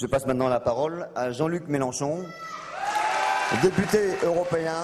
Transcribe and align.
Je 0.00 0.06
passe 0.06 0.26
maintenant 0.26 0.46
la 0.46 0.60
parole 0.60 1.08
à 1.16 1.32
Jean-Luc 1.32 1.66
Mélenchon, 1.66 2.24
député 3.64 4.12
européen, 4.22 4.76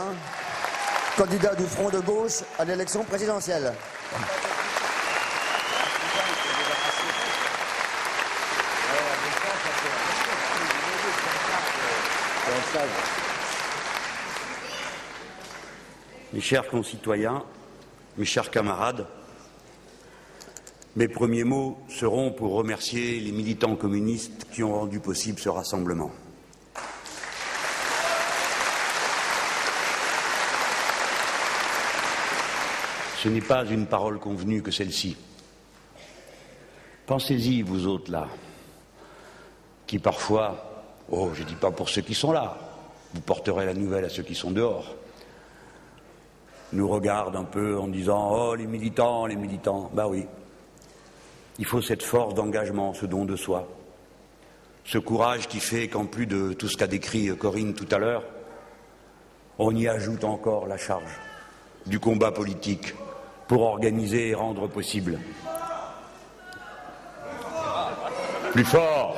candidat 1.17 1.55
du 1.55 1.63
Front 1.63 1.89
de 1.89 2.01
gauche 2.01 2.43
à 2.59 2.65
l'élection 2.65 3.05
présidentielle. 3.05 3.73
Mes 16.32 16.40
chers 16.40 16.66
concitoyens, 16.66 17.44
mes 18.18 18.24
chers 18.24 18.50
camarades, 18.50 19.06
mes 20.96 21.08
premiers 21.08 21.45
mots 21.45 21.79
seront 21.88 22.30
pour 22.30 22.52
remercier 22.54 23.18
les 23.18 23.32
militants 23.32 23.74
communistes 23.74 24.46
qui 24.52 24.62
ont 24.62 24.74
rendu 24.74 25.00
possible 25.00 25.40
ce 25.40 25.48
rassemblement. 25.48 26.12
Ce 33.19 33.28
n'est 33.28 33.41
pas 33.41 33.64
une 33.64 33.86
parole 33.86 34.19
convenue 34.20 34.62
que 34.62 34.70
celle-ci. 34.70 35.16
Pensez-y, 37.06 37.62
vous 37.62 37.86
autres 37.86 38.12
là, 38.12 38.28
qui 39.86 39.98
parfois, 39.98 40.84
oh, 41.11 41.30
je 41.34 41.42
ne 41.42 41.48
dis 41.48 41.55
pas 41.55 41.70
pour 41.70 41.88
ceux 41.88 42.02
qui 42.02 42.14
sont 42.14 42.33
là, 42.33 42.56
vous 43.14 43.20
porterez 43.20 43.66
la 43.66 43.74
nouvelle 43.74 44.05
à 44.05 44.08
ceux 44.08 44.22
qui 44.22 44.34
sont 44.34 44.50
dehors, 44.50 44.95
nous 46.72 46.88
regardent 46.88 47.36
un 47.36 47.45
peu 47.45 47.78
en 47.78 47.88
disant 47.88 48.30
Oh, 48.30 48.55
les 48.55 48.66
militants, 48.66 49.27
les 49.27 49.36
militants. 49.36 49.91
Ben 49.95 50.06
oui, 50.06 50.27
il 51.58 51.64
faut 51.64 51.82
cette 51.82 52.02
force 52.02 52.34
d'engagement, 52.34 52.94
ce 52.94 53.06
don 53.06 53.24
de 53.24 53.36
soi, 53.36 53.68
ce 54.84 54.98
courage 54.98 55.48
qui 55.48 55.60
fait 55.60 55.88
qu'en 55.88 56.06
plus 56.06 56.27
de 56.27 56.52
tout 56.52 56.68
ce 56.68 56.77
qu'a 56.77 56.86
décrit 56.86 57.34
Corinne 57.36 57.74
tout 57.74 57.88
à 57.90 57.98
l'heure, 57.98 58.24
on 59.58 59.74
y 59.74 59.86
ajoute 59.86 60.24
encore 60.24 60.66
la 60.66 60.77
charge 60.77 61.20
du 61.86 62.00
combat 62.00 62.33
politique 62.33 62.94
pour 63.46 63.62
organiser 63.62 64.28
et 64.28 64.34
rendre 64.34 64.66
possible. 64.69 65.20
Plus 68.52 68.64
fort. 68.64 69.16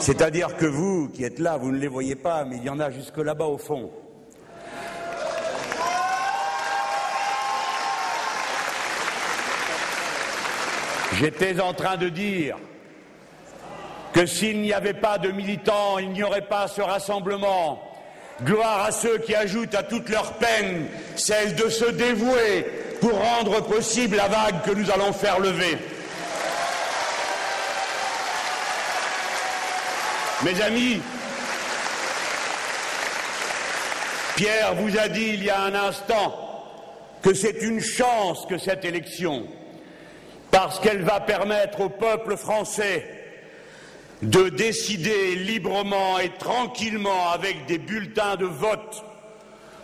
C'est-à-dire 0.00 0.56
que 0.56 0.66
vous 0.66 1.08
qui 1.08 1.24
êtes 1.24 1.38
là, 1.38 1.56
vous 1.58 1.72
ne 1.72 1.78
les 1.78 1.88
voyez 1.88 2.16
pas, 2.16 2.44
mais 2.44 2.56
il 2.56 2.64
y 2.64 2.70
en 2.70 2.80
a 2.80 2.90
jusque 2.90 3.18
là-bas 3.18 3.46
au 3.46 3.58
fond. 3.58 3.90
J'étais 11.18 11.60
en 11.60 11.74
train 11.74 11.96
de 11.96 12.08
dire 12.08 12.56
que 14.12 14.26
s'il 14.26 14.60
n'y 14.60 14.72
avait 14.72 14.94
pas 14.94 15.18
de 15.18 15.30
militants, 15.30 15.98
il 15.98 16.10
n'y 16.10 16.22
aurait 16.22 16.46
pas 16.46 16.68
ce 16.68 16.80
rassemblement. 16.80 17.82
Gloire 18.42 18.84
à 18.84 18.92
ceux 18.92 19.18
qui 19.18 19.34
ajoutent 19.34 19.74
à 19.74 19.82
toute 19.82 20.08
leur 20.08 20.32
peine 20.34 20.86
celle 21.14 21.54
de 21.56 21.68
se 21.68 21.84
dévouer 21.90 22.64
pour 23.00 23.12
rendre 23.12 23.62
possible 23.62 24.16
la 24.16 24.28
vague 24.28 24.62
que 24.62 24.70
nous 24.70 24.90
allons 24.90 25.12
faire 25.12 25.38
lever. 25.40 25.76
Mes 30.42 30.60
amis, 30.62 31.02
Pierre 34.36 34.74
vous 34.74 34.98
a 34.98 35.08
dit 35.08 35.32
il 35.34 35.44
y 35.44 35.50
a 35.50 35.60
un 35.60 35.74
instant 35.74 36.34
que 37.20 37.34
c'est 37.34 37.60
une 37.60 37.80
chance 37.80 38.46
que 38.48 38.56
cette 38.56 38.86
élection 38.86 39.46
parce 40.50 40.80
qu'elle 40.80 41.02
va 41.02 41.20
permettre 41.20 41.80
au 41.80 41.88
peuple 41.88 42.36
français 42.36 43.06
de 44.22 44.48
décider 44.50 45.34
librement 45.36 46.18
et 46.18 46.30
tranquillement 46.30 47.30
avec 47.30 47.66
des 47.66 47.78
bulletins 47.78 48.36
de 48.36 48.46
vote 48.46 49.04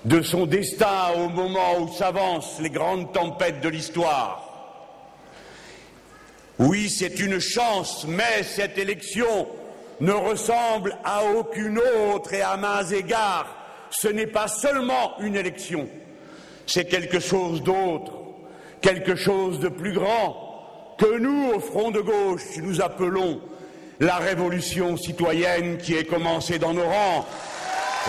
de 0.04 0.22
son 0.22 0.46
destin 0.46 1.12
au 1.16 1.28
moment 1.28 1.80
où 1.80 1.92
s'avancent 1.92 2.60
les 2.60 2.70
grandes 2.70 3.12
tempêtes 3.12 3.60
de 3.60 3.68
l'histoire. 3.68 4.42
Oui, 6.58 6.88
c'est 6.88 7.18
une 7.18 7.38
chance, 7.38 8.06
mais 8.06 8.42
cette 8.42 8.78
élection 8.78 9.48
ne 10.00 10.12
ressemble 10.12 10.96
à 11.04 11.24
aucune 11.24 11.80
autre 12.12 12.32
et 12.34 12.42
à 12.42 12.56
mains 12.56 12.84
égards, 12.84 13.48
ce 13.90 14.08
n'est 14.08 14.26
pas 14.26 14.48
seulement 14.48 15.18
une 15.20 15.36
élection, 15.36 15.88
c'est 16.66 16.86
quelque 16.86 17.20
chose 17.20 17.62
d'autre, 17.62 18.12
quelque 18.80 19.16
chose 19.16 19.58
de 19.60 19.68
plus 19.68 19.92
grand, 19.92 20.45
que 20.98 21.18
nous, 21.18 21.52
au 21.54 21.60
front 21.60 21.90
de 21.90 22.00
gauche, 22.00 22.56
nous 22.62 22.80
appelons 22.80 23.40
la 24.00 24.16
révolution 24.16 24.96
citoyenne 24.96 25.78
qui 25.78 25.94
est 25.94 26.04
commencée 26.04 26.58
dans 26.58 26.74
nos 26.74 26.84
rangs 26.84 27.26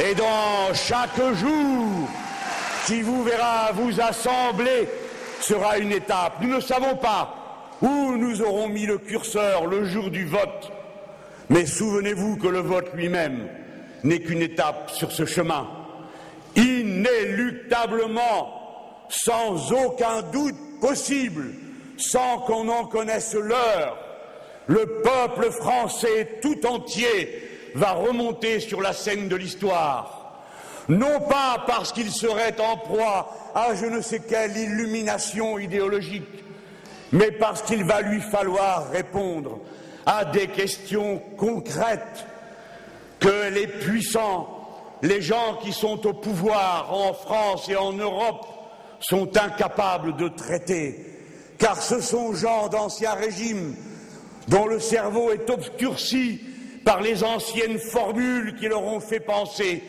et 0.03 0.16
dans 0.16 0.74
chaque 0.74 1.20
jour 1.36 2.08
qui 2.86 3.02
vous 3.02 3.24
verra 3.24 3.72
vous 3.74 4.00
assembler 4.00 4.88
sera 5.42 5.78
une 5.78 5.92
étape. 5.92 6.38
Nous 6.42 6.56
ne 6.56 6.62
savons 6.62 6.96
pas 6.96 7.36
où 7.81 8.18
nous 8.18 8.42
aurons 8.42 8.68
mis 8.68 8.86
le 8.86 8.98
curseur 8.98 9.68
le 9.68 9.86
jour 9.86 10.09
du 10.09 10.25
vote, 10.25 10.72
mais 11.50 11.66
souvenez-vous 11.66 12.38
que 12.38 12.48
le 12.48 12.59
vote 12.59 12.94
lui-même 12.94 13.48
n'est 14.04 14.19
qu'une 14.19 14.42
étape 14.42 14.92
sur 14.92 15.12
ce 15.12 15.25
chemin. 15.25 15.68
Inéluctablement, 16.56 19.04
sans 19.09 19.72
aucun 19.74 20.22
doute 20.24 20.56
possible, 20.81 21.54
sans 21.97 22.40
qu'on 22.40 22.69
en 22.69 22.85
connaisse 22.85 23.34
l'heure, 23.34 23.97
le 24.68 25.02
peuple 25.02 25.52
français 25.52 26.40
tout 26.41 26.66
entier 26.66 27.72
va 27.75 27.91
remonter 27.91 28.59
sur 28.59 28.81
la 28.81 28.94
scène 28.94 29.28
de 29.28 29.35
l'histoire, 29.35 30.44
non 30.90 31.19
pas 31.22 31.63
parce 31.66 31.91
qu'il 31.91 32.12
serait 32.12 32.59
en 32.59 32.78
proie 32.78 33.30
à 33.56 33.75
je 33.75 33.86
ne 33.86 34.02
sais 34.02 34.19
quelle 34.19 34.56
illumination 34.57 35.57
idéologique, 35.59 36.44
mais 37.12 37.31
parce 37.31 37.62
qu'il 37.62 37.84
va 37.84 38.02
lui 38.02 38.22
falloir 38.22 38.90
répondre 38.90 39.59
à 40.06 40.25
des 40.25 40.47
questions 40.47 41.22
concrètes 41.38 42.25
que 43.19 43.50
les 43.50 43.68
puissants, 43.68 44.47
les 45.02 45.22
gens 45.22 45.57
qui 45.62 45.74
sont 45.74 46.06
au 46.07 46.13
pouvoir 46.13 46.94
en 46.94 47.13
France 47.13 47.68
et 47.69 47.75
en 47.75 47.94
Europe 47.94 48.46
sont 49.00 49.38
incapables 49.38 50.16
de 50.16 50.28
traiter 50.28 51.17
car 51.57 51.81
ce 51.81 52.01
sont 52.01 52.34
gens 52.34 52.68
d'anciens 52.68 53.13
régimes 53.13 53.75
dont 54.47 54.68
le 54.68 54.79
cerveau 54.79 55.31
est 55.31 55.50
obscurci 55.50 56.41
par 56.85 57.01
les 57.01 57.23
anciennes 57.23 57.79
formules 57.79 58.56
qui 58.56 58.68
leur 58.68 58.84
ont 58.84 59.00
fait 59.00 59.19
penser 59.19 59.84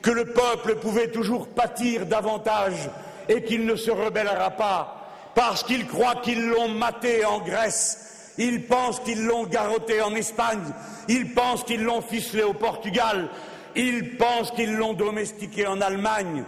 que 0.00 0.10
le 0.10 0.26
peuple 0.26 0.76
pouvait 0.76 1.10
toujours 1.10 1.48
pâtir 1.48 2.06
davantage 2.06 2.88
et 3.28 3.42
qu'il 3.42 3.66
ne 3.66 3.76
se 3.76 3.90
rebellera 3.90 4.50
pas, 4.52 5.10
parce 5.34 5.62
qu'ils 5.62 5.86
croient 5.86 6.20
qu'ils 6.22 6.46
l'ont 6.46 6.68
maté 6.68 7.24
en 7.24 7.40
Grèce, 7.40 8.32
ils 8.38 8.64
pensent 8.66 9.00
qu'ils 9.00 9.24
l'ont 9.24 9.44
garrotté 9.44 10.00
en 10.00 10.14
Espagne, 10.14 10.62
ils 11.08 11.34
pensent 11.34 11.64
qu'ils 11.64 11.82
l'ont 11.82 12.00
ficelé 12.00 12.42
au 12.42 12.54
Portugal, 12.54 13.28
ils 13.76 14.16
pensent 14.16 14.52
qu'ils 14.52 14.74
l'ont 14.74 14.94
domestiqué 14.94 15.66
en 15.66 15.80
Allemagne, 15.80 16.44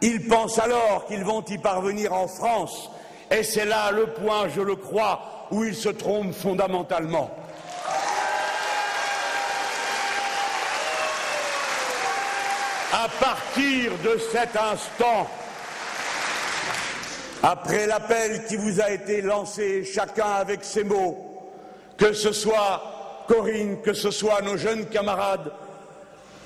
ils 0.00 0.26
pensent 0.26 0.58
alors 0.58 1.06
qu'ils 1.06 1.24
vont 1.24 1.44
y 1.48 1.58
parvenir 1.58 2.12
en 2.12 2.26
France, 2.26 2.90
et 3.30 3.42
c'est 3.42 3.64
là 3.64 3.90
le 3.90 4.06
point, 4.06 4.48
je 4.48 4.60
le 4.60 4.76
crois, 4.76 5.46
où 5.50 5.64
il 5.64 5.74
se 5.74 5.88
trompe 5.88 6.34
fondamentalement. 6.34 7.30
À 12.92 13.08
partir 13.20 13.92
de 14.02 14.18
cet 14.32 14.56
instant, 14.56 15.28
après 17.42 17.86
l'appel 17.86 18.44
qui 18.46 18.56
vous 18.56 18.80
a 18.80 18.90
été 18.90 19.20
lancé, 19.20 19.84
chacun 19.84 20.32
avec 20.40 20.64
ses 20.64 20.84
mots, 20.84 21.52
que 21.96 22.12
ce 22.12 22.32
soit 22.32 23.24
Corinne, 23.28 23.80
que 23.82 23.92
ce 23.92 24.10
soit 24.10 24.40
nos 24.40 24.56
jeunes 24.56 24.86
camarades, 24.86 25.52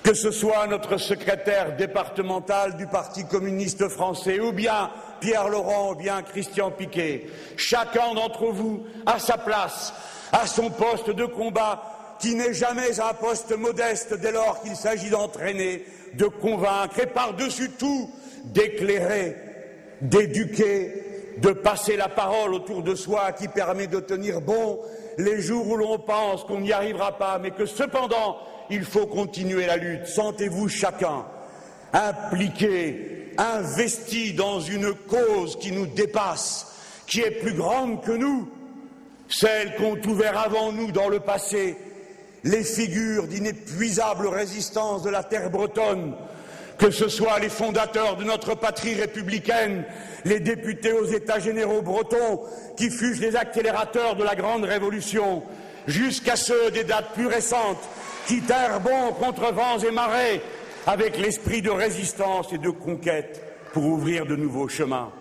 que 0.02 0.14
ce 0.14 0.30
soit 0.30 0.66
notre 0.66 0.96
secrétaire 0.96 1.76
départemental 1.76 2.76
du 2.76 2.86
Parti 2.86 3.24
communiste 3.24 3.88
français 3.88 4.40
ou 4.40 4.52
bien 4.52 4.90
Pierre 5.20 5.48
Laurent 5.48 5.92
ou 5.92 5.94
bien 5.94 6.22
Christian 6.22 6.70
Piquet, 6.70 7.26
chacun 7.56 8.14
d'entre 8.14 8.46
vous 8.46 8.84
a 9.06 9.18
sa 9.18 9.38
place, 9.38 9.94
à 10.32 10.46
son 10.46 10.70
poste 10.70 11.10
de 11.10 11.24
combat, 11.24 12.16
qui 12.18 12.34
n'est 12.34 12.54
jamais 12.54 13.00
un 13.00 13.14
poste 13.14 13.56
modeste 13.56 14.14
dès 14.14 14.32
lors 14.32 14.60
qu'il 14.62 14.76
s'agit 14.76 15.10
d'entraîner, 15.10 15.84
de 16.14 16.26
convaincre 16.26 17.00
et 17.00 17.06
par-dessus 17.06 17.70
tout 17.70 18.10
d'éclairer, 18.44 19.36
d'éduquer, 20.00 21.36
de 21.38 21.50
passer 21.50 21.96
la 21.96 22.08
parole 22.08 22.54
autour 22.54 22.82
de 22.82 22.94
soi 22.94 23.32
qui 23.32 23.48
permet 23.48 23.86
de 23.86 24.00
tenir 24.00 24.40
bon 24.40 24.78
les 25.18 25.40
jours 25.40 25.68
où 25.68 25.76
l'on 25.76 25.98
pense 25.98 26.44
qu'on 26.44 26.60
n'y 26.60 26.72
arrivera 26.72 27.18
pas, 27.18 27.38
mais 27.38 27.50
que 27.50 27.66
cependant 27.66 28.38
il 28.70 28.84
faut 28.84 29.06
continuer 29.06 29.66
la 29.66 29.76
lutte. 29.76 30.06
Sentez-vous 30.06 30.68
chacun 30.68 31.24
impliqué, 31.92 33.32
investi 33.36 34.32
dans 34.32 34.60
une 34.60 34.94
cause 34.94 35.58
qui 35.58 35.72
nous 35.72 35.86
dépasse, 35.86 36.74
qui 37.06 37.20
est 37.20 37.30
plus 37.30 37.54
grande 37.54 38.02
que 38.02 38.12
nous. 38.12 38.48
celles 39.28 39.76
qu'ont 39.76 39.98
ouvert 40.06 40.38
avant 40.38 40.72
nous 40.72 40.92
dans 40.92 41.08
le 41.08 41.20
passé 41.20 41.76
les 42.44 42.64
figures 42.64 43.28
d'inépuisable 43.28 44.26
résistance 44.26 45.02
de 45.02 45.10
la 45.10 45.22
terre 45.22 45.50
bretonne, 45.50 46.14
que 46.82 46.90
ce 46.90 47.08
soit 47.08 47.38
les 47.38 47.48
fondateurs 47.48 48.16
de 48.16 48.24
notre 48.24 48.56
patrie 48.56 48.94
républicaine, 48.94 49.84
les 50.24 50.40
députés 50.40 50.92
aux 50.92 51.04
États 51.04 51.38
généraux 51.38 51.80
bretons, 51.80 52.40
qui 52.76 52.90
fusent 52.90 53.20
les 53.20 53.36
accélérateurs 53.36 54.16
de 54.16 54.24
la 54.24 54.34
grande 54.34 54.64
révolution, 54.64 55.44
jusqu'à 55.86 56.34
ceux 56.34 56.72
des 56.72 56.82
dates 56.82 57.12
plus 57.14 57.28
récentes, 57.28 57.88
qui 58.26 58.40
terrent 58.40 58.80
bon 58.80 59.12
contre 59.12 59.52
vents 59.52 59.78
et 59.78 59.92
marées, 59.92 60.40
avec 60.84 61.18
l'esprit 61.18 61.62
de 61.62 61.70
résistance 61.70 62.52
et 62.52 62.58
de 62.58 62.70
conquête 62.70 63.44
pour 63.72 63.84
ouvrir 63.84 64.26
de 64.26 64.34
nouveaux 64.34 64.66
chemins. 64.66 65.12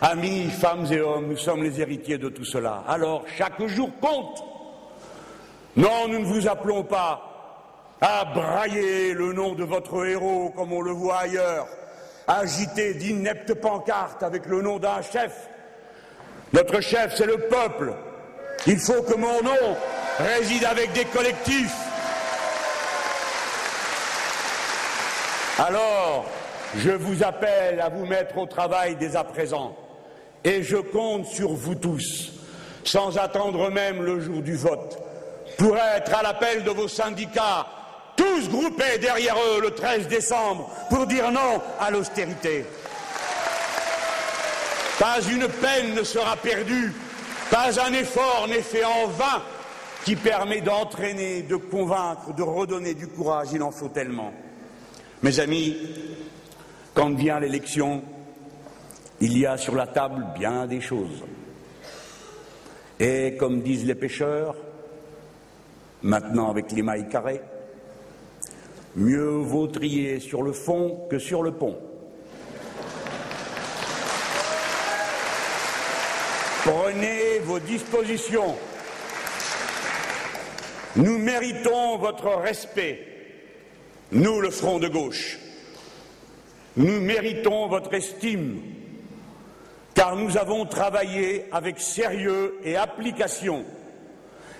Amis, 0.00 0.48
femmes 0.48 0.86
et 0.92 1.00
hommes, 1.00 1.26
nous 1.26 1.36
sommes 1.36 1.64
les 1.64 1.80
héritiers 1.80 2.18
de 2.18 2.28
tout 2.28 2.44
cela. 2.44 2.84
Alors, 2.86 3.24
chaque 3.36 3.60
jour 3.66 3.90
compte. 4.00 4.44
Non, 5.76 6.06
nous 6.08 6.20
ne 6.20 6.24
vous 6.24 6.46
appelons 6.46 6.84
pas 6.84 7.33
à 8.06 8.26
brailler 8.26 9.14
le 9.14 9.32
nom 9.32 9.54
de 9.54 9.64
votre 9.64 10.04
héros 10.04 10.52
comme 10.54 10.74
on 10.74 10.82
le 10.82 10.90
voit 10.90 11.20
ailleurs, 11.20 11.66
agiter 12.28 12.92
d'ineptes 12.92 13.54
pancartes 13.54 14.22
avec 14.22 14.44
le 14.44 14.60
nom 14.60 14.78
d'un 14.78 15.00
chef. 15.00 15.48
Notre 16.52 16.82
chef, 16.82 17.14
c'est 17.16 17.24
le 17.24 17.38
peuple. 17.48 17.94
Il 18.66 18.78
faut 18.78 19.02
que 19.02 19.14
mon 19.14 19.42
nom 19.42 19.76
réside 20.18 20.66
avec 20.66 20.92
des 20.92 21.06
collectifs. 21.06 21.74
Alors, 25.58 26.26
je 26.76 26.90
vous 26.90 27.24
appelle 27.24 27.80
à 27.80 27.88
vous 27.88 28.04
mettre 28.04 28.36
au 28.36 28.44
travail 28.44 28.96
dès 28.96 29.16
à 29.16 29.24
présent. 29.24 29.74
Et 30.44 30.62
je 30.62 30.76
compte 30.76 31.24
sur 31.24 31.54
vous 31.54 31.74
tous, 31.74 32.32
sans 32.84 33.16
attendre 33.16 33.70
même 33.70 34.02
le 34.02 34.20
jour 34.20 34.42
du 34.42 34.56
vote, 34.56 34.98
pour 35.56 35.78
être 35.78 36.14
à 36.14 36.22
l'appel 36.22 36.64
de 36.64 36.70
vos 36.70 36.88
syndicats, 36.88 37.66
tous 38.16 38.48
groupés 38.48 38.98
derrière 39.00 39.36
eux 39.36 39.60
le 39.60 39.70
13 39.70 40.08
décembre, 40.08 40.70
pour 40.88 41.06
dire 41.06 41.30
non 41.30 41.60
à 41.80 41.90
l'austérité. 41.90 42.64
Pas 44.98 45.20
une 45.22 45.48
peine 45.48 45.94
ne 45.94 46.04
sera 46.04 46.36
perdue, 46.36 46.92
pas 47.50 47.80
un 47.80 47.92
effort 47.92 48.46
n'est 48.48 48.62
fait 48.62 48.84
en 48.84 49.08
vain 49.08 49.42
qui 50.04 50.16
permet 50.16 50.60
d'entraîner, 50.60 51.42
de 51.42 51.56
convaincre, 51.56 52.34
de 52.34 52.42
redonner 52.42 52.94
du 52.94 53.08
courage. 53.08 53.48
Il 53.52 53.62
en 53.62 53.70
faut 53.70 53.88
tellement. 53.88 54.32
Mes 55.22 55.40
amis, 55.40 55.76
quand 56.92 57.14
vient 57.16 57.40
l'élection, 57.40 58.02
il 59.20 59.38
y 59.38 59.46
a 59.46 59.56
sur 59.56 59.74
la 59.74 59.86
table 59.86 60.26
bien 60.38 60.66
des 60.66 60.80
choses. 60.80 61.24
Et 63.00 63.36
comme 63.38 63.62
disent 63.62 63.86
les 63.86 63.94
pêcheurs, 63.94 64.54
maintenant 66.02 66.50
avec 66.50 66.70
les 66.72 66.82
mailles 66.82 67.08
carrées, 67.08 67.40
mieux 68.96 69.38
vaut 69.38 69.66
trier 69.66 70.20
sur 70.20 70.42
le 70.42 70.52
fond 70.52 71.06
que 71.10 71.18
sur 71.18 71.42
le 71.42 71.52
pont. 71.52 71.76
Prenez 76.64 77.40
vos 77.40 77.58
dispositions. 77.58 78.56
Nous 80.96 81.18
méritons 81.18 81.98
votre 81.98 82.28
respect, 82.36 83.06
nous 84.12 84.40
le 84.40 84.50
Front 84.50 84.78
de 84.78 84.88
gauche. 84.88 85.38
Nous 86.76 87.00
méritons 87.00 87.68
votre 87.68 87.92
estime 87.94 88.60
car 89.94 90.16
nous 90.16 90.36
avons 90.36 90.66
travaillé 90.66 91.44
avec 91.52 91.78
sérieux 91.78 92.58
et 92.64 92.76
application 92.76 93.64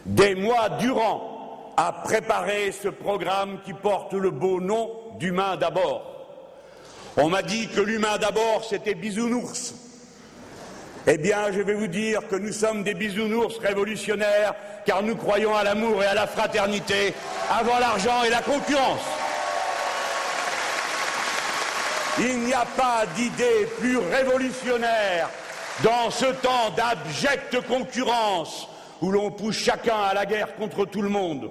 des 0.06 0.34
mois 0.34 0.68
durant 0.68 1.33
à 1.76 1.92
préparer 1.92 2.72
ce 2.72 2.88
programme 2.88 3.58
qui 3.64 3.72
porte 3.72 4.12
le 4.14 4.30
beau 4.30 4.60
nom 4.60 4.90
d'humain 5.18 5.56
d'abord. 5.56 6.10
On 7.16 7.28
m'a 7.28 7.42
dit 7.42 7.68
que 7.68 7.80
l'humain 7.80 8.18
d'abord 8.18 8.64
c'était 8.68 8.94
bisounours. 8.94 9.74
Eh 11.06 11.18
bien, 11.18 11.52
je 11.52 11.60
vais 11.60 11.74
vous 11.74 11.86
dire 11.86 12.26
que 12.28 12.36
nous 12.36 12.52
sommes 12.52 12.82
des 12.82 12.94
bisounours 12.94 13.58
révolutionnaires, 13.58 14.54
car 14.86 15.02
nous 15.02 15.16
croyons 15.16 15.54
à 15.54 15.62
l'amour 15.62 16.02
et 16.02 16.06
à 16.06 16.14
la 16.14 16.26
fraternité 16.26 17.12
avant 17.50 17.78
l'argent 17.78 18.22
et 18.24 18.30
la 18.30 18.40
concurrence. 18.40 19.02
Il 22.18 22.38
n'y 22.40 22.54
a 22.54 22.64
pas 22.64 23.04
d'idée 23.14 23.68
plus 23.78 23.98
révolutionnaire 23.98 25.28
dans 25.82 26.10
ce 26.10 26.26
temps 26.26 26.70
d'abjecte 26.74 27.60
concurrence 27.66 28.68
où 29.02 29.10
l'on 29.10 29.30
pousse 29.30 29.56
chacun 29.56 29.96
à 29.96 30.14
la 30.14 30.24
guerre 30.24 30.54
contre 30.56 30.86
tout 30.86 31.02
le 31.02 31.10
monde 31.10 31.50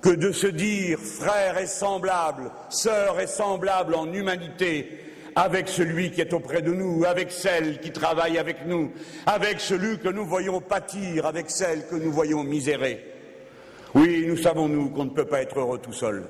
que 0.00 0.10
de 0.10 0.32
se 0.32 0.46
dire 0.46 0.98
frère 0.98 1.58
et 1.58 1.66
semblable, 1.66 2.50
sœur 2.68 3.20
et 3.20 3.26
semblable 3.26 3.94
en 3.94 4.12
humanité 4.12 5.00
avec 5.36 5.68
celui 5.68 6.10
qui 6.10 6.22
est 6.22 6.32
auprès 6.32 6.62
de 6.62 6.72
nous, 6.72 7.04
avec 7.04 7.30
celle 7.30 7.78
qui 7.80 7.92
travaille 7.92 8.38
avec 8.38 8.66
nous, 8.66 8.92
avec 9.26 9.60
celui 9.60 9.98
que 9.98 10.08
nous 10.08 10.24
voyons 10.24 10.62
pâtir, 10.62 11.26
avec 11.26 11.50
celle 11.50 11.86
que 11.86 11.94
nous 11.94 12.10
voyons 12.10 12.42
misérer. 12.42 13.04
Oui, 13.94 14.24
nous 14.26 14.38
savons, 14.38 14.66
nous, 14.68 14.88
qu'on 14.88 15.04
ne 15.04 15.10
peut 15.10 15.26
pas 15.26 15.42
être 15.42 15.58
heureux 15.58 15.78
tout 15.78 15.92
seul. 15.92 16.24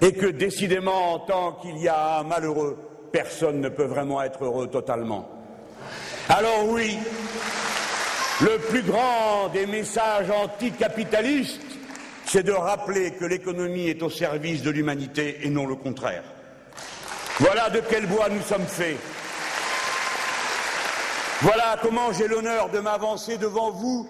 Et 0.00 0.12
que 0.12 0.26
décidément, 0.26 1.20
tant 1.20 1.52
qu'il 1.62 1.78
y 1.78 1.86
a 1.86 2.18
un 2.18 2.24
malheureux, 2.24 2.76
personne 3.12 3.60
ne 3.60 3.68
peut 3.68 3.84
vraiment 3.84 4.20
être 4.20 4.44
heureux 4.44 4.66
totalement. 4.66 5.28
Alors 6.28 6.68
oui, 6.68 6.98
le 8.40 8.58
plus 8.58 8.82
grand 8.82 9.48
des 9.52 9.66
messages 9.66 10.30
anticapitalistes, 10.30 11.71
c'est 12.24 12.42
de 12.42 12.52
rappeler 12.52 13.12
que 13.12 13.24
l'économie 13.24 13.88
est 13.88 14.02
au 14.02 14.10
service 14.10 14.62
de 14.62 14.70
l'humanité 14.70 15.38
et 15.42 15.50
non 15.50 15.66
le 15.66 15.76
contraire. 15.76 16.24
Voilà 17.38 17.70
de 17.70 17.80
quel 17.80 18.06
bois 18.06 18.28
nous 18.28 18.42
sommes 18.42 18.66
faits. 18.66 18.98
Voilà 21.42 21.76
comment 21.82 22.12
j'ai 22.12 22.28
l'honneur 22.28 22.68
de 22.68 22.78
m'avancer 22.78 23.36
devant 23.36 23.72
vous 23.72 24.08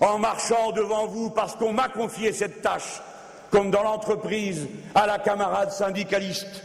en 0.00 0.18
marchant 0.18 0.72
devant 0.72 1.06
vous 1.06 1.30
parce 1.30 1.54
qu'on 1.56 1.72
m'a 1.72 1.88
confié 1.88 2.32
cette 2.32 2.62
tâche, 2.62 3.00
comme 3.50 3.70
dans 3.70 3.82
l'entreprise, 3.82 4.66
à 4.94 5.06
la 5.06 5.18
camarade 5.18 5.70
syndicaliste, 5.70 6.62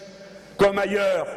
comme 0.57 0.78
ailleurs, 0.78 1.28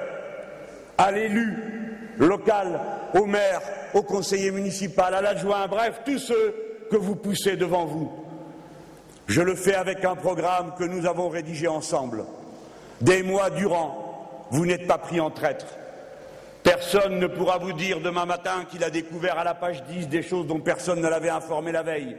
à 0.98 1.12
l'élu 1.12 2.12
local, 2.18 2.80
au 3.14 3.26
maire, 3.26 3.60
au 3.94 4.02
conseiller 4.02 4.50
municipal, 4.50 5.14
à 5.14 5.20
l'adjoint, 5.20 5.66
bref, 5.68 6.00
tous 6.04 6.18
ceux 6.18 6.54
que 6.90 6.96
vous 6.96 7.16
poussez 7.16 7.56
devant 7.56 7.84
vous. 7.84 8.21
Je 9.26 9.40
le 9.40 9.54
fais 9.54 9.74
avec 9.74 10.04
un 10.04 10.14
programme 10.16 10.74
que 10.78 10.84
nous 10.84 11.06
avons 11.06 11.28
rédigé 11.28 11.68
ensemble. 11.68 12.24
Des 13.00 13.22
mois 13.22 13.50
durant, 13.50 14.46
vous 14.50 14.66
n'êtes 14.66 14.86
pas 14.86 14.98
pris 14.98 15.20
en 15.20 15.30
traître. 15.30 15.66
Personne 16.62 17.18
ne 17.18 17.26
pourra 17.26 17.58
vous 17.58 17.72
dire 17.72 18.00
demain 18.00 18.26
matin 18.26 18.64
qu'il 18.70 18.84
a 18.84 18.90
découvert 18.90 19.38
à 19.38 19.44
la 19.44 19.54
page 19.54 19.82
10 19.84 20.08
des 20.08 20.22
choses 20.22 20.46
dont 20.46 20.60
personne 20.60 21.00
ne 21.00 21.08
l'avait 21.08 21.28
informé 21.28 21.72
la 21.72 21.82
veille. 21.82 22.16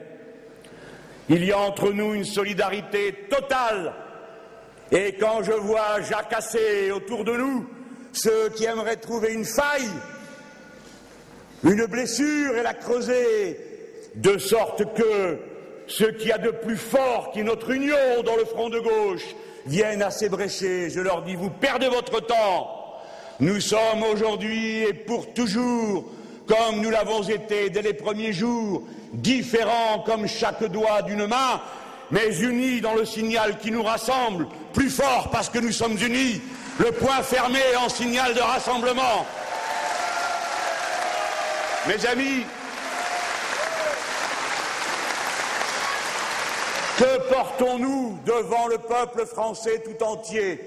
Il 1.29 1.45
y 1.45 1.53
a 1.53 1.59
entre 1.59 1.91
nous 1.91 2.13
une 2.13 2.25
solidarité 2.25 3.27
totale. 3.29 3.93
Et 4.91 5.13
quand 5.13 5.43
je 5.43 5.53
vois 5.53 6.01
jacasser 6.01 6.91
autour 6.91 7.23
de 7.23 7.37
nous 7.37 7.67
ceux 8.11 8.49
qui 8.49 8.65
aimeraient 8.65 8.97
trouver 8.97 9.33
une 9.33 9.45
faille, 9.45 9.89
une 11.63 11.85
blessure 11.85 12.57
et 12.57 12.63
la 12.63 12.73
creuser, 12.73 13.59
de 14.15 14.37
sorte 14.37 14.93
que 14.93 15.39
ce 15.87 16.05
qu'il 16.05 16.27
y 16.27 16.31
a 16.31 16.37
de 16.37 16.51
plus 16.51 16.77
fort 16.77 17.31
qui 17.31 17.39
est 17.39 17.43
notre 17.43 17.71
union 17.71 18.23
dans 18.25 18.35
le 18.35 18.45
front 18.45 18.69
de 18.69 18.79
gauche 18.79 19.35
viennent 19.65 20.01
à 20.01 20.11
s'ébrécher. 20.11 20.89
Je 20.89 20.99
leur 20.99 21.21
dis, 21.23 21.35
vous 21.35 21.49
perdez 21.49 21.87
votre 21.87 22.19
temps. 22.25 22.79
Nous 23.39 23.59
sommes 23.59 24.03
aujourd'hui 24.11 24.79
et 24.83 24.93
pour 24.93 25.33
toujours, 25.33 26.05
comme 26.47 26.81
nous 26.81 26.89
l'avons 26.89 27.23
été 27.23 27.69
dès 27.69 27.81
les 27.81 27.93
premiers 27.93 28.33
jours, 28.33 28.83
différents 29.13 29.99
comme 30.05 30.27
chaque 30.27 30.63
doigt 30.65 31.01
d'une 31.01 31.27
main, 31.27 31.61
mais 32.11 32.37
unis 32.39 32.81
dans 32.81 32.93
le 32.93 33.05
signal 33.05 33.57
qui 33.57 33.71
nous 33.71 33.83
rassemble, 33.83 34.47
plus 34.73 34.89
fort 34.89 35.29
parce 35.31 35.49
que 35.49 35.59
nous 35.59 35.71
sommes 35.71 35.97
unis, 35.97 36.41
le 36.79 36.91
poing 36.91 37.21
fermé 37.21 37.59
en 37.83 37.89
signal 37.89 38.33
de 38.33 38.41
rassemblement. 38.41 39.25
Mes 41.87 42.05
amis, 42.05 42.45
que 46.97 47.29
portons-nous 47.29 48.19
devant 48.25 48.67
le 48.67 48.77
peuple 48.77 49.25
français 49.25 49.83
tout 49.83 50.03
entier? 50.03 50.59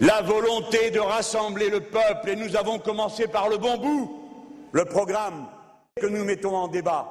La 0.00 0.22
volonté 0.22 0.90
de 0.90 0.98
rassembler 0.98 1.68
le 1.68 1.80
peuple, 1.80 2.30
et 2.30 2.36
nous 2.36 2.56
avons 2.56 2.78
commencé 2.78 3.26
par 3.26 3.48
le 3.48 3.58
bon 3.58 3.76
bout, 3.76 4.20
le 4.72 4.84
programme 4.86 5.46
que 6.00 6.06
nous 6.06 6.24
mettons 6.24 6.56
en 6.56 6.68
débat. 6.68 7.08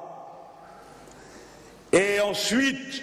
Et 1.92 2.20
ensuite, 2.20 3.02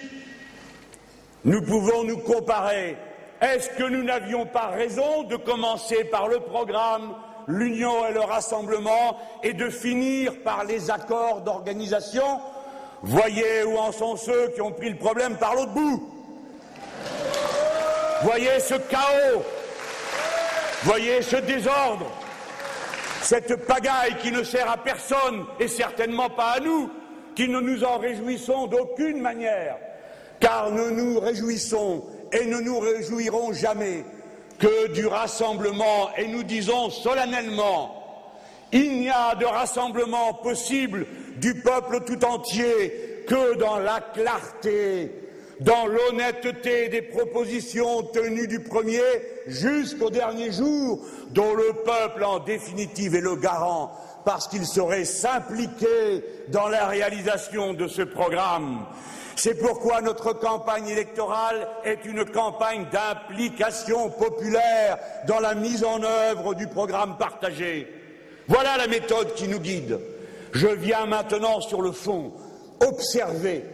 nous 1.44 1.62
pouvons 1.62 2.04
nous 2.04 2.18
comparer. 2.18 2.96
Est-ce 3.40 3.70
que 3.70 3.84
nous 3.84 4.02
n'avions 4.02 4.44
pas 4.46 4.66
raison 4.66 5.22
de 5.22 5.36
commencer 5.36 6.04
par 6.04 6.28
le 6.28 6.40
programme, 6.40 7.14
l'union 7.46 8.06
et 8.06 8.12
le 8.12 8.20
rassemblement, 8.20 9.16
et 9.42 9.54
de 9.54 9.70
finir 9.70 10.42
par 10.42 10.64
les 10.64 10.90
accords 10.90 11.40
d'organisation 11.40 12.40
Voyez 13.02 13.64
où 13.64 13.76
en 13.76 13.92
sont 13.92 14.16
ceux 14.16 14.48
qui 14.54 14.60
ont 14.60 14.72
pris 14.72 14.90
le 14.90 14.96
problème 14.96 15.36
par 15.36 15.54
l'autre 15.54 15.72
bout. 15.72 16.10
Voyez 18.22 18.58
ce 18.60 18.74
chaos. 18.74 19.42
Voyez 20.82 21.22
ce 21.22 21.36
désordre. 21.36 22.06
Cette 23.22 23.66
pagaille 23.66 24.16
qui 24.20 24.32
ne 24.32 24.42
sert 24.42 24.70
à 24.70 24.76
personne 24.76 25.44
et 25.60 25.68
certainement 25.68 26.30
pas 26.30 26.52
à 26.52 26.60
nous, 26.60 26.90
qui 27.34 27.48
ne 27.48 27.60
nous 27.60 27.84
en 27.84 27.98
réjouissons 27.98 28.66
d'aucune 28.66 29.20
manière, 29.20 29.76
car 30.40 30.70
nous 30.70 30.90
nous 30.90 31.20
réjouissons 31.20 32.04
et 32.32 32.46
ne 32.46 32.58
nous 32.60 32.78
réjouirons 32.78 33.52
jamais 33.52 34.04
que 34.58 34.88
du 34.92 35.06
rassemblement 35.06 36.10
et 36.16 36.26
nous 36.26 36.42
disons 36.42 36.90
solennellement 36.90 37.98
il 38.72 39.00
n'y 39.00 39.08
a 39.08 39.34
de 39.34 39.44
rassemblement 39.44 40.34
possible 40.34 41.06
du 41.40 41.54
peuple 41.54 42.00
tout 42.06 42.24
entier 42.24 43.24
que 43.26 43.56
dans 43.56 43.78
la 43.78 44.00
clarté, 44.00 45.10
dans 45.60 45.86
l'honnêteté 45.86 46.88
des 46.88 47.02
propositions 47.02 48.02
tenues 48.02 48.46
du 48.46 48.60
premier 48.60 49.02
jusqu'au 49.46 50.10
dernier 50.10 50.52
jour, 50.52 51.04
dont 51.30 51.54
le 51.54 51.72
peuple 51.84 52.24
en 52.24 52.38
définitive 52.38 53.14
est 53.14 53.20
le 53.20 53.36
garant, 53.36 53.92
parce 54.24 54.48
qu'il 54.48 54.66
serait 54.66 55.04
s'impliquer 55.04 56.22
dans 56.48 56.68
la 56.68 56.86
réalisation 56.86 57.74
de 57.74 57.88
ce 57.88 58.02
programme. 58.02 58.84
C'est 59.36 59.54
pourquoi 59.54 60.00
notre 60.00 60.32
campagne 60.32 60.88
électorale 60.88 61.68
est 61.84 62.04
une 62.04 62.24
campagne 62.24 62.86
d'implication 62.90 64.10
populaire 64.10 64.98
dans 65.28 65.38
la 65.38 65.54
mise 65.54 65.84
en 65.84 66.02
œuvre 66.02 66.54
du 66.54 66.66
programme 66.66 67.16
partagé. 67.18 67.86
Voilà 68.48 68.76
la 68.76 68.88
méthode 68.88 69.34
qui 69.34 69.46
nous 69.46 69.60
guide. 69.60 70.00
Je 70.52 70.68
viens 70.68 71.06
maintenant 71.06 71.60
sur 71.60 71.82
le 71.82 71.92
fond 71.92 72.32
observer. 72.80 73.64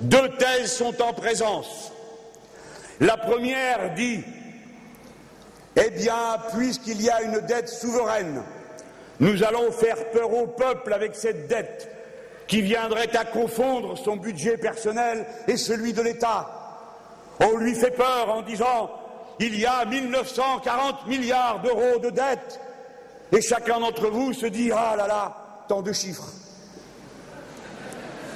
Deux 0.00 0.28
thèses 0.36 0.72
sont 0.72 1.00
en 1.02 1.12
présence. 1.12 1.92
La 3.00 3.16
première 3.16 3.94
dit 3.94 4.22
Eh 5.76 5.90
bien, 5.90 6.38
puisqu'il 6.52 7.02
y 7.02 7.10
a 7.10 7.22
une 7.22 7.40
dette 7.40 7.68
souveraine, 7.68 8.42
nous 9.20 9.42
allons 9.42 9.70
faire 9.72 10.10
peur 10.10 10.32
au 10.32 10.46
peuple 10.46 10.92
avec 10.92 11.14
cette 11.14 11.48
dette 11.48 11.88
qui 12.46 12.62
viendrait 12.62 13.14
à 13.16 13.24
confondre 13.24 13.98
son 13.98 14.16
budget 14.16 14.56
personnel 14.56 15.26
et 15.46 15.56
celui 15.56 15.92
de 15.92 16.02
l'État. 16.02 16.48
On 17.40 17.56
lui 17.56 17.74
fait 17.74 17.90
peur 17.90 18.30
en 18.30 18.42
disant 18.42 18.90
il 19.38 19.58
y 19.58 19.66
a 19.66 19.84
1940 19.84 21.06
milliards 21.06 21.60
d'euros 21.60 21.98
de 22.00 22.10
dettes 22.10 22.60
et 23.30 23.40
chacun 23.40 23.80
d'entre 23.80 24.08
vous 24.08 24.32
se 24.32 24.46
dit 24.46 24.70
ah 24.74 24.94
là 24.96 25.06
là, 25.06 25.47
tant 25.68 25.82
de 25.82 25.92
chiffres. 25.92 26.32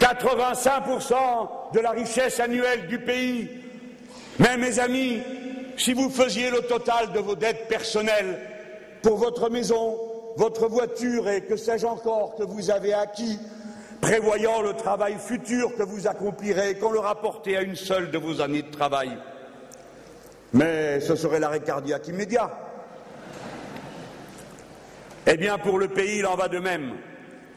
85% 0.01 1.15
de 1.75 1.81
la 1.81 1.91
richesse 1.91 2.39
annuelle 2.41 2.87
du 2.87 2.99
pays. 2.99 3.49
Mais 4.39 4.57
mes 4.57 4.79
amis, 4.79 5.23
si 5.77 5.93
vous 5.93 6.11
faisiez 6.11 6.51
le 6.51 6.63
total 6.63 7.13
de 7.13 7.21
vos 7.21 7.35
dettes 7.35 7.69
personnelles 7.69 8.39
pour 9.03 9.17
votre 9.19 9.51
maison, 9.51 9.99
votre 10.37 10.69
voiture 10.69 11.29
et 11.29 11.43
que 11.43 11.57
sais-je 11.57 11.87
encore 11.87 12.35
que 12.37 12.43
vous 12.43 12.71
avez 12.71 12.95
acquis, 12.95 13.39
prévoyant 14.01 14.63
le 14.63 14.75
travail 14.75 15.17
futur 15.19 15.75
que 15.77 15.83
vous 15.83 16.07
accomplirez, 16.07 16.77
qu'on 16.77 16.93
le 16.93 16.99
rapportait 16.99 17.57
à 17.57 17.63
une 17.63 17.77
seule 17.77 18.11
de 18.11 18.19
vos 18.19 18.41
années 18.41 18.63
de 18.63 18.71
travail. 18.71 19.17
Mais 20.53 21.01
ce 21.01 21.15
serait 21.15 21.41
l'arrêt 21.41 21.61
cardiaque 21.61 22.09
immédiat. 22.09 22.51
Eh 25.27 25.37
bien, 25.37 25.57
pour 25.59 25.79
le 25.79 25.89
pays, 25.89 26.19
il 26.19 26.27
en 26.27 26.35
va 26.35 26.49
de 26.49 26.59
même. 26.59 26.95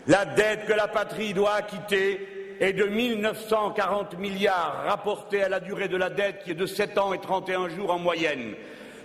La 0.08 0.26
dette 0.26 0.66
que 0.68 0.74
la 0.74 0.88
patrie 0.88 1.34
doit 1.34 1.56
acquitter 1.56 2.28
est 2.60 2.74
de 2.74 2.86
1940 2.86 4.20
milliards 4.20 4.84
rapportés 4.86 5.42
à 5.42 5.50
la 5.50 5.60
durée 5.60 5.88
de 5.88 5.98
la 5.98 6.12
dette 6.12 6.44
qui 6.44 6.52
est 6.52 6.56
de 6.56 6.68
7 6.68 6.98
ans 7.00 7.14
et 7.14 7.20
31 7.20 7.70
jours 7.70 7.92
en 7.92 7.98
moyenne. 7.98 8.54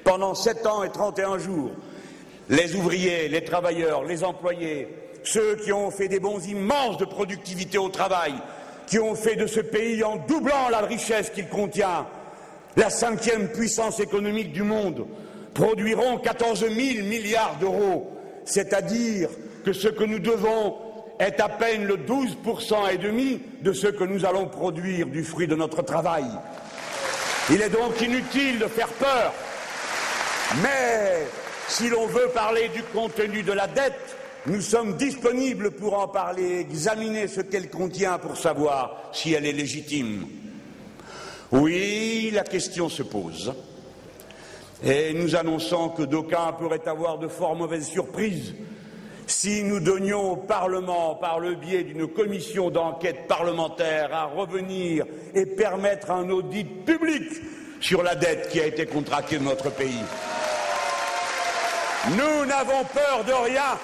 Pendant 0.05 0.35
7 0.35 0.67
ans 0.67 0.85
et 0.85 0.91
31 0.91 1.39
jours, 1.39 1.71
les 2.51 2.75
ouvriers, 2.75 3.29
les 3.29 3.45
travailleurs, 3.45 4.05
les 4.05 4.25
employés, 4.25 4.89
ceux 5.25 5.57
qui 5.57 5.73
ont 5.73 5.91
fait 5.91 6.09
des 6.09 6.21
bons 6.21 6.47
immenses 6.47 6.99
de 6.99 7.07
productivité 7.07 7.79
au 7.79 7.89
travail, 7.89 8.35
qui 8.87 8.99
ont 8.99 9.15
fait 9.15 9.37
de 9.37 9.47
ce 9.47 9.61
pays, 9.61 10.05
en 10.05 10.17
doublant 10.17 10.69
la 10.71 10.81
richesse 10.81 11.31
qu'il 11.31 11.49
contient, 11.49 12.07
la 12.77 12.91
cinquième 12.91 13.49
puissance 13.49 14.01
économique 14.01 14.53
du 14.53 14.63
monde, 14.63 15.07
produiront 15.55 16.19
14 16.19 16.61
000 16.61 17.07
milliards 17.07 17.57
d'euros, 17.59 18.11
c'est-à-dire 18.45 19.31
que 19.65 19.73
ce 19.73 19.89
que 19.89 20.05
nous 20.05 20.19
devons 20.19 20.90
est 21.21 21.39
à 21.39 21.51
peine 21.51 21.85
le 21.85 21.99
12% 21.99 22.93
et 22.93 22.99
demi 22.99 23.41
de 23.61 23.73
ce 23.75 23.87
que 23.87 24.05
nous 24.05 24.25
allons 24.25 24.47
produire 24.47 25.07
du 25.07 25.23
fruit 25.23 25.47
de 25.47 25.55
notre 25.55 25.83
travail. 25.83 26.25
Il 27.51 27.61
est 27.61 27.69
donc 27.69 28.01
inutile 28.01 28.59
de 28.59 28.67
faire 28.67 28.89
peur. 28.89 29.33
Mais 30.63 31.27
si 31.69 31.91
l'on 31.91 32.07
veut 32.07 32.31
parler 32.35 32.71
du 32.71 32.83
contenu 32.83 33.43
de 33.43 33.53
la 33.53 33.67
dette, 33.67 34.17
nous 34.47 34.63
sommes 34.63 34.97
disponibles 34.97 35.73
pour 35.73 35.99
en 35.99 36.09
parler, 36.09 36.61
examiner 36.61 37.29
ce 37.29 37.43
qu'elle 37.43 37.69
contient 37.69 38.19
pour 38.19 38.39
savoir 38.39 39.11
si 39.13 39.35
elle 39.35 39.45
est 39.45 39.53
légitime. 39.53 40.27
Oui, 41.53 42.31
la 42.33 42.45
question 42.45 42.89
se 42.89 43.03
pose. 43.03 43.53
Et 44.83 45.13
nous 45.13 45.37
annonçons 45.37 45.91
que 45.91 46.03
d'aucuns 46.03 46.55
pourraient 46.59 46.89
avoir 46.89 47.19
de 47.19 47.29
fort 47.29 47.55
mauvaises 47.55 47.89
surprises 47.89 48.55
si 49.31 49.63
nous 49.63 49.81
donnions 49.81 50.33
au 50.33 50.37
Parlement, 50.37 51.15
par 51.15 51.39
le 51.39 51.55
biais 51.55 51.85
d'une 51.85 52.09
commission 52.09 52.71
d'enquête 52.71 53.29
parlementaire, 53.29 54.13
à 54.13 54.25
revenir 54.25 55.07
et 55.35 55.47
permettre 55.47 56.11
un 56.11 56.29
audit 56.31 56.85
public 56.85 57.25
sur 57.81 58.03
la 58.03 58.15
dette 58.15 58.49
qui 58.49 58.61
a 58.61 58.67
été 58.67 58.87
contractée 58.87 59.39
de 59.39 59.45
notre 59.45 59.71
pays. 59.71 60.05
Nous 62.11 62.45
n'avons 62.47 62.85
peur 62.93 63.25
de 63.25 63.33
rien. 63.33 63.79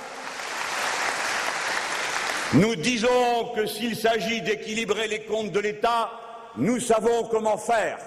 Nous 2.54 2.74
disons 2.76 3.52
que 3.54 3.66
s'il 3.66 3.96
s'agit 3.96 4.42
d'équilibrer 4.42 5.06
les 5.06 5.20
comptes 5.20 5.52
de 5.52 5.60
l'État, 5.60 6.10
nous 6.56 6.80
savons 6.80 7.24
comment 7.30 7.58
faire. 7.58 7.98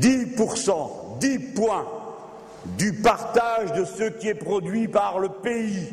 10%, 0.00 1.18
10 1.18 1.38
points 1.54 1.86
du 2.76 2.92
partage 2.94 3.72
de 3.72 3.84
ce 3.84 4.04
qui 4.04 4.28
est 4.28 4.34
produit 4.34 4.88
par 4.88 5.18
le 5.18 5.28
pays 5.28 5.92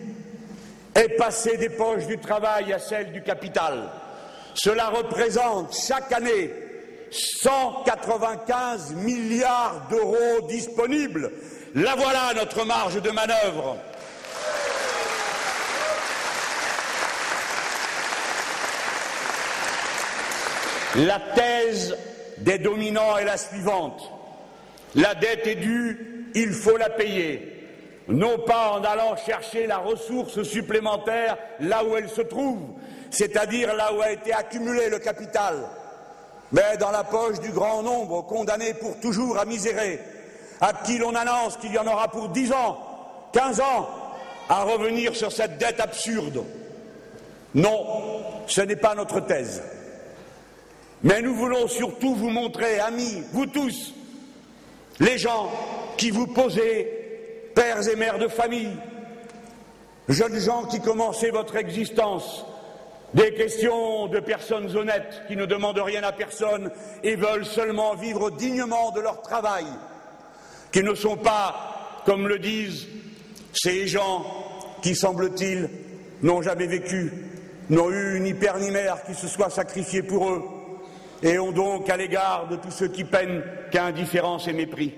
est 0.95 1.15
passé 1.17 1.57
des 1.57 1.69
poches 1.69 2.05
du 2.07 2.17
travail 2.17 2.71
à 2.73 2.79
celles 2.79 3.11
du 3.11 3.21
capital. 3.23 3.89
Cela 4.53 4.89
représente 4.89 5.75
chaque 5.75 6.11
année 6.11 6.51
195 7.11 8.93
milliards 8.95 9.87
d'euros 9.89 10.47
disponibles. 10.47 11.31
La 11.75 11.95
voilà 11.95 12.33
notre 12.35 12.65
marge 12.65 13.01
de 13.01 13.09
manœuvre. 13.09 13.77
La 20.95 21.19
thèse 21.19 21.97
des 22.37 22.59
dominants 22.59 23.17
est 23.17 23.25
la 23.25 23.37
suivante. 23.37 24.11
La 24.93 25.15
dette 25.15 25.47
est 25.47 25.55
due, 25.55 26.12
il 26.35 26.51
faut 26.51 26.77
la 26.77 26.89
payer. 26.89 27.49
Non 28.07 28.39
pas 28.39 28.71
en 28.71 28.83
allant 28.83 29.15
chercher 29.15 29.65
la 29.65 29.77
ressource 29.77 30.43
supplémentaire 30.43 31.37
là 31.59 31.83
où 31.85 31.95
elle 31.95 32.09
se 32.09 32.21
trouve, 32.21 32.59
c'est-à-dire 33.09 33.73
là 33.73 33.93
où 33.93 34.01
a 34.01 34.11
été 34.11 34.33
accumulé 34.33 34.89
le 34.89 34.99
capital, 34.99 35.55
mais 36.51 36.77
dans 36.79 36.91
la 36.91 37.03
poche 37.03 37.39
du 37.39 37.51
grand 37.51 37.81
nombre 37.81 38.23
condamnés 38.23 38.73
pour 38.73 38.99
toujours 38.99 39.37
à 39.37 39.45
misérer, 39.45 39.99
à 40.59 40.73
qui 40.73 40.97
l'on 40.97 41.15
annonce 41.15 41.57
qu'il 41.57 41.73
y 41.73 41.77
en 41.77 41.87
aura 41.87 42.09
pour 42.09 42.29
dix 42.29 42.51
ans, 42.51 42.77
quinze 43.31 43.61
ans, 43.61 43.89
à 44.49 44.63
revenir 44.63 45.15
sur 45.15 45.31
cette 45.31 45.57
dette 45.57 45.79
absurde. 45.79 46.43
Non, 47.55 48.23
ce 48.47 48.61
n'est 48.61 48.75
pas 48.75 48.95
notre 48.95 49.21
thèse. 49.21 49.63
Mais 51.03 51.21
nous 51.21 51.35
voulons 51.35 51.67
surtout 51.67 52.15
vous 52.15 52.29
montrer, 52.29 52.79
amis, 52.79 53.23
vous 53.31 53.45
tous, 53.45 53.93
les 54.99 55.17
gens 55.17 55.49
qui 55.97 56.11
vous 56.11 56.27
posez, 56.27 56.87
pères 57.55 57.87
et 57.87 57.95
mères 57.95 58.19
de 58.19 58.27
famille, 58.27 58.75
jeunes 60.09 60.39
gens 60.39 60.65
qui 60.65 60.81
commencez 60.81 61.31
votre 61.31 61.55
existence, 61.55 62.45
des 63.13 63.33
questions 63.33 64.07
de 64.07 64.19
personnes 64.19 64.75
honnêtes 64.75 65.23
qui 65.27 65.35
ne 65.35 65.45
demandent 65.45 65.79
rien 65.79 66.03
à 66.03 66.11
personne 66.11 66.71
et 67.03 67.15
veulent 67.15 67.45
seulement 67.45 67.95
vivre 67.95 68.31
dignement 68.31 68.91
de 68.91 69.01
leur 69.01 69.21
travail, 69.21 69.65
qui 70.71 70.81
ne 70.81 70.95
sont 70.95 71.17
pas, 71.17 72.01
comme 72.05 72.27
le 72.27 72.39
disent 72.39 72.87
ces 73.53 73.87
gens 73.87 74.25
qui, 74.81 74.95
semble-t-il, 74.95 75.69
n'ont 76.23 76.41
jamais 76.41 76.65
vécu, 76.65 77.13
n'ont 77.69 77.91
eu 77.91 78.19
ni 78.19 78.33
père 78.33 78.57
ni 78.57 78.71
mère 78.71 79.03
qui 79.03 79.13
se 79.13 79.27
soit 79.27 79.51
sacrifié 79.51 80.01
pour 80.01 80.29
eux, 80.29 80.43
et 81.21 81.37
ont 81.37 81.51
donc 81.51 81.89
à 81.89 81.97
l'égard 81.97 82.47
de 82.49 82.55
tous 82.55 82.71
ceux 82.71 82.87
qui 82.87 83.03
peinent 83.03 83.43
qu'indifférence 83.71 84.47
et 84.47 84.53
mépris, 84.53 84.93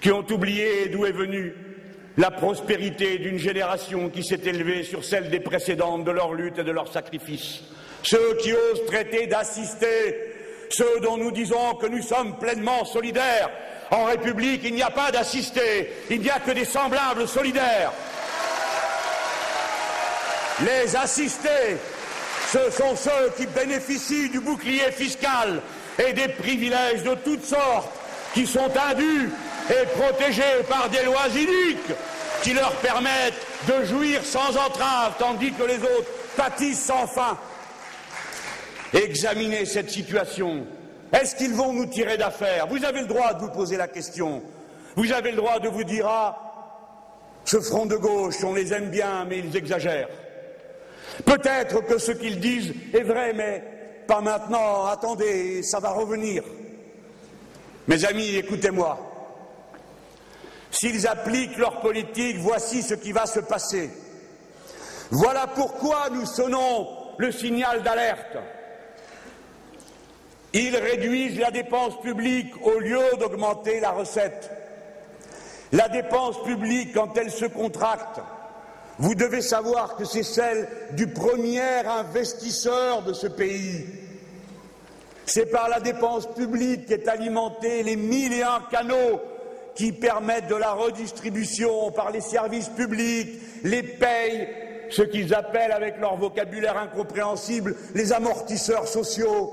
qui 0.00 0.10
ont 0.10 0.24
oublié 0.30 0.88
d'où 0.88 1.04
est 1.04 1.12
venue 1.12 1.54
la 2.16 2.30
prospérité 2.30 3.18
d'une 3.18 3.38
génération 3.38 4.08
qui 4.08 4.24
s'est 4.24 4.40
élevée 4.44 4.82
sur 4.82 5.04
celle 5.04 5.30
des 5.30 5.40
précédentes, 5.40 6.04
de 6.04 6.10
leur 6.10 6.34
lutte 6.34 6.58
et 6.58 6.64
de 6.64 6.72
leur 6.72 6.92
sacrifice. 6.92 7.60
ceux 8.02 8.36
qui 8.40 8.52
osent 8.52 8.86
traiter 8.86 9.26
d'assister, 9.26 10.16
ceux 10.70 11.00
dont 11.00 11.16
nous 11.16 11.30
disons 11.30 11.74
que 11.74 11.86
nous 11.86 12.02
sommes 12.02 12.38
pleinement 12.38 12.84
solidaires. 12.84 13.50
En 13.90 14.04
République, 14.04 14.62
il 14.64 14.74
n'y 14.74 14.82
a 14.82 14.90
pas 14.90 15.10
d'assistés, 15.10 15.90
il 16.08 16.20
n'y 16.20 16.30
a 16.30 16.38
que 16.38 16.52
des 16.52 16.64
semblables 16.64 17.26
solidaires. 17.28 17.92
Les 20.64 20.94
assistés, 20.96 21.76
ce 22.48 22.70
sont 22.70 22.96
ceux 22.96 23.32
qui 23.36 23.46
bénéficient 23.46 24.30
du 24.30 24.40
bouclier 24.40 24.90
fiscal 24.92 25.60
et 25.98 26.12
des 26.12 26.28
privilèges 26.28 27.02
de 27.02 27.14
toutes 27.16 27.44
sortes 27.44 27.90
qui 28.34 28.46
sont 28.46 28.70
indus 28.90 29.30
et 29.70 29.86
protégés 29.86 30.62
par 30.68 30.88
des 30.88 31.04
lois 31.04 31.28
iniques 31.28 31.92
qui 32.42 32.52
leur 32.52 32.72
permettent 32.76 33.46
de 33.68 33.84
jouir 33.84 34.24
sans 34.24 34.56
entrave, 34.56 35.14
tandis 35.18 35.52
que 35.52 35.62
les 35.62 35.78
autres 35.78 36.10
pâtissent 36.36 36.84
sans 36.84 37.06
fin. 37.06 37.38
Examinez 38.92 39.66
cette 39.66 39.90
situation. 39.90 40.66
Est-ce 41.12 41.36
qu'ils 41.36 41.54
vont 41.54 41.72
nous 41.72 41.86
tirer 41.86 42.16
d'affaire? 42.16 42.66
Vous 42.66 42.84
avez 42.84 43.00
le 43.00 43.06
droit 43.06 43.34
de 43.34 43.40
vous 43.40 43.50
poser 43.50 43.76
la 43.76 43.88
question. 43.88 44.42
Vous 44.96 45.12
avez 45.12 45.30
le 45.30 45.36
droit 45.36 45.60
de 45.60 45.68
vous 45.68 45.84
dire 45.84 46.06
Ah, 46.08 46.36
ce 47.44 47.60
front 47.60 47.86
de 47.86 47.96
gauche, 47.96 48.42
on 48.42 48.54
les 48.54 48.72
aime 48.72 48.90
bien, 48.90 49.24
mais 49.28 49.38
ils 49.38 49.56
exagèrent. 49.56 50.08
Peut-être 51.24 51.84
que 51.86 51.98
ce 51.98 52.12
qu'ils 52.12 52.40
disent 52.40 52.72
est 52.94 53.02
vrai, 53.02 53.32
mais 53.34 53.62
pas 54.06 54.20
maintenant. 54.20 54.86
Attendez, 54.86 55.62
ça 55.62 55.78
va 55.78 55.90
revenir. 55.90 56.42
Mes 57.86 58.04
amis, 58.04 58.36
écoutez-moi. 58.36 59.09
S'ils 60.70 61.06
appliquent 61.06 61.56
leur 61.56 61.80
politique, 61.80 62.36
voici 62.38 62.82
ce 62.82 62.94
qui 62.94 63.12
va 63.12 63.26
se 63.26 63.40
passer. 63.40 63.90
Voilà 65.10 65.48
pourquoi 65.48 66.08
nous 66.10 66.26
sonnons 66.26 66.86
le 67.18 67.32
signal 67.32 67.82
d'alerte. 67.82 68.36
Ils 70.52 70.76
réduisent 70.76 71.38
la 71.38 71.50
dépense 71.50 72.00
publique 72.00 72.52
au 72.64 72.78
lieu 72.78 73.02
d'augmenter 73.18 73.80
la 73.80 73.90
recette. 73.90 74.50
La 75.72 75.88
dépense 75.88 76.42
publique, 76.42 76.94
quand 76.94 77.16
elle 77.16 77.30
se 77.30 77.44
contracte, 77.44 78.20
vous 78.98 79.14
devez 79.14 79.42
savoir 79.42 79.96
que 79.96 80.04
c'est 80.04 80.24
celle 80.24 80.68
du 80.92 81.06
premier 81.08 81.86
investisseur 81.86 83.02
de 83.02 83.12
ce 83.12 83.28
pays. 83.28 83.86
C'est 85.26 85.46
par 85.46 85.68
la 85.68 85.80
dépense 85.80 86.26
publique 86.34 86.86
qu'est 86.86 87.08
alimenté 87.08 87.82
les 87.82 87.96
mille 87.96 88.32
et 88.32 88.42
un 88.42 88.62
canaux 88.70 89.20
qui 89.74 89.92
permettent 89.92 90.48
de 90.48 90.54
la 90.54 90.72
redistribution 90.72 91.90
par 91.92 92.10
les 92.10 92.20
services 92.20 92.68
publics, 92.68 93.40
les 93.62 93.82
payes, 93.82 94.48
ce 94.90 95.02
qu'ils 95.02 95.34
appellent 95.34 95.72
avec 95.72 95.98
leur 95.98 96.16
vocabulaire 96.16 96.76
incompréhensible 96.76 97.76
les 97.94 98.12
amortisseurs 98.12 98.88
sociaux, 98.88 99.52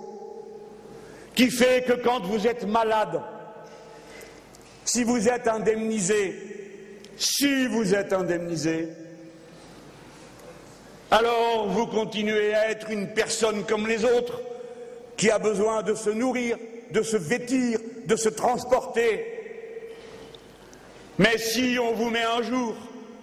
qui 1.35 1.51
fait 1.51 1.85
que 1.85 1.93
quand 1.93 2.25
vous 2.25 2.47
êtes 2.47 2.65
malade, 2.65 3.21
si 4.83 5.03
vous 5.03 5.27
êtes 5.27 5.47
indemnisé, 5.47 6.35
si 7.17 7.67
vous 7.67 7.93
êtes 7.93 8.13
indemnisé, 8.13 8.89
alors 11.11 11.67
vous 11.67 11.87
continuez 11.87 12.53
à 12.53 12.71
être 12.71 12.89
une 12.89 13.07
personne 13.13 13.63
comme 13.63 13.87
les 13.87 14.03
autres, 14.03 14.41
qui 15.15 15.31
a 15.31 15.39
besoin 15.39 15.81
de 15.81 15.95
se 15.95 16.09
nourrir, 16.09 16.57
de 16.91 17.01
se 17.01 17.17
vêtir, 17.17 17.79
de 18.05 18.15
se 18.15 18.29
transporter. 18.29 19.36
Mais 21.17 21.37
si 21.37 21.77
on 21.81 21.93
vous 21.93 22.09
met 22.09 22.23
un 22.23 22.41
jour 22.43 22.75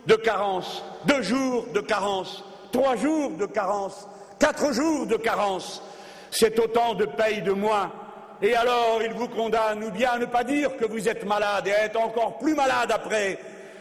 de 0.07 0.17
carence, 0.17 0.83
deux 1.07 1.23
jours 1.23 1.67
de 1.73 1.81
carence, 1.81 2.45
trois 2.73 2.97
jours 2.97 3.31
de 3.31 3.47
carence, 3.47 4.09
quatre 4.39 4.73
jours 4.73 5.07
de 5.07 5.17
carence, 5.17 5.83
c'est 6.31 6.59
autant 6.59 6.95
de 6.95 7.05
paye 7.05 7.43
de 7.43 7.53
moins. 7.53 7.93
Et 8.43 8.55
alors 8.57 9.01
il 9.05 9.13
vous 9.13 9.29
condamne 9.29 9.85
ou 9.85 9.91
bien 9.91 10.11
à 10.11 10.19
ne 10.19 10.27
pas 10.27 10.43
dire 10.43 10.77
que 10.77 10.87
vous 10.87 11.09
êtes 11.09 11.25
malade 11.25 11.69
et 11.69 11.73
à 11.73 11.85
être 11.85 12.01
encore 12.01 12.39
plus 12.39 12.55
malade 12.55 12.91
après, 12.93 13.39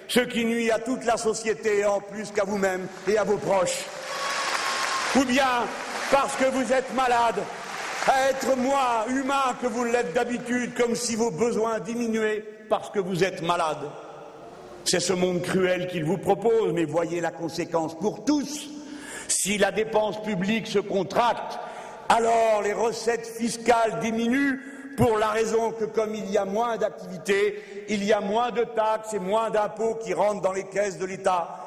ce 0.08 0.20
qui 0.20 0.46
nuit 0.46 0.70
à 0.70 0.78
toute 0.78 1.06
la 1.06 1.18
société 1.18 1.84
en 1.86 2.00
plus 2.00 2.32
qu'à 2.32 2.44
vous-même 2.44 2.88
et 3.08 3.18
à 3.18 3.24
vos 3.24 3.38
proches. 3.38 3.86
Ou 5.16 5.26
bien 5.26 5.66
parce 6.12 6.36
que 6.36 6.46
vous 6.46 6.72
êtes 6.72 6.94
malade, 6.94 7.42
à 8.08 8.30
être 8.30 8.56
moins 8.56 9.08
humain 9.08 9.56
que 9.60 9.68
vous 9.68 9.86
l'êtes 9.86 10.14
d'habitude, 10.14 10.76
comme 10.76 10.96
si 10.96 11.16
vos 11.16 11.32
besoins 11.32 11.80
diminuaient 11.80 12.44
parce 12.70 12.90
que 12.90 13.00
vous 13.00 13.24
êtes 13.24 13.42
malade. 13.42 13.90
C'est 14.86 15.00
ce 15.00 15.14
monde 15.14 15.42
cruel 15.42 15.88
qu'il 15.88 16.04
vous 16.04 16.18
propose, 16.18 16.74
mais 16.74 16.86
voyez 16.86 17.22
la 17.22 17.32
conséquence 17.32 17.96
pour 17.98 18.26
tous. 18.26 18.70
Si 19.28 19.58
la 19.58 19.72
dépense 19.72 20.22
publique 20.22 20.68
se 20.68 20.80
contracte, 20.80 21.60
alors 22.10 22.62
les 22.64 22.74
recettes 22.74 23.26
fiscales 23.26 24.00
diminuent 24.02 24.60
pour 24.98 25.18
la 25.18 25.30
raison 25.30 25.72
que 25.72 25.86
comme 25.86 26.14
il 26.14 26.30
y 26.30 26.38
a 26.38 26.46
moins 26.46 26.78
d'activités, 26.78 27.86
il 27.90 28.04
y 28.04 28.14
a 28.14 28.22
moins 28.22 28.52
de 28.52 28.64
taxes 28.64 29.14
et 29.14 29.20
moins 29.20 29.50
d'impôts 29.50 29.96
qui 29.96 30.14
rentrent 30.14 30.42
dans 30.42 30.52
les 30.52 30.66
caisses 30.66 31.00
de 31.00 31.06
l'État. 31.06 31.60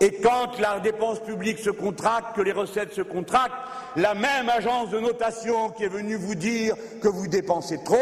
Et 0.00 0.16
quand 0.16 0.58
la 0.58 0.80
dépense 0.80 1.20
publique 1.20 1.60
se 1.60 1.70
contracte, 1.70 2.34
que 2.34 2.42
les 2.42 2.52
recettes 2.52 2.92
se 2.92 3.00
contractent, 3.00 3.54
la 3.96 4.14
même 4.14 4.48
agence 4.48 4.90
de 4.90 4.98
notation 4.98 5.70
qui 5.70 5.84
est 5.84 5.88
venue 5.88 6.16
vous 6.16 6.34
dire 6.34 6.74
que 7.00 7.08
vous 7.08 7.28
dépensez 7.28 7.78
trop 7.84 7.96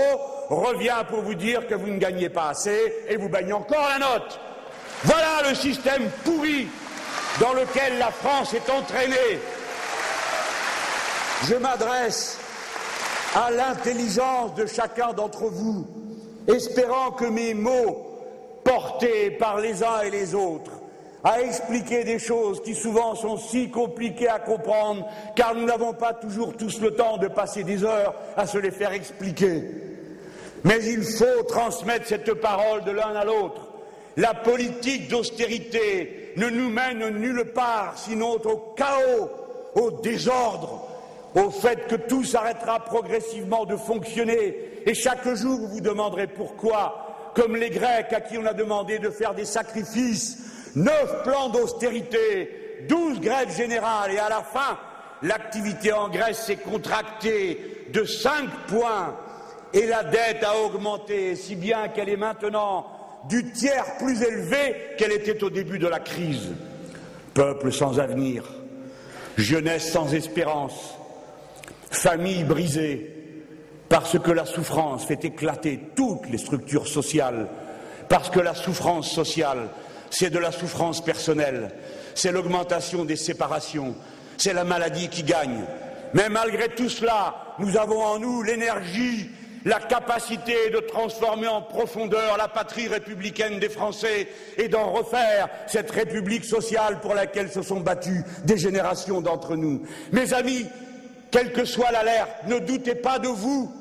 revient 0.49 1.05
pour 1.09 1.21
vous 1.21 1.35
dire 1.35 1.67
que 1.67 1.75
vous 1.75 1.89
ne 1.89 1.99
gagnez 1.99 2.31
pas 2.31 2.49
assez 2.49 2.93
et 3.09 3.17
vous 3.17 3.29
bagnez 3.29 3.53
encore 3.53 3.89
la 3.89 3.99
note. 3.99 4.41
Voilà 5.05 5.49
le 5.49 5.55
système 5.55 6.09
pourri 6.25 6.69
dans 7.41 7.53
lequel 7.53 7.99
la 7.99 8.11
France 8.11 8.55
est 8.55 8.71
entraînée. 8.71 9.41
Je 11.49 11.55
m'adresse 11.57 12.39
à 13.35 13.51
l'intelligence 13.51 14.55
de 14.55 14.67
chacun 14.67 15.13
d'entre 15.13 15.47
vous, 15.47 15.87
espérant 16.47 17.11
que 17.11 17.25
mes 17.25 17.55
mots, 17.55 18.09
portés 18.65 19.33
par 19.33 19.59
les 19.59 19.83
uns 19.83 20.03
et 20.03 20.11
les 20.11 20.35
autres, 20.35 20.71
à 21.25 21.41
expliquer 21.41 22.05
des 22.05 22.19
choses 22.19 22.63
qui 22.63 22.75
souvent 22.75 23.15
sont 23.15 23.37
si 23.37 23.71
compliquées 23.71 24.29
à 24.29 24.39
comprendre, 24.39 25.07
car 25.35 25.55
nous 25.55 25.65
n'avons 25.65 25.95
pas 25.95 26.13
toujours 26.13 26.57
tous 26.57 26.81
le 26.81 26.95
temps 26.95 27.17
de 27.17 27.29
passer 27.29 27.65
des 27.65 27.85
heures 27.85 28.15
à 28.37 28.47
se 28.47 28.59
les 28.59 28.71
faire 28.71 28.93
expliquer. 28.93 29.65
Mais 30.65 30.85
il 30.85 31.03
faut 31.03 31.43
transmettre 31.49 32.07
cette 32.07 32.35
parole 32.35 32.85
de 32.85 32.93
l'un 32.93 33.17
à 33.17 33.25
l'autre. 33.25 33.62
La 34.17 34.35
politique 34.35 35.09
d'austérité 35.09 36.33
ne 36.37 36.49
nous 36.49 36.71
mène 36.71 37.09
nulle 37.19 37.53
part 37.53 37.95
sinon 37.97 38.33
au 38.33 38.75
chaos, 38.77 39.31
au 39.75 39.91
désordre, 39.91 40.89
au 41.35 41.51
fait 41.51 41.87
que 41.87 41.95
tout 41.95 42.25
s'arrêtera 42.25 42.81
progressivement 42.81 43.65
de 43.65 43.77
fonctionner. 43.77 44.83
Et 44.85 44.95
chaque 44.95 45.27
jour, 45.35 45.59
vous 45.59 45.69
vous 45.69 45.81
demanderez 45.81 46.27
pourquoi, 46.27 47.33
comme 47.35 47.57
les 47.57 47.71
Grecs 47.71 48.13
à 48.13 48.21
qui 48.21 48.37
on 48.37 48.45
a 48.45 48.53
demandé 48.53 48.99
de 48.99 49.09
faire 49.09 49.35
des 49.35 49.47
sacrifices, 49.47 50.39
neuf 50.75 51.23
plans 51.23 51.49
d'austérité, 51.49 52.85
douze 52.89 53.21
grèves 53.21 53.57
générales, 53.57 54.13
et 54.13 54.19
à 54.19 54.29
la 54.29 54.43
fin, 54.43 54.79
l'activité 55.23 55.93
en 55.93 56.09
Grèce 56.09 56.45
s'est 56.45 56.57
contractée 56.57 57.87
de 57.93 58.05
cinq 58.05 58.49
points 58.69 59.15
et 59.73 59.87
la 59.87 60.05
dette 60.05 60.45
a 60.45 60.59
augmenté, 60.59 61.35
si 61.37 61.55
bien 61.55 61.89
qu'elle 61.89 62.11
est 62.11 62.17
maintenant 62.17 62.87
du 63.29 63.51
tiers 63.53 63.97
plus 63.99 64.23
élevée 64.23 64.77
qu'elle 64.99 65.13
était 65.13 65.43
au 65.43 65.51
début 65.51 65.79
de 65.79 65.87
la 65.87 66.01
crise. 66.01 66.51
Peuple 67.35 67.73
sans 67.73 67.99
avenir, 67.99 68.45
jeunesse 69.37 69.91
sans 69.91 70.13
espérance, 70.13 70.95
famille 71.91 72.45
brisée, 72.45 73.11
parce 73.89 74.19
que 74.19 74.31
la 74.31 74.45
souffrance 74.45 75.07
fait 75.07 75.25
éclater 75.25 75.81
toutes 75.97 76.29
les 76.29 76.39
structures 76.39 76.89
sociales, 76.89 77.49
parce 78.09 78.31
que 78.31 78.41
la 78.41 78.55
souffrance 78.55 79.11
sociale, 79.11 79.69
c'est 80.11 80.31
de 80.31 80.39
la 80.39 80.53
souffrance 80.53 81.03
personnelle, 81.03 81.71
c'est 82.15 82.33
l'augmentation 82.33 83.05
des 83.05 83.17
séparations, 83.17 83.95
c'est 84.37 84.53
la 84.53 84.65
maladie 84.65 85.09
qui 85.09 85.23
gagne. 85.23 85.65
Mais 86.15 86.29
malgré 86.29 86.69
tout 86.69 86.91
cela, 86.91 87.55
nous 87.59 87.77
avons 87.79 88.03
en 88.03 88.19
nous 88.19 88.43
l'énergie 88.43 89.31
la 89.65 89.81
capacité 89.81 90.71
de 90.71 90.79
transformer 90.79 91.49
en 91.49 91.63
profondeur 91.63 92.37
la 92.37 92.49
patrie 92.49 92.89
républicaine 92.89 93.59
des 93.59 93.69
Français 93.69 94.29
et 94.57 94.69
d'en 94.69 94.91
refaire 94.91 95.49
cette 95.67 95.91
République 95.91 96.45
sociale 96.45 97.01
pour 97.01 97.15
laquelle 97.15 97.51
se 97.51 97.63
sont 97.63 97.81
battues 97.81 98.25
des 98.45 98.59
générations 98.59 99.21
d'entre 99.21 99.57
nous. 99.57 99.83
Mes 100.11 100.33
amis, 100.35 100.67
quelle 101.31 101.53
que 101.53 101.65
soit 101.65 101.93
l'alerte, 101.93 102.31
ne 102.47 102.59
doutez 102.59 102.95
pas 102.95 103.19
de 103.19 103.29
vous, 103.29 103.73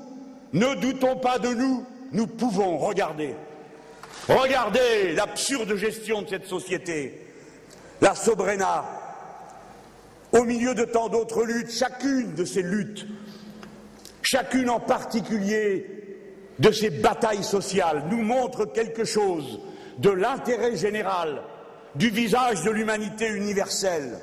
ne 0.53 0.75
doutons 0.75 1.17
pas 1.17 1.39
de 1.39 1.49
nous, 1.49 1.85
nous 2.11 2.27
pouvons 2.27 2.77
regarder. 2.77 3.35
Regardez 4.27 5.13
l'absurde 5.13 5.75
gestion 5.75 6.21
de 6.21 6.29
cette 6.29 6.45
société, 6.45 7.27
la 8.01 8.15
Sobrena, 8.15 8.85
au 10.31 10.43
milieu 10.43 10.73
de 10.75 10.85
tant 10.85 11.09
d'autres 11.09 11.43
luttes, 11.43 11.71
chacune 11.71 12.35
de 12.35 12.45
ces 12.45 12.61
luttes 12.61 13.05
chacune 14.21 14.69
en 14.69 14.79
particulier 14.79 15.85
de 16.59 16.71
ces 16.71 16.89
batailles 16.89 17.43
sociales 17.43 18.03
nous 18.09 18.21
montre 18.23 18.65
quelque 18.65 19.03
chose 19.03 19.59
de 19.97 20.09
l'intérêt 20.09 20.75
général, 20.75 21.41
du 21.95 22.09
visage 22.09 22.63
de 22.63 22.71
l'humanité 22.71 23.27
universelle. 23.27 24.19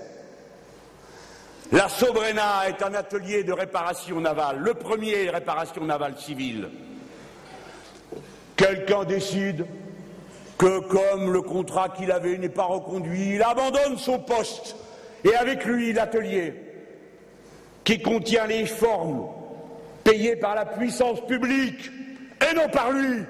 La 1.73 1.89
Sobrena 1.89 2.69
est 2.69 2.83
un 2.83 2.95
atelier 2.95 3.45
de 3.45 3.53
réparation 3.53 4.21
navale, 4.21 4.59
le 4.59 4.75
premier 4.75 5.29
réparation 5.29 5.85
navale 5.85 6.17
civile. 6.19 6.71
Quelqu'un 8.57 9.05
décide 9.05 9.67
que 10.57 10.81
comme 10.81 11.33
le 11.33 11.43
contrat 11.43 11.91
qu'il 11.91 12.11
avait 12.11 12.39
n'est 12.39 12.49
pas 12.49 12.65
reconduit, 12.65 13.35
il 13.35 13.43
abandonne 13.43 13.99
son 13.99 14.19
poste 14.19 14.77
et 15.25 15.35
avec 15.37 15.65
lui 15.65 15.93
l'atelier 15.93 16.55
qui 17.85 18.01
contient 18.03 18.47
les 18.47 18.67
formes 18.67 19.29
payées 20.09 20.37
par 20.37 20.55
la 20.55 20.65
puissance 20.65 21.25
publique 21.27 21.91
et 22.41 22.55
non 22.55 22.69
par 22.69 22.93
lui. 22.93 23.23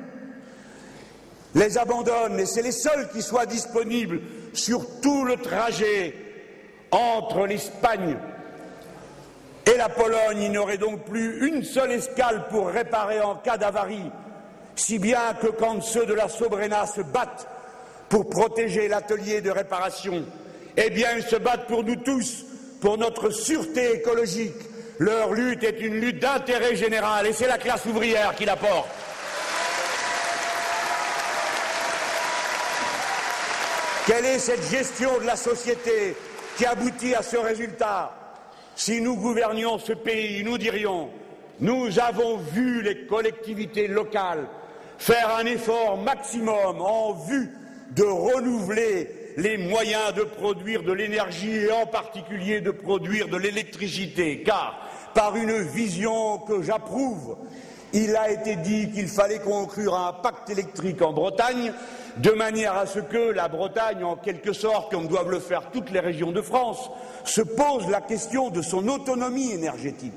Les 1.55 1.77
abandonne 1.77 2.39
et 2.39 2.47
c'est 2.47 2.63
les 2.63 2.73
seuls 2.73 3.09
qui 3.11 3.23
soient 3.23 3.47
disponibles 3.47 4.21
sur 4.53 5.01
tout 5.01 5.25
le 5.25 5.37
trajet 5.37 6.15
entre 6.91 7.47
l'Espagne 7.47 8.17
et 9.67 9.77
la 9.77 9.89
Pologne. 9.89 10.43
Il 10.43 10.51
n'y 10.51 10.59
aurait 10.59 10.79
donc 10.79 11.05
plus 11.05 11.49
une 11.49 11.65
seule 11.65 11.93
escale 11.93 12.47
pour 12.49 12.69
réparer 12.69 13.21
en 13.21 13.35
cas 13.37 13.57
d'avarie, 13.57 14.11
si 14.77 14.99
bien 14.99 15.35
que 15.41 15.49
quand 15.49 15.81
ceux 15.83 16.07
de 16.07 16.15
la 16.15 16.29
Sobrena 16.29 16.87
se 16.87 17.01
battent 17.01 17.49
pour 18.09 18.29
protéger 18.29 18.89
l'atelier 18.89 19.41
de 19.41 19.51
réparation, 19.51 20.25
eh 20.77 20.91
bien 20.91 21.09
ils 21.17 21.25
se 21.25 21.37
battent 21.37 21.67
pour 21.67 21.83
nous 21.83 21.97
tous, 21.97 22.45
pour 22.81 22.99
notre 22.99 23.31
sûreté 23.31 23.95
écologique. 23.95 24.68
Leur 24.99 25.33
lutte 25.33 25.63
est 25.63 25.81
une 25.81 26.01
lutte 26.01 26.19
d'intérêt 26.19 26.75
général 26.75 27.27
et 27.27 27.33
c'est 27.33 27.47
la 27.47 27.59
classe 27.59 27.87
ouvrière 27.87 28.35
qui 28.35 28.45
la 28.45 28.57
porte. 28.57 28.89
Quelle 34.07 34.25
est 34.25 34.39
cette 34.39 34.69
gestion 34.71 35.19
de 35.19 35.27
la 35.27 35.37
société 35.37 36.17
qui 36.57 36.65
aboutit 36.65 37.15
à 37.15 37.23
ce 37.23 37.37
résultat? 37.37 38.15
Si 38.75 39.01
nous 39.01 39.17
gouvernions 39.17 39.79
ce 39.79 39.93
pays, 39.93 40.43
nous 40.45 40.59
dirions 40.59 41.11
nous 41.61 41.99
avons 41.99 42.37
vu 42.37 42.83
les 42.83 43.07
collectivités 43.07 43.89
locales 43.89 44.47
faire 44.99 45.35
un 45.37 45.45
effort 45.47 45.97
maximum 45.97 46.81
en 46.81 47.15
vue 47.15 47.51
de 47.91 48.05
renouveler 48.05 49.33
les 49.37 49.57
moyens 49.57 50.15
de 50.15 50.23
produire 50.23 50.83
de 50.83 50.93
l'énergie 50.93 51.57
et 51.57 51.73
en 51.73 51.87
particulier 51.87 52.61
de 52.61 52.71
produire 52.71 53.29
de 53.29 53.37
l'électricité, 53.37 54.43
car 54.43 54.88
par 55.15 55.37
une 55.37 55.59
vision 55.59 56.39
que 56.39 56.63
j'approuve, 56.63 57.37
il 57.93 58.17
a 58.17 58.31
été 58.31 58.57
dit 58.57 58.91
qu'il 58.91 59.09
fallait 59.09 59.39
conclure 59.39 59.97
un 59.97 60.13
pacte 60.13 60.51
électrique 60.51 61.01
en 61.01 61.13
Bretagne 61.13 61.73
de 62.19 62.31
manière 62.33 62.77
à 62.77 62.87
ce 62.87 62.99
que 62.99 63.31
la 63.31 63.49
Bretagne, 63.49 64.05
en 64.05 64.17
quelque 64.17 64.53
sorte, 64.53 64.91
comme 64.91 65.09
doivent 65.09 65.31
le 65.31 65.41
faire 65.41 65.71
toutes 65.73 65.91
les 65.91 66.01
régions 66.01 66.33
de 66.33 66.43
France, 66.43 66.91
se 67.25 67.41
pose 67.41 67.89
la 67.89 68.01
question 68.01 68.51
de 68.51 68.61
son 68.61 68.89
autonomie 68.89 69.53
énergétique. 69.53 70.13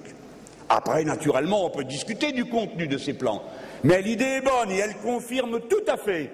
Après, 0.68 1.04
naturellement, 1.04 1.66
on 1.66 1.70
peut 1.70 1.84
discuter 1.84 2.32
du 2.32 2.46
contenu 2.46 2.88
de 2.88 2.98
ces 2.98 3.14
plans, 3.14 3.44
mais 3.84 4.02
l'idée 4.02 4.26
est 4.26 4.42
bonne 4.42 4.72
et 4.72 4.78
elle 4.78 4.96
confirme 4.98 5.60
tout 5.62 5.84
à 5.88 5.98
fait 5.98 6.32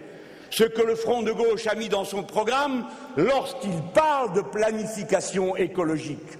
ce 0.49 0.63
que 0.63 0.81
le 0.81 0.95
Front 0.95 1.23
de 1.23 1.31
gauche 1.31 1.67
a 1.67 1.75
mis 1.75 1.89
dans 1.89 2.05
son 2.05 2.23
programme 2.23 2.85
lorsqu'il 3.15 3.81
parle 3.93 4.33
de 4.33 4.41
planification 4.41 5.55
écologique. 5.55 6.37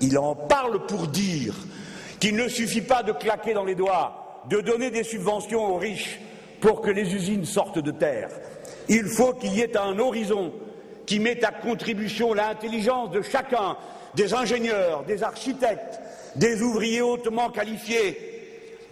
Il 0.00 0.18
en 0.18 0.34
parle 0.34 0.86
pour 0.86 1.06
dire 1.06 1.54
qu'il 2.18 2.36
ne 2.36 2.48
suffit 2.48 2.82
pas 2.82 3.02
de 3.02 3.12
claquer 3.12 3.54
dans 3.54 3.64
les 3.64 3.74
doigts, 3.74 4.42
de 4.48 4.60
donner 4.60 4.90
des 4.90 5.04
subventions 5.04 5.74
aux 5.74 5.78
riches 5.78 6.20
pour 6.60 6.80
que 6.80 6.90
les 6.90 7.14
usines 7.14 7.44
sortent 7.44 7.78
de 7.78 7.90
terre. 7.90 8.28
Il 8.88 9.06
faut 9.06 9.32
qu'il 9.32 9.54
y 9.54 9.60
ait 9.60 9.76
un 9.76 9.98
horizon 9.98 10.52
qui 11.06 11.18
mette 11.18 11.44
à 11.44 11.52
contribution 11.52 12.34
l'intelligence 12.34 13.10
de 13.10 13.22
chacun, 13.22 13.76
des 14.14 14.34
ingénieurs, 14.34 15.04
des 15.04 15.22
architectes, 15.22 16.00
des 16.36 16.62
ouvriers 16.62 17.02
hautement 17.02 17.50
qualifiés, 17.50 18.30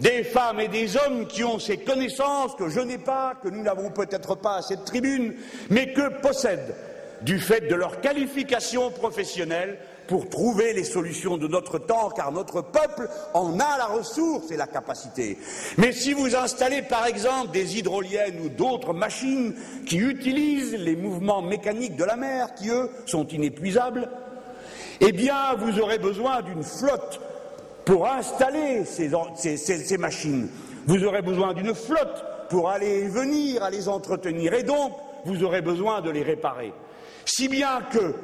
des 0.00 0.22
femmes 0.22 0.60
et 0.60 0.68
des 0.68 0.96
hommes 0.96 1.26
qui 1.26 1.44
ont 1.44 1.58
ces 1.58 1.78
connaissances 1.78 2.54
que 2.54 2.68
je 2.68 2.80
n'ai 2.80 2.98
pas, 2.98 3.34
que 3.42 3.48
nous 3.48 3.62
n'avons 3.62 3.90
peut-être 3.90 4.36
pas 4.36 4.56
à 4.56 4.62
cette 4.62 4.84
tribune, 4.84 5.34
mais 5.70 5.92
que 5.92 6.20
possèdent, 6.20 6.74
du 7.22 7.40
fait 7.40 7.62
de 7.62 7.74
leur 7.74 8.00
qualification 8.00 8.90
professionnelle, 8.90 9.78
pour 10.08 10.28
trouver 10.28 10.72
les 10.72 10.84
solutions 10.84 11.36
de 11.36 11.46
notre 11.46 11.78
temps, 11.78 12.08
car 12.08 12.32
notre 12.32 12.62
peuple 12.62 13.08
en 13.34 13.60
a 13.60 13.78
la 13.78 13.86
ressource 13.86 14.50
et 14.50 14.56
la 14.56 14.66
capacité. 14.66 15.38
Mais 15.76 15.92
si 15.92 16.14
vous 16.14 16.34
installez 16.34 16.82
par 16.82 17.06
exemple 17.06 17.50
des 17.52 17.78
hydroliennes 17.78 18.40
ou 18.42 18.48
d'autres 18.48 18.94
machines 18.94 19.54
qui 19.86 19.98
utilisent 19.98 20.74
les 20.74 20.96
mouvements 20.96 21.42
mécaniques 21.42 21.94
de 21.94 22.04
la 22.04 22.16
mer, 22.16 22.54
qui 22.54 22.70
eux 22.70 22.90
sont 23.04 23.26
inépuisables, 23.28 24.08
eh 25.00 25.12
bien 25.12 25.54
vous 25.58 25.78
aurez 25.78 25.98
besoin 25.98 26.42
d'une 26.42 26.64
flotte 26.64 27.20
pour 27.84 28.08
installer 28.08 28.84
ces, 28.84 29.98
machines. 29.98 30.48
Vous 30.86 31.04
aurez 31.04 31.22
besoin 31.22 31.52
d'une 31.52 31.74
flotte 31.74 32.24
pour 32.48 32.70
aller 32.70 33.00
et 33.00 33.08
venir 33.08 33.68
les 33.70 33.88
entretenir, 33.88 34.54
et 34.54 34.62
donc 34.62 34.92
vous 35.26 35.44
aurez 35.44 35.60
besoin 35.60 36.00
de 36.00 36.10
les 36.10 36.22
réparer. 36.22 36.72
Si 37.26 37.48
bien 37.48 37.82
que 37.92 38.14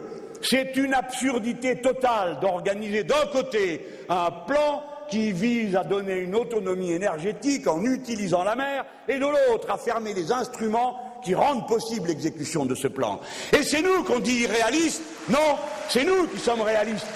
c'est 0.45 0.77
une 0.77 0.95
absurdité 0.95 1.81
totale 1.81 2.39
d'organiser 2.41 3.03
d'un 3.03 3.27
côté 3.33 3.87
un 4.09 4.31
plan 4.31 4.85
qui 5.09 5.33
vise 5.33 5.77
à 5.77 5.85
donner 5.85 6.17
une 6.19 6.35
autonomie 6.35 6.93
énergétique 6.93 7.67
en 7.67 7.83
utilisant 7.85 8.45
la 8.45 8.55
mer 8.55 8.85
et 9.09 9.15
de 9.15 9.27
l'autre 9.27 9.71
à 9.71 9.79
fermer 9.79 10.15
les 10.15 10.33
instruments 10.33 11.21
qui 11.23 11.35
rendent 11.35 11.67
possible 11.67 12.09
l'exécution 12.09 12.67
de 12.67 12.75
ce 12.75 12.89
plan. 12.89 13.21
Et 13.53 13.63
c'est 13.63 13.83
nous 13.83 14.03
qu'on 14.05 14.19
dit 14.19 14.43
irréalistes 14.43 15.03
Non, 15.29 15.57
c'est 15.89 16.05
nous 16.05 16.27
qui 16.29 16.39
sommes 16.39 16.63
réalistes. 16.63 17.07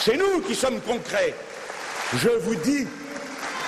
C'est 0.00 0.16
nous 0.16 0.40
qui 0.46 0.54
sommes 0.54 0.80
concrets. 0.80 1.34
Je 2.14 2.28
vous 2.28 2.54
dis 2.56 2.86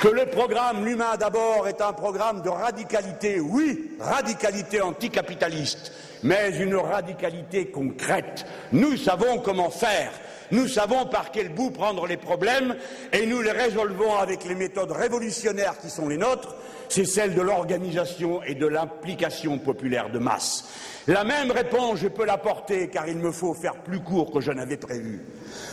que 0.03 0.09
le 0.09 0.27
programme 0.27 0.85
L'humain 0.85 1.17
d'abord 1.17 1.69
est 1.69 1.81
un 1.81 1.93
programme 1.93 2.43
de 2.43 2.49
radicalité, 2.49 3.39
oui, 3.39 3.93
radicalité 4.01 4.81
anticapitaliste, 4.81 5.93
mais 6.25 6.57
une 6.59 6.75
radicalité 6.75 7.67
concrète. 7.67 8.45
Nous 8.73 8.97
savons 8.97 9.39
comment 9.39 9.71
faire. 9.71 10.11
Nous 10.51 10.67
savons 10.67 11.07
par 11.07 11.31
quel 11.31 11.51
bout 11.51 11.71
prendre 11.71 12.09
les 12.09 12.17
problèmes 12.17 12.75
et 13.13 13.27
nous 13.27 13.43
les 13.43 13.53
résolvons 13.53 14.17
avec 14.17 14.45
les 14.45 14.57
méthodes 14.57 14.91
révolutionnaires 14.91 15.79
qui 15.79 15.89
sont 15.89 16.09
les 16.09 16.19
nôtres, 16.19 16.57
c'est 16.89 17.05
celle 17.05 17.37
de 17.37 17.41
l'organisation 17.41 18.43
et 18.43 18.57
de 18.57 18.67
l'implication 18.67 19.59
populaire 19.59 20.11
de 20.11 20.19
masse. 20.19 20.65
La 21.07 21.23
même 21.23 21.53
réponse, 21.53 22.01
je 22.01 22.09
peux 22.09 22.27
l'apporter 22.27 22.89
car 22.89 23.07
il 23.07 23.19
me 23.19 23.31
faut 23.31 23.55
faire 23.55 23.77
plus 23.77 24.01
court 24.01 24.33
que 24.33 24.41
je 24.41 24.51
n'avais 24.51 24.79
prévu. 24.79 25.21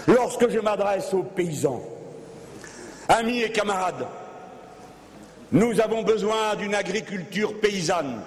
Lorsque 0.05 0.49
je 0.49 0.59
m'adresse 0.59 1.15
aux 1.15 1.23
paysans, 1.23 1.81
Amis 3.11 3.41
et 3.41 3.51
camarades, 3.51 4.05
nous 5.51 5.81
avons 5.81 6.03
besoin 6.03 6.55
d'une 6.55 6.75
agriculture 6.75 7.59
paysanne 7.59 8.21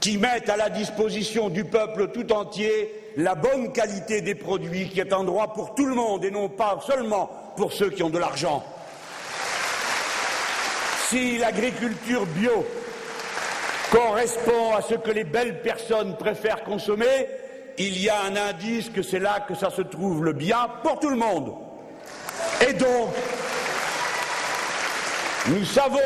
qui 0.00 0.18
mette 0.18 0.48
à 0.48 0.56
la 0.56 0.70
disposition 0.70 1.48
du 1.48 1.64
peuple 1.64 2.08
tout 2.08 2.32
entier 2.32 3.12
la 3.16 3.34
bonne 3.34 3.72
qualité 3.72 4.22
des 4.22 4.34
produits 4.34 4.88
qui 4.88 5.00
est 5.00 5.12
un 5.12 5.24
droit 5.24 5.52
pour 5.52 5.74
tout 5.74 5.86
le 5.86 5.94
monde 5.94 6.24
et 6.24 6.30
non 6.30 6.48
pas 6.48 6.80
seulement 6.86 7.30
pour 7.56 7.72
ceux 7.72 7.90
qui 7.90 8.02
ont 8.02 8.10
de 8.10 8.18
l'argent. 8.18 8.64
Si 11.08 11.36
l'agriculture 11.36 12.24
bio 12.26 12.64
correspond 13.90 14.74
à 14.74 14.80
ce 14.80 14.94
que 14.94 15.10
les 15.10 15.24
belles 15.24 15.60
personnes 15.60 16.16
préfèrent 16.16 16.64
consommer, 16.64 17.28
il 17.76 18.00
y 18.00 18.08
a 18.08 18.22
un 18.22 18.36
indice 18.36 18.88
que 18.88 19.02
c'est 19.02 19.18
là 19.18 19.44
que 19.46 19.54
ça 19.54 19.70
se 19.70 19.82
trouve 19.82 20.24
le 20.24 20.32
bien 20.32 20.68
pour 20.82 20.98
tout 20.98 21.10
le 21.10 21.16
monde. 21.16 21.52
Et 22.66 22.72
donc, 22.72 23.10
nous 25.48 25.64
savons 25.64 25.98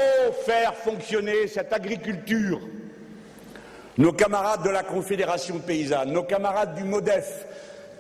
faire 0.47 0.75
fonctionner 0.75 1.47
cette 1.47 1.73
agriculture. 1.73 2.61
Nos 3.99 4.13
camarades 4.13 4.63
de 4.63 4.71
la 4.71 4.83
Confédération 4.83 5.59
paysanne, 5.59 6.13
nos 6.13 6.23
camarades 6.23 6.75
du 6.75 6.85
MODEF 6.85 7.47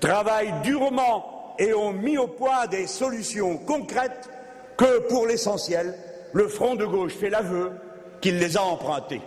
travaillent 0.01 0.55
durement 0.62 1.55
et 1.59 1.75
ont 1.75 1.92
mis 1.92 2.16
au 2.18 2.29
point 2.29 2.66
des 2.66 2.87
solutions 2.87 3.59
concrètes 3.59 4.31
que, 4.77 5.01
pour 5.09 5.27
l'essentiel, 5.27 5.94
le 6.33 6.49
Front 6.49 6.75
de 6.75 6.85
gauche 6.85 7.14
fait 7.14 7.31
l'aveu 7.31 7.72
qu'il 8.20 8.38
les 8.38 8.57
a 8.57 8.62
empruntées. 8.62 9.22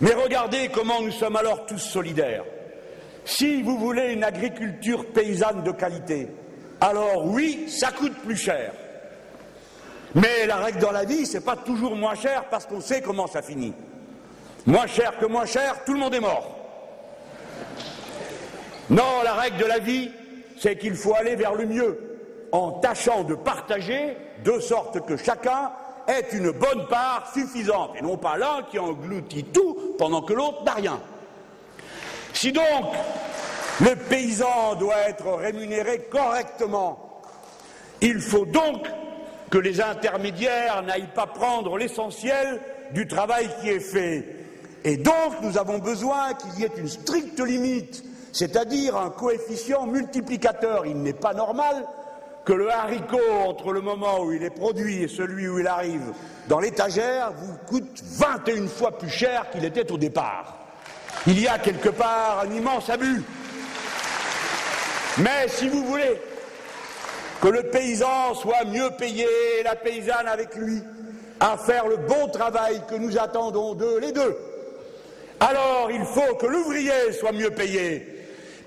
Mais 0.00 0.12
regardez 0.12 0.68
comment 0.72 1.00
nous 1.00 1.12
sommes 1.12 1.36
alors 1.36 1.66
tous 1.66 1.78
solidaires. 1.78 2.44
Si 3.24 3.62
vous 3.62 3.78
voulez 3.78 4.12
une 4.12 4.24
agriculture 4.24 5.06
paysanne 5.06 5.62
de 5.62 5.72
qualité, 5.72 6.28
alors 6.80 7.26
oui, 7.26 7.68
ça 7.68 7.90
coûte 7.90 8.14
plus 8.24 8.36
cher. 8.36 8.72
Mais 10.16 10.46
la 10.46 10.56
règle 10.56 10.78
dans 10.78 10.92
la 10.92 11.04
vie, 11.04 11.26
c'est 11.26 11.44
pas 11.44 11.56
toujours 11.56 11.94
moins 11.94 12.14
cher 12.14 12.46
parce 12.50 12.64
qu'on 12.64 12.80
sait 12.80 13.02
comment 13.02 13.26
ça 13.26 13.42
finit. 13.42 13.74
Moins 14.64 14.86
cher 14.86 15.18
que 15.18 15.26
moins 15.26 15.44
cher, 15.44 15.84
tout 15.84 15.92
le 15.92 15.98
monde 15.98 16.14
est 16.14 16.20
mort. 16.20 16.56
Non, 18.88 19.22
la 19.22 19.34
règle 19.34 19.58
de 19.58 19.66
la 19.66 19.78
vie, 19.78 20.10
c'est 20.58 20.78
qu'il 20.78 20.94
faut 20.94 21.14
aller 21.14 21.36
vers 21.36 21.54
le 21.54 21.66
mieux, 21.66 22.18
en 22.50 22.72
tâchant 22.72 23.24
de 23.24 23.34
partager, 23.34 24.16
de 24.42 24.58
sorte 24.58 25.04
que 25.04 25.18
chacun 25.18 25.70
ait 26.08 26.26
une 26.32 26.50
bonne 26.50 26.86
part 26.88 27.30
suffisante, 27.34 27.90
et 27.98 28.02
non 28.02 28.16
pas 28.16 28.38
l'un 28.38 28.62
qui 28.70 28.78
engloutit 28.78 29.44
tout 29.44 29.96
pendant 29.98 30.22
que 30.22 30.32
l'autre 30.32 30.64
n'a 30.64 30.74
rien. 30.74 30.98
Si 32.32 32.52
donc 32.52 32.94
le 33.82 33.94
paysan 33.94 34.76
doit 34.76 35.08
être 35.08 35.30
rémunéré 35.34 36.08
correctement 36.10 37.20
Il 38.00 38.20
faut 38.20 38.46
donc 38.46 38.86
que 39.50 39.58
les 39.58 39.80
intermédiaires 39.80 40.82
n'aillent 40.82 41.12
pas 41.14 41.26
prendre 41.26 41.78
l'essentiel 41.78 42.60
du 42.92 43.06
travail 43.06 43.48
qui 43.60 43.70
est 43.70 43.80
fait. 43.80 44.24
Et 44.84 44.96
donc, 44.96 45.40
nous 45.42 45.58
avons 45.58 45.78
besoin 45.78 46.34
qu'il 46.34 46.60
y 46.60 46.64
ait 46.64 46.72
une 46.76 46.88
stricte 46.88 47.40
limite, 47.40 48.04
c'est-à-dire 48.32 48.96
un 48.96 49.10
coefficient 49.10 49.86
multiplicateur. 49.86 50.86
Il 50.86 51.02
n'est 51.02 51.12
pas 51.12 51.34
normal 51.34 51.86
que 52.44 52.52
le 52.52 52.70
haricot, 52.70 53.18
entre 53.46 53.72
le 53.72 53.80
moment 53.80 54.22
où 54.22 54.32
il 54.32 54.42
est 54.44 54.50
produit 54.50 55.02
et 55.02 55.08
celui 55.08 55.48
où 55.48 55.58
il 55.58 55.66
arrive 55.66 56.12
dans 56.48 56.60
l'étagère, 56.60 57.32
vous 57.36 57.56
coûte 57.66 58.00
21 58.04 58.68
fois 58.68 58.96
plus 58.96 59.10
cher 59.10 59.50
qu'il 59.50 59.64
était 59.64 59.90
au 59.90 59.98
départ. 59.98 60.56
Il 61.26 61.40
y 61.40 61.48
a 61.48 61.58
quelque 61.58 61.88
part 61.88 62.44
un 62.44 62.54
immense 62.54 62.88
abus. 62.88 63.24
Mais 65.18 65.48
si 65.48 65.68
vous 65.68 65.84
voulez 65.84 66.20
que 67.40 67.48
le 67.48 67.64
paysan 67.64 68.34
soit 68.34 68.64
mieux 68.64 68.90
payé 68.98 69.26
la 69.64 69.76
paysanne 69.76 70.26
avec 70.26 70.54
lui, 70.56 70.82
à 71.40 71.56
faire 71.56 71.86
le 71.86 71.96
bon 71.96 72.28
travail 72.28 72.80
que 72.88 72.94
nous 72.94 73.18
attendons 73.18 73.74
d'eux 73.74 73.98
les 74.00 74.12
deux, 74.12 74.36
alors 75.40 75.90
il 75.90 76.04
faut 76.04 76.34
que 76.36 76.46
l'ouvrier 76.46 77.12
soit 77.12 77.32
mieux 77.32 77.50
payé. 77.50 78.12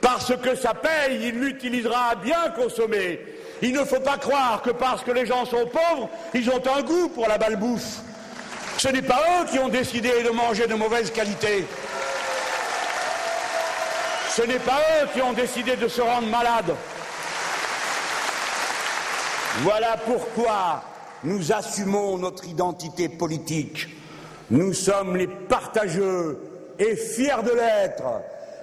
Parce 0.02 0.34
que 0.38 0.56
sa 0.56 0.74
paye, 0.74 1.20
il 1.22 1.40
l'utilisera 1.40 2.12
à 2.12 2.16
bien 2.16 2.50
consommer. 2.56 3.20
Il 3.62 3.74
ne 3.74 3.84
faut 3.84 4.00
pas 4.00 4.18
croire 4.18 4.62
que 4.62 4.70
parce 4.70 5.04
que 5.04 5.12
les 5.12 5.26
gens 5.26 5.46
sont 5.46 5.66
pauvres, 5.66 6.10
ils 6.34 6.50
ont 6.50 6.62
un 6.74 6.82
goût 6.82 7.10
pour 7.10 7.28
la 7.28 7.38
balbouffe. 7.38 8.00
Ce 8.78 8.88
n'est 8.88 9.02
pas 9.02 9.22
eux 9.42 9.46
qui 9.52 9.60
ont 9.60 9.68
décidé 9.68 10.24
de 10.24 10.30
manger 10.30 10.68
de 10.68 10.76
mauvaise 10.76 11.12
qualité. 11.12 11.66
Ce 14.30 14.42
n'est 14.44 14.60
pas 14.60 14.80
eux 15.02 15.08
qui 15.14 15.22
ont 15.22 15.34
décidé 15.34 15.76
de 15.76 15.90
se 15.90 16.00
rendre 16.00 16.28
malades. 16.28 16.74
Voilà 19.58 19.98
pourquoi 20.06 20.84
nous 21.24 21.52
assumons 21.52 22.18
notre 22.18 22.46
identité 22.48 23.10
politique. 23.10 23.90
Nous 24.50 24.74
sommes 24.74 25.18
les 25.18 25.28
partageux 25.28 26.40
et 26.78 26.96
fiers 26.96 27.44
de 27.44 27.52
l'être. 27.52 28.04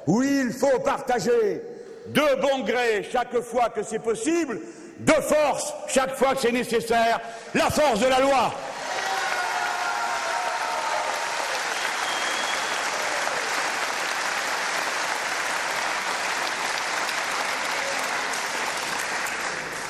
Oui, 0.06 0.44
il 0.46 0.52
faut 0.52 0.78
partager 0.80 1.60
de 2.08 2.40
bon 2.40 2.64
gré 2.64 3.06
chaque 3.10 3.38
fois 3.40 3.68
que 3.68 3.82
c'est 3.82 3.98
possible, 3.98 4.60
de 5.00 5.12
force 5.12 5.74
chaque 5.88 6.14
fois 6.14 6.34
que 6.34 6.40
c'est 6.40 6.52
nécessaire, 6.52 7.20
la 7.54 7.68
force 7.68 8.00
de 8.00 8.06
la 8.06 8.20
loi. 8.20 8.52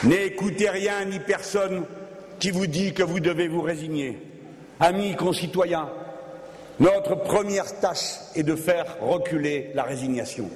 N'écoutez 0.05 0.69
rien 0.69 1.05
ni 1.07 1.19
personne 1.21 1.85
qui 2.39 2.51
vous 2.51 2.67
dit 2.67 2.93
que 2.93 3.03
vous 3.03 3.21
devez 3.21 3.49
vous 3.49 3.63
résigner. 3.63 4.19
Amis 4.79 5.17
concitoyens, 5.17 5.89
notre 6.79 7.15
première 7.15 7.81
tâche 7.81 8.19
est 8.35 8.43
de 8.43 8.55
faire 8.55 8.99
reculer 9.01 9.71
la 9.75 9.85
résignation. 9.85 10.51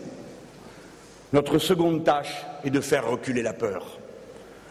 Notre 1.33 1.59
seconde 1.59 2.05
tâche 2.05 2.44
est 2.64 2.70
de 2.70 2.81
faire 2.81 3.09
reculer 3.09 3.42
la 3.42 3.55
peur. 3.55 3.98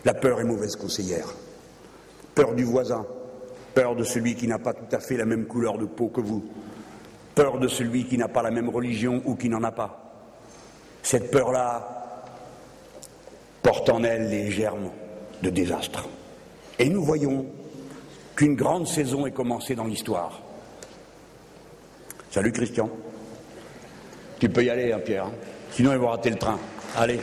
La 0.06 0.14
peur 0.14 0.40
est 0.40 0.46
mauvaise 0.46 0.76
conseillère. 0.76 1.34
Peur 2.36 2.54
du 2.54 2.64
voisin, 2.64 3.06
peur 3.74 3.96
de 3.96 4.04
celui 4.04 4.36
qui 4.36 4.48
n'a 4.48 4.60
pas 4.60 4.74
tout 4.74 4.96
à 4.96 5.00
fait 5.00 5.18
la 5.18 5.26
même 5.26 5.46
couleur 5.46 5.78
de 5.80 5.86
peau 5.86 6.10
que 6.10 6.22
vous, 6.22 6.46
peur 7.34 7.58
de 7.58 7.68
celui 7.68 8.06
qui 8.06 8.18
n'a 8.18 8.28
pas 8.28 8.44
la 8.44 8.52
même 8.52 8.70
religion 8.70 9.24
ou 9.26 9.36
qui 9.36 9.50
n'en 9.50 9.64
a 9.64 9.72
pas. 9.72 10.14
Cette 11.02 11.32
peur-là 11.32 11.99
porte 13.62 13.90
en 13.90 14.04
elle 14.04 14.30
les 14.30 14.52
germes 14.52 14.90
de 15.42 15.50
désastre. 15.50 16.08
Et 16.78 16.90
nous 16.90 17.04
voyons 17.04 17.46
qu'une 18.36 18.56
grande 18.56 18.88
saison 18.88 19.26
est 19.26 19.32
commencée 19.32 19.76
dans 19.76 19.86
l'histoire. 19.86 20.42
Salut 22.32 22.52
Christian. 22.52 22.90
Tu 24.40 24.48
peux 24.50 24.64
y 24.64 24.70
aller, 24.70 24.94
hein, 24.94 25.00
Pierre. 25.04 25.30
Sinon, 25.72 25.92
il 25.92 25.98
va 25.98 26.12
rater 26.12 26.30
le 26.30 26.38
train. 26.38 26.58
Allez. 26.96 27.20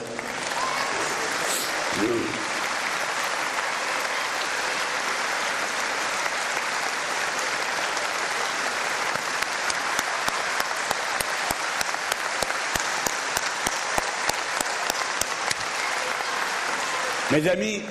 Mes 17.36 17.48
amis, 17.50 17.82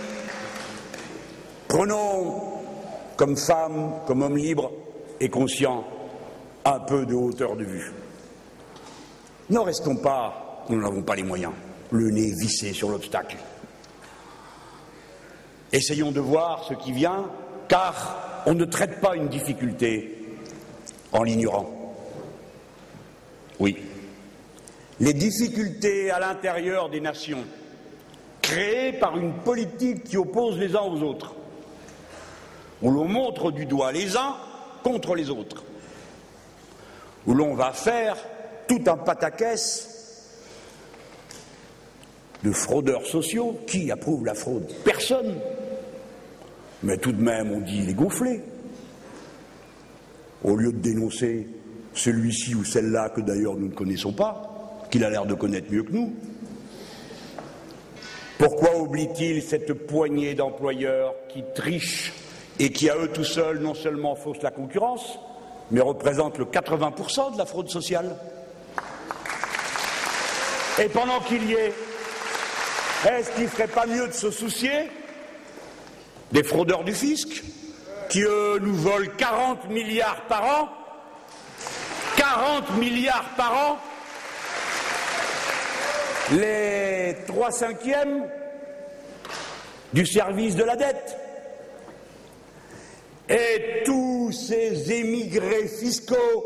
prenons 1.68 2.64
comme 3.16 3.38
femmes, 3.38 3.94
comme 4.08 4.24
hommes 4.24 4.38
libres 4.38 4.72
et 5.20 5.30
conscients 5.30 5.86
un 6.66 6.80
peu 6.80 7.06
de 7.06 7.14
hauteur 7.14 7.56
de 7.56 7.64
vue. 7.64 7.94
Ne 9.52 9.60
restons 9.60 9.98
pas, 9.98 10.66
nous 10.70 10.82
n'avons 10.82 11.04
pas 11.04 11.16
les 11.16 11.22
moyens, 11.22 11.54
le 11.92 12.10
nez 12.10 12.32
vissé 12.32 12.74
sur 12.74 12.90
l'obstacle. 12.90 13.38
Essayons 15.72 16.12
de 16.12 16.22
voir 16.22 16.64
ce 16.68 16.74
qui 16.74 16.92
vient, 16.92 17.30
car 17.68 18.42
on 18.48 18.56
ne 18.56 18.66
traite 18.66 19.00
pas 19.00 19.16
une 19.16 19.28
difficulté 19.28 20.26
en 21.12 21.22
l'ignorant. 21.22 21.96
Oui. 23.60 23.78
Les 25.00 25.14
difficultés 25.14 26.10
à 26.10 26.20
l'intérieur 26.20 26.90
des 26.90 27.00
nations 27.00 27.46
créée 28.46 28.94
par 28.94 29.18
une 29.18 29.34
politique 29.34 30.04
qui 30.04 30.18
oppose 30.18 30.60
les 30.60 30.76
uns 30.76 30.84
aux 30.84 31.02
autres, 31.02 31.34
où 32.82 32.92
l'on 32.92 33.06
montre 33.06 33.52
du 33.52 33.66
doigt 33.66 33.92
les 33.92 34.16
uns 34.16 34.36
contre 34.84 35.16
les 35.16 35.32
autres, 35.32 35.64
où 37.26 37.34
l'on 37.34 37.56
va 37.56 37.72
faire 37.72 38.16
tout 38.68 38.82
un 38.86 38.98
pataquès 38.98 39.90
de 42.44 42.52
fraudeurs 42.52 43.06
sociaux. 43.08 43.60
Qui 43.66 43.92
approuve 43.92 44.26
la 44.26 44.36
fraude? 44.36 44.72
Personne. 44.84 45.40
Mais 46.84 46.98
tout 46.98 47.14
de 47.14 47.22
même, 47.22 47.52
on 47.52 47.62
dit 47.62 47.80
il 47.80 47.90
est 47.90 47.96
gonflé. 47.96 48.44
Au 50.44 50.56
lieu 50.56 50.72
de 50.72 50.78
dénoncer 50.78 51.48
celui-ci 51.94 52.54
ou 52.54 52.64
celle-là 52.64 53.10
que 53.10 53.22
d'ailleurs 53.22 53.56
nous 53.56 53.70
ne 53.70 53.74
connaissons 53.74 54.14
pas, 54.14 54.86
qu'il 54.92 55.04
a 55.04 55.10
l'air 55.10 55.26
de 55.26 55.34
connaître 55.34 55.72
mieux 55.72 55.82
que 55.82 55.94
nous, 55.94 56.14
pourquoi 58.38 58.76
oublie-t-il 58.78 59.41
cette 59.41 59.74
poignée 59.74 60.34
d'employeurs 60.34 61.13
qui 61.30 61.43
trichent 61.56 62.12
et 62.60 62.71
qui, 62.71 62.89
à 62.89 62.98
eux 62.98 63.08
tout 63.08 63.24
seuls, 63.24 63.60
non 63.60 63.74
seulement 63.74 64.15
faussent 64.15 64.41
la 64.41 64.52
concurrence, 64.52 65.19
mais 65.71 65.82
représentent 65.82 66.38
le 66.38 66.45
80% 66.45 67.34
de 67.34 67.38
la 67.38 67.45
fraude 67.45 67.69
sociale? 67.69 68.17
Et 70.80 70.89
pendant 70.89 71.21
qu'il 71.21 71.50
y 71.50 71.54
est, 71.54 71.74
est-ce 73.10 73.32
qu'il 73.32 73.43
ne 73.43 73.50
ferait 73.50 73.67
pas 73.67 73.86
mieux 73.86 74.08
de 74.08 74.13
se 74.13 74.32
soucier 74.32 74.89
des 76.32 76.43
fraudeurs 76.43 76.84
du 76.84 76.93
fisc, 76.93 77.43
qui, 78.10 78.21
eux, 78.24 78.60
nous 78.62 78.76
volent 78.76 79.12
40 79.17 79.69
milliards 79.69 80.21
par 80.28 80.43
an? 80.43 80.69
40 82.17 82.78
milliards 82.78 83.30
par 83.38 83.54
an 83.54 83.78
les 86.32 87.16
trois 87.28 87.52
cinquièmes 87.52 88.28
du 89.94 90.06
service 90.06 90.56
de 90.56 90.64
la 90.64 90.76
dette. 90.76 91.18
Et 93.30 93.84
tous 93.86 94.32
ces 94.32 94.92
émigrés 94.92 95.68
fiscaux 95.68 96.46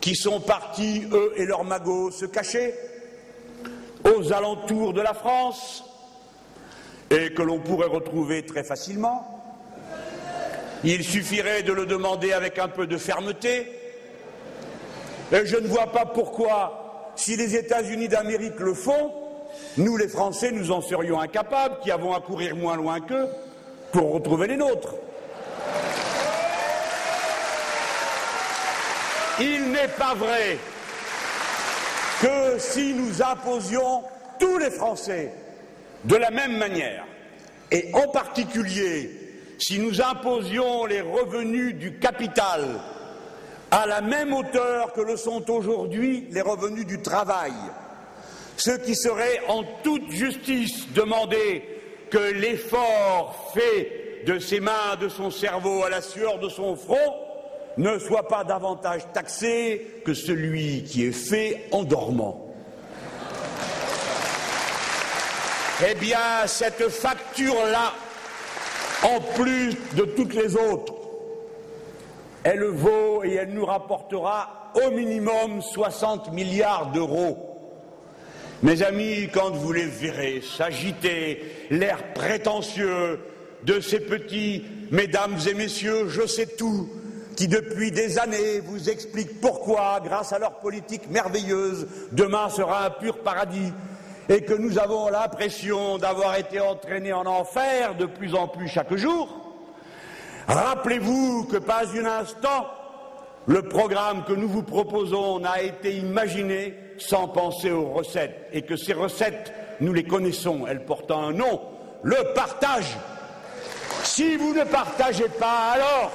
qui 0.00 0.14
sont 0.14 0.40
partis, 0.40 1.06
eux 1.12 1.32
et 1.36 1.46
leurs 1.46 1.64
magots, 1.64 2.10
se 2.10 2.26
cacher 2.26 2.74
aux 4.04 4.32
alentours 4.32 4.92
de 4.92 5.00
la 5.00 5.14
France 5.14 5.84
et 7.10 7.32
que 7.32 7.42
l'on 7.42 7.58
pourrait 7.58 7.88
retrouver 7.88 8.44
très 8.44 8.62
facilement. 8.62 9.34
Il 10.84 11.02
suffirait 11.02 11.62
de 11.62 11.72
le 11.72 11.86
demander 11.86 12.32
avec 12.32 12.58
un 12.58 12.68
peu 12.68 12.86
de 12.86 12.96
fermeté. 12.96 13.66
Et 15.32 15.44
je 15.44 15.56
ne 15.56 15.66
vois 15.66 15.90
pas 15.90 16.06
pourquoi 16.06 16.87
si 17.18 17.36
les 17.36 17.56
États-Unis 17.56 18.08
d'Amérique 18.08 18.60
le 18.60 18.74
font, 18.74 19.12
nous, 19.76 19.96
les 19.96 20.08
Français, 20.08 20.50
nous 20.52 20.70
en 20.70 20.80
serions 20.80 21.20
incapables, 21.20 21.78
qui 21.82 21.90
avons 21.90 22.14
à 22.14 22.20
courir 22.20 22.56
moins 22.56 22.76
loin 22.76 23.00
qu'eux 23.00 23.28
pour 23.92 24.12
retrouver 24.12 24.46
les 24.48 24.56
nôtres. 24.56 24.94
Il 29.40 29.70
n'est 29.70 29.88
pas 29.88 30.14
vrai 30.14 30.58
que 32.20 32.58
si 32.58 32.94
nous 32.94 33.22
imposions 33.22 34.02
tous 34.38 34.58
les 34.58 34.70
Français 34.70 35.32
de 36.04 36.16
la 36.16 36.30
même 36.30 36.56
manière, 36.56 37.04
et 37.70 37.90
en 37.94 38.08
particulier 38.08 39.10
si 39.58 39.80
nous 39.80 40.00
imposions 40.00 40.86
les 40.86 41.00
revenus 41.00 41.74
du 41.74 41.98
capital 41.98 42.80
à 43.70 43.86
la 43.86 44.00
même 44.00 44.32
hauteur 44.32 44.92
que 44.92 45.00
le 45.00 45.16
sont 45.16 45.50
aujourd'hui 45.50 46.26
les 46.30 46.40
revenus 46.40 46.86
du 46.86 47.00
travail, 47.02 47.52
ce 48.56 48.70
qui 48.72 48.94
serait 48.94 49.40
en 49.48 49.62
toute 49.82 50.10
justice 50.10 50.90
demander 50.92 51.62
que 52.10 52.18
l'effort 52.18 53.52
fait 53.54 54.22
de 54.26 54.38
ses 54.38 54.60
mains, 54.60 54.96
de 55.00 55.08
son 55.08 55.30
cerveau, 55.30 55.84
à 55.84 55.90
la 55.90 56.00
sueur 56.00 56.38
de 56.38 56.48
son 56.48 56.76
front, 56.76 57.14
ne 57.76 57.98
soit 57.98 58.26
pas 58.26 58.42
davantage 58.42 59.02
taxé 59.12 60.02
que 60.04 60.14
celui 60.14 60.82
qui 60.82 61.06
est 61.06 61.12
fait 61.12 61.68
en 61.70 61.84
dormant. 61.84 62.44
Eh 65.88 65.94
bien, 65.94 66.46
cette 66.46 66.88
facture-là, 66.88 67.92
en 69.04 69.20
plus 69.20 69.76
de 69.94 70.02
toutes 70.02 70.34
les 70.34 70.56
autres, 70.56 70.97
elle 72.48 72.64
vaut 72.64 73.24
et 73.24 73.34
elle 73.34 73.50
nous 73.50 73.66
rapportera 73.66 74.72
au 74.74 74.90
minimum 74.90 75.60
60 75.60 76.32
milliards 76.32 76.92
d'euros. 76.92 77.36
Mes 78.62 78.82
amis, 78.82 79.28
quand 79.34 79.50
vous 79.50 79.70
les 79.70 79.84
verrez 79.84 80.40
s'agiter, 80.40 81.42
l'air 81.68 82.14
prétentieux 82.14 83.20
de 83.64 83.80
ces 83.80 84.00
petits 84.00 84.64
mesdames 84.90 85.36
et 85.46 85.52
messieurs, 85.52 86.08
je 86.08 86.26
sais 86.26 86.46
tout, 86.46 86.88
qui 87.36 87.48
depuis 87.48 87.90
des 87.90 88.18
années 88.18 88.60
vous 88.60 88.88
expliquent 88.88 89.42
pourquoi, 89.42 90.00
grâce 90.02 90.32
à 90.32 90.38
leur 90.38 90.58
politique 90.58 91.10
merveilleuse, 91.10 91.86
demain 92.12 92.48
sera 92.48 92.86
un 92.86 92.90
pur 92.90 93.18
paradis, 93.18 93.72
et 94.30 94.40
que 94.40 94.54
nous 94.54 94.78
avons 94.78 95.08
l'impression 95.10 95.98
d'avoir 95.98 96.36
été 96.36 96.60
entraînés 96.60 97.12
en 97.12 97.26
enfer 97.26 97.94
de 97.94 98.06
plus 98.06 98.34
en 98.34 98.48
plus 98.48 98.68
chaque 98.68 98.94
jour, 98.94 99.47
rappelez-vous 100.48 101.44
que 101.44 101.58
pas 101.58 101.84
un 101.94 102.06
instant 102.06 102.66
le 103.48 103.62
programme 103.62 104.24
que 104.24 104.34
nous 104.34 104.46
vous 104.46 104.62
proposons 104.62 105.40
n'a 105.40 105.62
été 105.62 105.96
imaginé 105.96 106.74
sans 106.98 107.28
penser 107.28 107.70
aux 107.70 107.88
recettes 107.88 108.46
et 108.52 108.60
que 108.60 108.76
ces 108.76 108.92
recettes, 108.92 109.54
nous 109.80 109.94
les 109.94 110.04
connaissons, 110.04 110.66
elles 110.66 110.84
portent 110.84 111.12
un 111.12 111.32
nom, 111.32 111.58
le 112.02 112.34
partage. 112.34 112.98
Si 114.02 114.36
vous 114.36 114.52
ne 114.52 114.64
partagez 114.64 115.28
pas, 115.40 115.70
alors 115.72 116.12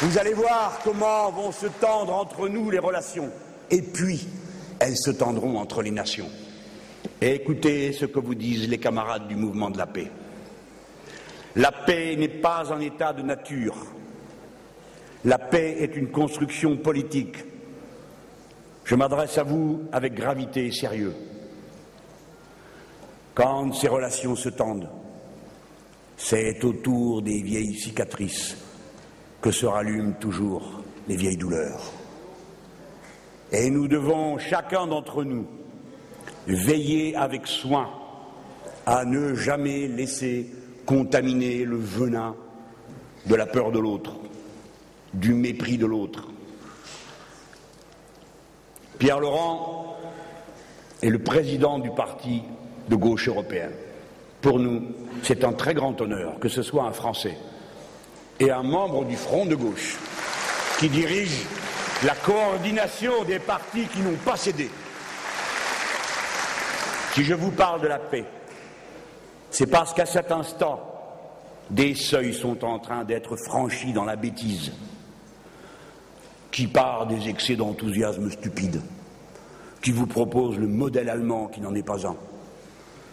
vous 0.00 0.16
allez 0.16 0.32
voir 0.32 0.80
comment 0.82 1.30
vont 1.30 1.52
se 1.52 1.66
tendre 1.66 2.14
entre 2.14 2.48
nous 2.48 2.70
les 2.70 2.78
relations. 2.78 3.30
Et 3.70 3.82
puis, 3.82 4.26
elles 4.78 4.96
se 4.96 5.10
tendront 5.10 5.58
entre 5.58 5.82
les 5.82 5.90
nations. 5.90 6.30
Écoutez 7.20 7.92
ce 7.92 8.06
que 8.06 8.18
vous 8.18 8.34
disent 8.34 8.66
les 8.66 8.78
camarades 8.78 9.28
du 9.28 9.36
mouvement 9.36 9.68
de 9.68 9.76
la 9.76 9.86
paix. 9.86 10.10
La 11.56 11.72
paix 11.72 12.14
n'est 12.16 12.28
pas 12.28 12.72
un 12.72 12.80
état 12.80 13.12
de 13.12 13.22
nature. 13.22 13.76
La 15.24 15.38
paix 15.38 15.76
est 15.80 15.96
une 15.96 16.10
construction 16.10 16.76
politique. 16.76 17.36
Je 18.84 18.94
m'adresse 18.94 19.36
à 19.38 19.42
vous 19.42 19.82
avec 19.92 20.14
gravité 20.14 20.66
et 20.66 20.72
sérieux. 20.72 21.14
Quand 23.34 23.72
ces 23.74 23.88
relations 23.88 24.36
se 24.36 24.48
tendent, 24.48 24.88
c'est 26.16 26.62
autour 26.64 27.22
des 27.22 27.42
vieilles 27.42 27.78
cicatrices 27.78 28.56
que 29.40 29.50
se 29.50 29.66
rallument 29.66 30.12
toujours 30.12 30.82
les 31.08 31.16
vieilles 31.16 31.36
douleurs. 31.36 31.92
Et 33.52 33.70
nous 33.70 33.88
devons, 33.88 34.38
chacun 34.38 34.86
d'entre 34.86 35.24
nous, 35.24 35.46
veiller 36.46 37.16
avec 37.16 37.46
soin 37.46 37.88
à 38.86 39.04
ne 39.04 39.34
jamais 39.34 39.88
laisser 39.88 40.50
contaminer 40.90 41.64
le 41.64 41.76
venin 41.76 42.34
de 43.26 43.36
la 43.36 43.46
peur 43.46 43.70
de 43.70 43.78
l'autre, 43.78 44.16
du 45.14 45.34
mépris 45.34 45.78
de 45.78 45.86
l'autre. 45.86 46.26
Pierre 48.98 49.20
Laurent 49.20 49.96
est 51.00 51.10
le 51.10 51.20
président 51.20 51.78
du 51.78 51.90
parti 51.90 52.42
de 52.88 52.96
gauche 52.96 53.28
européen. 53.28 53.68
Pour 54.42 54.58
nous, 54.58 54.82
c'est 55.22 55.44
un 55.44 55.52
très 55.52 55.74
grand 55.74 56.00
honneur 56.00 56.40
que 56.40 56.48
ce 56.48 56.60
soit 56.60 56.82
un 56.82 56.92
Français 56.92 57.36
et 58.40 58.50
un 58.50 58.64
membre 58.64 59.04
du 59.04 59.14
Front 59.14 59.46
de 59.46 59.54
gauche 59.54 59.96
qui 60.80 60.88
dirige 60.88 61.44
la 62.04 62.16
coordination 62.16 63.22
des 63.28 63.38
partis 63.38 63.86
qui 63.86 64.00
n'ont 64.00 64.18
pas 64.24 64.36
cédé. 64.36 64.68
Si 67.14 67.22
je 67.22 67.34
vous 67.34 67.52
parle 67.52 67.80
de 67.80 67.86
la 67.86 68.00
paix, 68.00 68.24
c'est 69.50 69.66
parce 69.66 69.92
qu'à 69.92 70.06
cet 70.06 70.30
instant, 70.32 70.80
des 71.70 71.94
seuils 71.94 72.34
sont 72.34 72.64
en 72.64 72.78
train 72.78 73.04
d'être 73.04 73.36
franchis 73.36 73.92
dans 73.92 74.04
la 74.04 74.16
bêtise, 74.16 74.72
qui 76.50 76.66
part 76.66 77.06
des 77.06 77.28
excès 77.28 77.56
d'enthousiasme 77.56 78.30
stupide, 78.30 78.80
qui 79.82 79.92
vous 79.92 80.06
propose 80.06 80.58
le 80.58 80.66
modèle 80.66 81.08
allemand 81.08 81.46
qui 81.46 81.60
n'en 81.60 81.74
est 81.74 81.82
pas 81.82 82.06
un, 82.06 82.16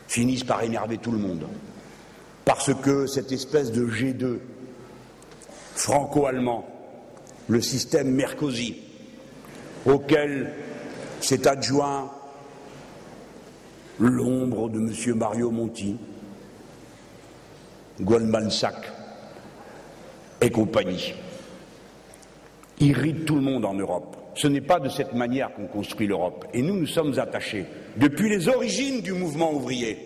finissent 0.08 0.44
par 0.44 0.64
énerver 0.64 0.98
tout 0.98 1.12
le 1.12 1.20
monde. 1.20 1.46
Parce 2.46 2.74
que 2.74 3.08
cette 3.08 3.32
espèce 3.32 3.72
de 3.72 3.86
G2 3.86 4.40
franco-allemand, 5.76 6.66
le 7.48 7.62
système 7.62 8.10
Mercosi, 8.12 8.78
auquel 9.86 10.54
s'est 11.22 11.48
adjoint 11.48 12.12
l'ombre 14.00 14.70
de 14.70 14.80
M. 14.80 15.18
Mario 15.18 15.52
Monti, 15.52 15.98
Goldman 18.02 18.50
Sachs 18.52 18.92
et 20.42 20.50
compagnie. 20.50 21.14
Irrite 22.80 23.26
tout 23.26 23.36
le 23.36 23.42
monde 23.42 23.66
en 23.66 23.74
Europe. 23.74 24.16
Ce 24.36 24.48
n'est 24.48 24.62
pas 24.62 24.80
de 24.80 24.90
cette 24.90 25.14
manière 25.14 25.54
qu'on 25.54 25.66
construit 25.66 26.06
l'Europe. 26.06 26.46
Et 26.54 26.62
nous, 26.62 26.76
nous 26.76 26.86
sommes 26.86 27.18
attachés, 27.18 27.66
depuis 27.96 28.30
les 28.30 28.48
origines 28.48 29.02
du 29.02 29.14
mouvement 29.14 29.52
ouvrier, 29.52 29.98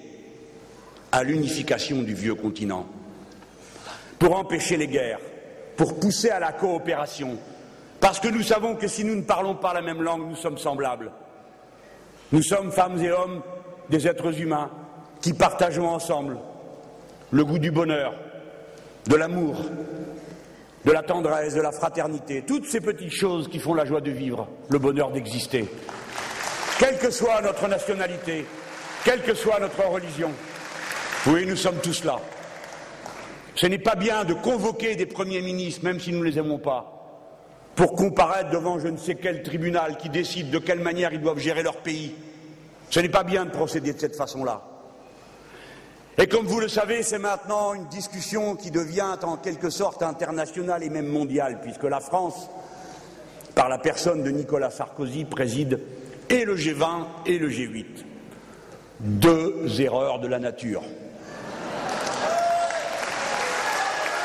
à 1.12 1.24
l'unification 1.24 2.02
du 2.02 2.14
vieux 2.14 2.36
continent, 2.36 2.86
pour 4.18 4.38
empêcher 4.38 4.78
les 4.78 4.88
guerres, 4.88 5.20
pour 5.76 6.00
pousser 6.00 6.30
à 6.30 6.40
la 6.40 6.54
coopération, 6.54 7.38
parce 8.00 8.22
que 8.22 8.30
nous 8.30 8.44
savons 8.44 8.76
que 8.76 8.88
si 8.88 9.04
nous 9.04 9.16
ne 9.16 9.22
parlons 9.24 9.56
pas 9.56 9.74
la 9.74 9.82
même 9.82 10.02
langue, 10.02 10.30
nous 10.30 10.36
sommes 10.36 10.58
semblables. 10.58 11.12
Nous 12.32 12.42
sommes 12.42 12.72
femmes 12.72 13.04
et 13.04 13.12
hommes 13.12 13.42
des 13.90 14.08
êtres 14.08 14.40
humains 14.40 14.72
qui 15.22 15.34
partageons 15.34 15.90
ensemble 15.90 16.38
le 17.32 17.46
goût 17.46 17.60
du 17.60 17.72
bonheur, 17.72 18.14
de 19.08 19.16
l'amour, 19.16 19.56
de 20.86 20.92
la 20.92 21.04
tendresse, 21.04 21.54
de 21.54 21.62
la 21.62 21.72
fraternité, 21.72 22.44
toutes 22.46 22.66
ces 22.66 22.82
petites 22.82 23.14
choses 23.14 23.48
qui 23.48 23.60
font 23.60 23.74
la 23.74 23.86
joie 23.86 24.02
de 24.02 24.12
vivre, 24.12 24.48
le 24.70 24.80
bonheur 24.80 25.12
d'exister, 25.12 25.66
quelle 26.80 26.98
que 26.98 27.10
soit 27.10 27.42
notre 27.42 27.68
nationalité, 27.68 28.46
quelle 29.06 29.22
que 29.22 29.34
soit 29.34 29.60
notre 29.60 29.86
religion. 29.88 30.32
Oui, 31.28 31.46
nous 31.46 31.56
sommes 31.56 31.80
tous 31.82 32.04
là. 32.04 32.20
Ce 33.56 33.68
n'est 33.68 33.78
pas 33.78 33.96
bien 33.96 34.24
de 34.24 34.34
convoquer 34.34 34.96
des 34.96 35.06
premiers 35.06 35.42
ministres, 35.42 35.84
même 35.84 36.00
si 36.00 36.12
nous 36.12 36.20
ne 36.20 36.26
les 36.26 36.40
aimons 36.40 36.58
pas, 36.58 36.98
pour 37.76 37.94
comparaître 37.94 38.50
devant 38.50 38.80
je 38.80 38.88
ne 38.88 38.98
sais 38.98 39.16
quel 39.16 39.44
tribunal 39.44 39.98
qui 39.98 40.10
décide 40.10 40.50
de 40.50 40.60
quelle 40.60 40.80
manière 40.80 41.14
ils 41.14 41.22
doivent 41.22 41.40
gérer 41.40 41.64
leur 41.64 41.78
pays. 41.78 42.16
Ce 42.90 43.00
n'est 43.00 43.10
pas 43.10 43.24
bien 43.24 43.46
de 43.46 43.52
procéder 43.52 43.94
de 43.94 44.00
cette 44.00 44.16
façon-là. 44.16 44.71
Et 46.22 46.28
comme 46.28 46.46
vous 46.46 46.60
le 46.60 46.68
savez, 46.68 47.02
c'est 47.02 47.18
maintenant 47.18 47.74
une 47.74 47.88
discussion 47.88 48.56
qui 48.56 48.70
devient 48.70 49.16
en 49.24 49.38
quelque 49.38 49.72
sorte 49.72 50.04
internationale 50.04 50.84
et 50.84 50.90
même 50.92 51.08
mondiale, 51.08 51.62
puisque 51.64 51.86
la 51.86 52.00
France, 52.00 52.48
par 53.56 53.70
la 53.70 53.80
personne 53.80 54.22
de 54.22 54.30
Nicolas 54.30 54.70
Sarkozy, 54.70 55.26
préside 55.26 55.80
et 56.30 56.46
le 56.46 56.56
G20 56.56 57.08
et 57.26 57.40
le 57.40 57.50
G8. 57.50 57.86
Deux 59.00 59.82
erreurs 59.82 60.20
de 60.20 60.28
la 60.28 60.38
nature. 60.38 60.84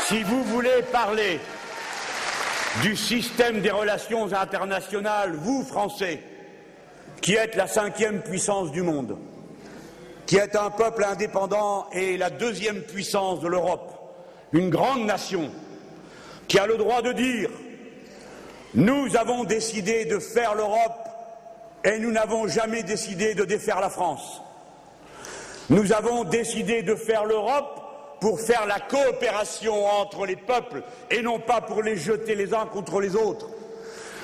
Si 0.06 0.22
vous 0.22 0.44
voulez 0.44 0.82
parler 0.92 1.40
du 2.82 2.94
système 2.94 3.62
des 3.62 3.70
relations 3.70 4.35
internationales, 4.35 5.32
vous, 5.35 5.64
Français, 5.64 6.22
qui 7.22 7.37
êtes 7.37 7.56
la 7.56 7.66
cinquième 7.66 8.20
puissance 8.20 8.70
du 8.70 8.82
monde, 8.82 9.16
qui 10.27 10.37
est 10.37 10.57
un 10.57 10.70
peuple 10.70 11.05
indépendant 11.05 11.87
et 11.93 12.16
la 12.16 12.31
deuxième 12.31 12.83
puissance 12.83 13.41
de 13.41 13.49
l'Europe, 13.49 13.93
une 14.53 14.70
grande 14.70 15.05
nation, 15.05 15.51
qui 16.49 16.59
a 16.59 16.66
le 16.66 16.77
droit 16.77 17.03
de 17.03 17.12
dire 17.12 17.51
Nous 18.74 19.16
avons 19.16 19.45
décidé 19.45 20.05
de 20.05 20.18
faire 20.18 20.55
l'Europe 20.55 21.09
et 21.85 21.99
nous 21.99 22.11
n'avons 22.11 22.49
jamais 22.49 22.83
décidé 22.83 23.35
de 23.35 23.45
défaire 23.45 23.81
la 23.81 23.91
France. 23.91 24.43
Nous 25.70 25.93
avons 25.93 26.24
décidé 26.24 26.83
de 26.83 26.95
faire 26.95 27.24
l'Europe 27.24 27.81
pour 28.20 28.41
faire 28.41 28.66
la 28.66 28.81
coopération 28.81 29.87
entre 29.87 30.27
les 30.27 30.37
peuples 30.37 30.83
et 31.11 31.22
non 31.22 31.39
pas 31.39 31.61
pour 31.61 31.83
les 31.83 31.97
jeter 31.97 32.35
les 32.35 32.55
uns 32.55 32.66
contre 32.66 33.01
les 33.01 33.14
autres. 33.14 33.49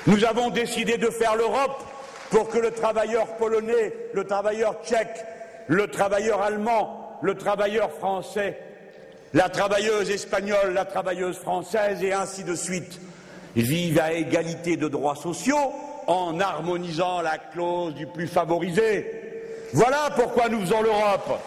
Nous 0.07 0.25
avons 0.25 0.49
décidé 0.49 0.97
de 0.97 1.09
faire 1.09 1.35
l'Europe 1.35 1.81
pour 2.29 2.49
que 2.49 2.57
le 2.57 2.71
travailleur 2.71 3.27
polonais, 3.37 3.93
le 4.13 4.25
travailleur 4.25 4.75
tchèque, 4.83 5.23
le 5.67 5.87
travailleur 5.87 6.41
allemand, 6.41 7.17
le 7.21 7.35
travailleur 7.35 7.91
français, 7.91 8.59
la 9.33 9.49
travailleuse 9.49 10.09
espagnole, 10.09 10.73
la 10.73 10.85
travailleuse 10.85 11.37
française, 11.37 12.03
et 12.03 12.13
ainsi 12.13 12.43
de 12.43 12.55
suite, 12.55 12.99
vivent 13.55 13.99
à 13.99 14.13
égalité 14.13 14.77
de 14.77 14.87
droits 14.87 15.15
sociaux 15.15 15.73
en 16.07 16.39
harmonisant 16.39 17.21
la 17.21 17.37
clause 17.37 17.95
du 17.95 18.05
plus 18.07 18.27
favorisé. 18.27 19.09
Voilà 19.73 20.09
pourquoi 20.15 20.49
nous 20.49 20.61
faisons 20.61 20.81
l'Europe. 20.81 21.39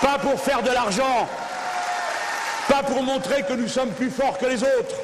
pas 0.00 0.18
pour 0.18 0.38
faire 0.40 0.62
de 0.62 0.70
l'argent, 0.70 1.26
pas 2.68 2.82
pour 2.82 3.02
montrer 3.02 3.42
que 3.42 3.54
nous 3.54 3.68
sommes 3.68 3.90
plus 3.90 4.10
forts 4.10 4.38
que 4.38 4.46
les 4.46 4.62
autres. 4.62 4.96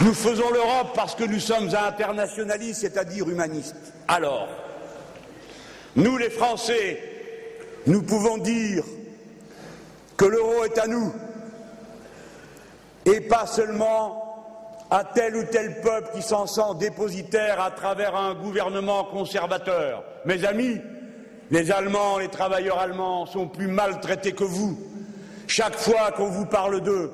Nous 0.00 0.14
faisons 0.14 0.50
l'Europe 0.50 0.92
parce 0.96 1.14
que 1.14 1.24
nous 1.24 1.38
sommes 1.38 1.70
internationalistes, 1.72 2.80
c'est-à-dire 2.80 3.28
humanistes. 3.28 3.76
Alors, 4.08 4.48
nous 5.96 6.16
les 6.16 6.30
Français, 6.30 7.00
nous 7.86 8.02
pouvons 8.02 8.38
dire 8.38 8.84
que 10.16 10.24
l'euro 10.24 10.64
est 10.64 10.78
à 10.78 10.86
nous 10.86 11.12
et 13.04 13.20
pas 13.20 13.46
seulement 13.46 14.22
à 14.90 15.04
tel 15.04 15.36
ou 15.36 15.44
tel 15.44 15.80
peuple 15.80 16.10
qui 16.14 16.22
s'en 16.22 16.46
sent 16.46 16.76
dépositaire 16.78 17.60
à 17.60 17.70
travers 17.70 18.14
un 18.14 18.34
gouvernement 18.34 19.04
conservateur. 19.04 20.04
Mes 20.24 20.44
amis, 20.44 20.80
les 21.50 21.70
Allemands, 21.70 22.18
les 22.18 22.28
travailleurs 22.28 22.78
allemands 22.78 23.26
sont 23.26 23.48
plus 23.48 23.68
maltraités 23.68 24.32
que 24.32 24.44
vous. 24.44 24.78
Chaque 25.46 25.76
fois 25.76 26.12
qu'on 26.12 26.28
vous 26.28 26.46
parle 26.46 26.80
d'eux, 26.82 27.10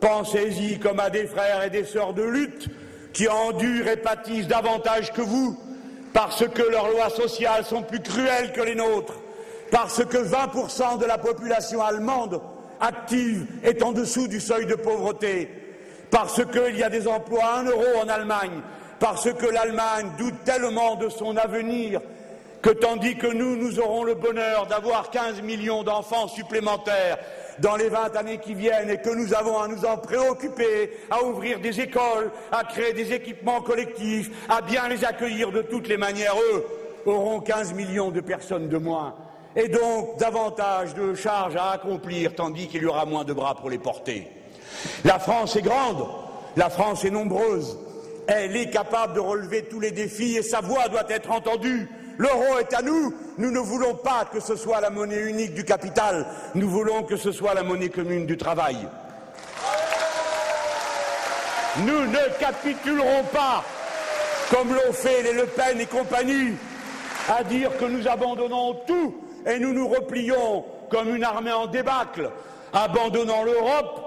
pensez-y 0.00 0.78
comme 0.78 1.00
à 1.00 1.10
des 1.10 1.26
frères 1.26 1.62
et 1.62 1.70
des 1.70 1.84
sœurs 1.84 2.14
de 2.14 2.22
lutte 2.22 2.68
qui 3.12 3.28
endurent 3.28 3.88
et 3.88 3.96
pâtissent 3.96 4.48
davantage 4.48 5.12
que 5.12 5.22
vous, 5.22 5.58
parce 6.16 6.48
que 6.48 6.62
leurs 6.62 6.88
lois 6.88 7.10
sociales 7.10 7.66
sont 7.66 7.82
plus 7.82 8.00
cruelles 8.00 8.50
que 8.54 8.62
les 8.62 8.74
nôtres, 8.74 9.20
parce 9.70 10.02
que 10.02 10.16
20% 10.16 10.96
de 10.96 11.04
la 11.04 11.18
population 11.18 11.84
allemande 11.84 12.40
active 12.80 13.46
est 13.62 13.82
en 13.82 13.92
dessous 13.92 14.26
du 14.26 14.40
seuil 14.40 14.64
de 14.64 14.76
pauvreté, 14.76 15.50
parce 16.10 16.42
qu'il 16.46 16.78
y 16.78 16.82
a 16.82 16.88
des 16.88 17.06
emplois 17.06 17.44
à 17.44 17.58
un 17.58 17.64
euro 17.64 17.84
en 18.02 18.08
Allemagne, 18.08 18.62
parce 18.98 19.30
que 19.30 19.44
l'Allemagne 19.44 20.10
doute 20.16 20.42
tellement 20.46 20.94
de 20.94 21.10
son 21.10 21.36
avenir 21.36 22.00
que 22.66 22.72
tandis 22.72 23.14
que 23.14 23.28
nous, 23.28 23.54
nous 23.54 23.78
aurons 23.78 24.02
le 24.02 24.16
bonheur 24.16 24.66
d'avoir 24.66 25.10
15 25.10 25.40
millions 25.42 25.84
d'enfants 25.84 26.26
supplémentaires 26.26 27.16
dans 27.60 27.76
les 27.76 27.88
20 27.88 28.16
années 28.16 28.38
qui 28.38 28.54
viennent 28.54 28.90
et 28.90 29.00
que 29.00 29.10
nous 29.10 29.34
avons 29.34 29.60
à 29.60 29.68
nous 29.68 29.84
en 29.84 29.96
préoccuper, 29.96 30.90
à 31.08 31.22
ouvrir 31.22 31.60
des 31.60 31.80
écoles, 31.80 32.32
à 32.50 32.64
créer 32.64 32.92
des 32.92 33.12
équipements 33.12 33.60
collectifs, 33.60 34.32
à 34.48 34.62
bien 34.62 34.88
les 34.88 35.04
accueillir 35.04 35.52
de 35.52 35.62
toutes 35.62 35.86
les 35.86 35.96
manières, 35.96 36.34
eux 36.52 36.66
auront 37.06 37.38
15 37.38 37.72
millions 37.72 38.10
de 38.10 38.20
personnes 38.20 38.68
de 38.68 38.78
moins 38.78 39.14
et 39.54 39.68
donc 39.68 40.18
davantage 40.18 40.92
de 40.94 41.14
charges 41.14 41.54
à 41.54 41.70
accomplir 41.70 42.34
tandis 42.34 42.66
qu'il 42.66 42.82
y 42.82 42.86
aura 42.86 43.06
moins 43.06 43.22
de 43.22 43.32
bras 43.32 43.54
pour 43.54 43.70
les 43.70 43.78
porter. 43.78 44.26
La 45.04 45.20
France 45.20 45.54
est 45.54 45.62
grande, 45.62 46.04
la 46.56 46.68
France 46.68 47.04
est 47.04 47.10
nombreuse, 47.10 47.78
elle 48.26 48.56
est 48.56 48.70
capable 48.70 49.14
de 49.14 49.20
relever 49.20 49.62
tous 49.62 49.78
les 49.78 49.92
défis 49.92 50.36
et 50.36 50.42
sa 50.42 50.60
voix 50.60 50.88
doit 50.88 51.08
être 51.08 51.30
entendue. 51.30 51.88
L'euro 52.18 52.58
est 52.58 52.72
à 52.74 52.82
nous, 52.82 53.14
nous 53.38 53.50
ne 53.50 53.58
voulons 53.58 53.94
pas 53.94 54.24
que 54.32 54.40
ce 54.40 54.56
soit 54.56 54.80
la 54.80 54.90
monnaie 54.90 55.22
unique 55.28 55.54
du 55.54 55.64
capital, 55.64 56.26
nous 56.54 56.68
voulons 56.68 57.02
que 57.02 57.16
ce 57.16 57.32
soit 57.32 57.54
la 57.54 57.62
monnaie 57.62 57.90
commune 57.90 58.26
du 58.26 58.36
travail. 58.36 58.76
Nous 61.78 62.06
ne 62.06 62.38
capitulerons 62.40 63.24
pas, 63.32 63.62
comme 64.50 64.72
l'ont 64.72 64.92
fait 64.92 65.22
les 65.22 65.34
Le 65.34 65.46
Pen 65.46 65.78
et 65.78 65.86
compagnie, 65.86 66.54
à 67.28 67.44
dire 67.44 67.76
que 67.76 67.84
nous 67.84 68.08
abandonnons 68.08 68.74
tout 68.86 69.14
et 69.46 69.58
nous 69.58 69.74
nous 69.74 69.88
replions 69.88 70.64
comme 70.90 71.14
une 71.14 71.24
armée 71.24 71.52
en 71.52 71.66
débâcle, 71.66 72.30
abandonnant 72.72 73.42
l'Europe 73.42 74.00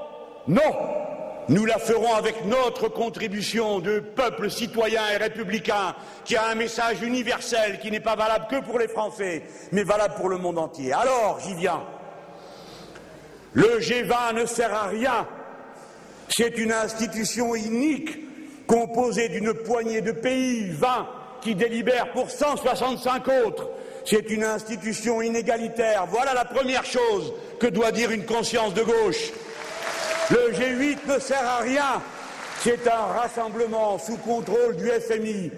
Non 0.47 1.08
Nous 1.49 1.65
la 1.65 1.79
ferons 1.79 2.13
avec 2.13 2.45
notre 2.45 2.89
contribution 2.89 3.79
de 3.79 3.99
peuple 3.99 4.51
citoyen 4.51 5.01
et 5.11 5.17
républicain 5.17 5.95
qui 6.23 6.35
a 6.35 6.47
un 6.47 6.53
message 6.53 7.01
universel 7.01 7.79
qui 7.79 7.89
n'est 7.89 7.99
pas 7.99 8.15
valable 8.15 8.45
que 8.51 8.61
pour 8.61 8.77
les 8.77 8.87
Français, 8.87 9.41
mais 9.71 9.81
valable 9.81 10.13
pour 10.13 10.29
le 10.29 10.37
monde 10.37 10.59
entier. 10.59 10.93
Alors, 10.93 11.39
j'y 11.43 11.55
viens. 11.55 11.81
Le 13.53 13.79
G20 13.79 14.35
ne 14.35 14.45
sert 14.45 14.71
à 14.71 14.87
rien. 14.89 15.27
C'est 16.27 16.55
une 16.59 16.71
institution 16.71 17.55
unique 17.55 18.67
composée 18.67 19.29
d'une 19.29 19.55
poignée 19.55 20.01
de 20.01 20.11
pays, 20.11 20.69
20, 20.69 21.07
qui 21.41 21.55
délibèrent 21.55 22.11
pour 22.11 22.29
165 22.29 23.27
autres 23.45 23.69
c'est 24.05 24.31
une 24.31 24.43
institution 24.43 25.21
inégalitaire. 25.21 26.07
Voilà 26.09 26.33
la 26.33 26.45
première 26.45 26.85
chose 26.85 27.31
que 27.59 27.67
doit 27.67 27.91
dire 27.91 28.09
une 28.09 28.25
conscience 28.25 28.73
de 28.73 28.81
gauche. 28.81 29.31
Le 30.31 30.51
G8 30.51 30.97
ne 31.07 31.19
sert 31.19 31.43
à 31.43 31.57
rien. 31.57 32.01
C'est 32.61 32.87
un 32.87 33.19
rassemblement 33.19 33.97
sous 33.97 34.17
contrôle 34.17 34.75
du 34.75 34.85
FMI. 34.87 35.49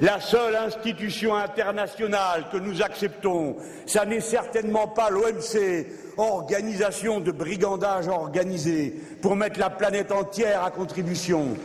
La 0.00 0.20
seule 0.20 0.54
institution 0.54 1.34
internationale 1.34 2.46
que 2.52 2.56
nous 2.56 2.82
acceptons, 2.82 3.56
ça 3.86 4.04
n'est 4.04 4.20
certainement 4.20 4.86
pas 4.86 5.10
l'OMC, 5.10 5.86
organisation 6.16 7.20
de 7.20 7.32
brigandage 7.32 8.06
organisé 8.06 8.94
pour 9.20 9.34
mettre 9.34 9.58
la 9.58 9.70
planète 9.70 10.12
entière 10.12 10.64
à 10.64 10.70
contribution. 10.70 11.56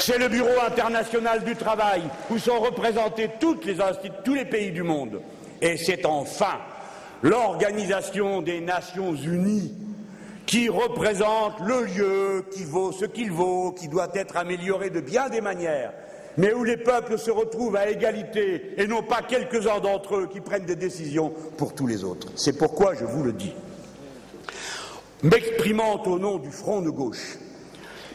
C'est 0.00 0.18
le 0.18 0.28
Bureau 0.28 0.60
international 0.66 1.44
du 1.44 1.54
travail 1.54 2.02
où 2.30 2.38
sont 2.38 2.58
représentés 2.58 3.30
tous 3.40 4.34
les 4.34 4.44
pays 4.44 4.72
du 4.72 4.82
monde. 4.82 5.20
Et 5.60 5.76
c'est 5.76 6.06
enfin 6.06 6.58
l'Organisation 7.22 8.42
des 8.42 8.60
Nations 8.60 9.14
Unies 9.14 9.74
qui 10.48 10.70
représente 10.70 11.60
le 11.60 11.84
lieu 11.84 12.46
qui 12.50 12.64
vaut 12.64 12.90
ce 12.90 13.04
qu'il 13.04 13.30
vaut, 13.30 13.70
qui 13.70 13.86
doit 13.86 14.08
être 14.14 14.38
amélioré 14.38 14.88
de 14.88 15.00
bien 15.00 15.28
des 15.28 15.42
manières, 15.42 15.92
mais 16.38 16.54
où 16.54 16.64
les 16.64 16.78
peuples 16.78 17.18
se 17.18 17.30
retrouvent 17.30 17.76
à 17.76 17.90
égalité 17.90 18.72
et 18.78 18.86
non 18.86 19.02
pas 19.02 19.20
quelques-uns 19.20 19.78
d'entre 19.78 20.16
eux 20.16 20.26
qui 20.26 20.40
prennent 20.40 20.64
des 20.64 20.74
décisions 20.74 21.34
pour 21.58 21.74
tous 21.74 21.86
les 21.86 22.02
autres. 22.02 22.28
C'est 22.34 22.56
pourquoi 22.56 22.94
je 22.94 23.04
vous 23.04 23.24
le 23.24 23.34
dis. 23.34 23.52
M'exprimant 25.22 26.02
au 26.04 26.18
nom 26.18 26.38
du 26.38 26.50
front 26.50 26.80
de 26.80 26.90
gauche, 26.90 27.36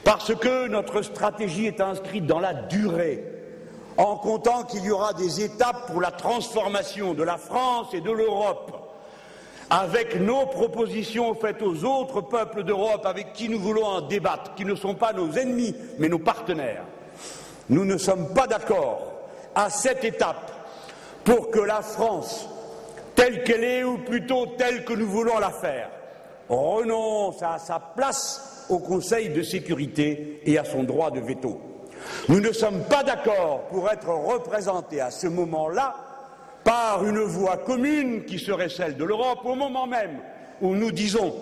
parce 0.03 0.33
que 0.33 0.67
notre 0.67 1.03
stratégie 1.03 1.67
est 1.67 1.81
inscrite 1.81 2.25
dans 2.25 2.39
la 2.39 2.55
durée, 2.55 3.23
en 3.97 4.17
comptant 4.17 4.63
qu'il 4.63 4.83
y 4.83 4.89
aura 4.89 5.13
des 5.13 5.43
étapes 5.43 5.85
pour 5.85 6.01
la 6.01 6.09
transformation 6.09 7.13
de 7.13 7.21
la 7.21 7.37
France 7.37 7.93
et 7.93 8.01
de 8.01 8.11
l'Europe, 8.11 8.82
avec 9.73 10.21
nos 10.21 10.45
propositions 10.45 11.33
faites 11.33 11.63
aux 11.63 11.83
autres 11.83 12.21
peuples 12.21 12.63
d'Europe 12.63 13.07
avec 13.07 13.33
qui 13.33 13.49
nous 13.49 13.59
voulons 13.59 13.85
en 13.85 14.01
débattre, 14.01 14.53
qui 14.53 14.65
ne 14.65 14.75
sont 14.75 14.93
pas 14.93 15.13
nos 15.13 15.31
ennemis, 15.31 15.75
mais 15.97 16.09
nos 16.09 16.19
partenaires. 16.19 16.83
Nous 17.69 17.83
ne 17.83 17.97
sommes 17.97 18.35
pas 18.35 18.45
d'accord 18.45 19.01
à 19.55 19.71
cette 19.71 20.03
étape 20.03 20.51
pour 21.23 21.49
que 21.49 21.59
la 21.59 21.81
France, 21.81 22.47
telle 23.15 23.43
qu'elle 23.43 23.63
est, 23.63 23.83
ou 23.83 23.97
plutôt 23.97 24.45
telle 24.59 24.85
que 24.85 24.93
nous 24.93 25.07
voulons 25.07 25.39
la 25.39 25.49
faire, 25.49 25.89
renonce 26.49 27.41
à 27.41 27.57
sa 27.57 27.79
place 27.79 28.67
au 28.69 28.77
Conseil 28.77 29.29
de 29.29 29.41
sécurité 29.41 30.39
et 30.45 30.59
à 30.59 30.65
son 30.65 30.83
droit 30.83 31.09
de 31.09 31.19
veto. 31.19 31.59
Nous 32.29 32.41
ne 32.41 32.51
sommes 32.51 32.83
pas 32.83 33.01
d'accord 33.01 33.61
pour 33.71 33.89
être 33.89 34.09
représentés 34.09 35.01
à 35.01 35.09
ce 35.09 35.25
moment-là 35.25 35.95
par 36.63 37.05
une 37.05 37.19
voix 37.19 37.57
commune 37.57 38.25
qui 38.25 38.39
serait 38.39 38.69
celle 38.69 38.95
de 38.95 39.03
l'Europe 39.03 39.39
au 39.43 39.55
moment 39.55 39.87
même 39.87 40.19
où 40.61 40.75
nous 40.75 40.91
disons 40.91 41.35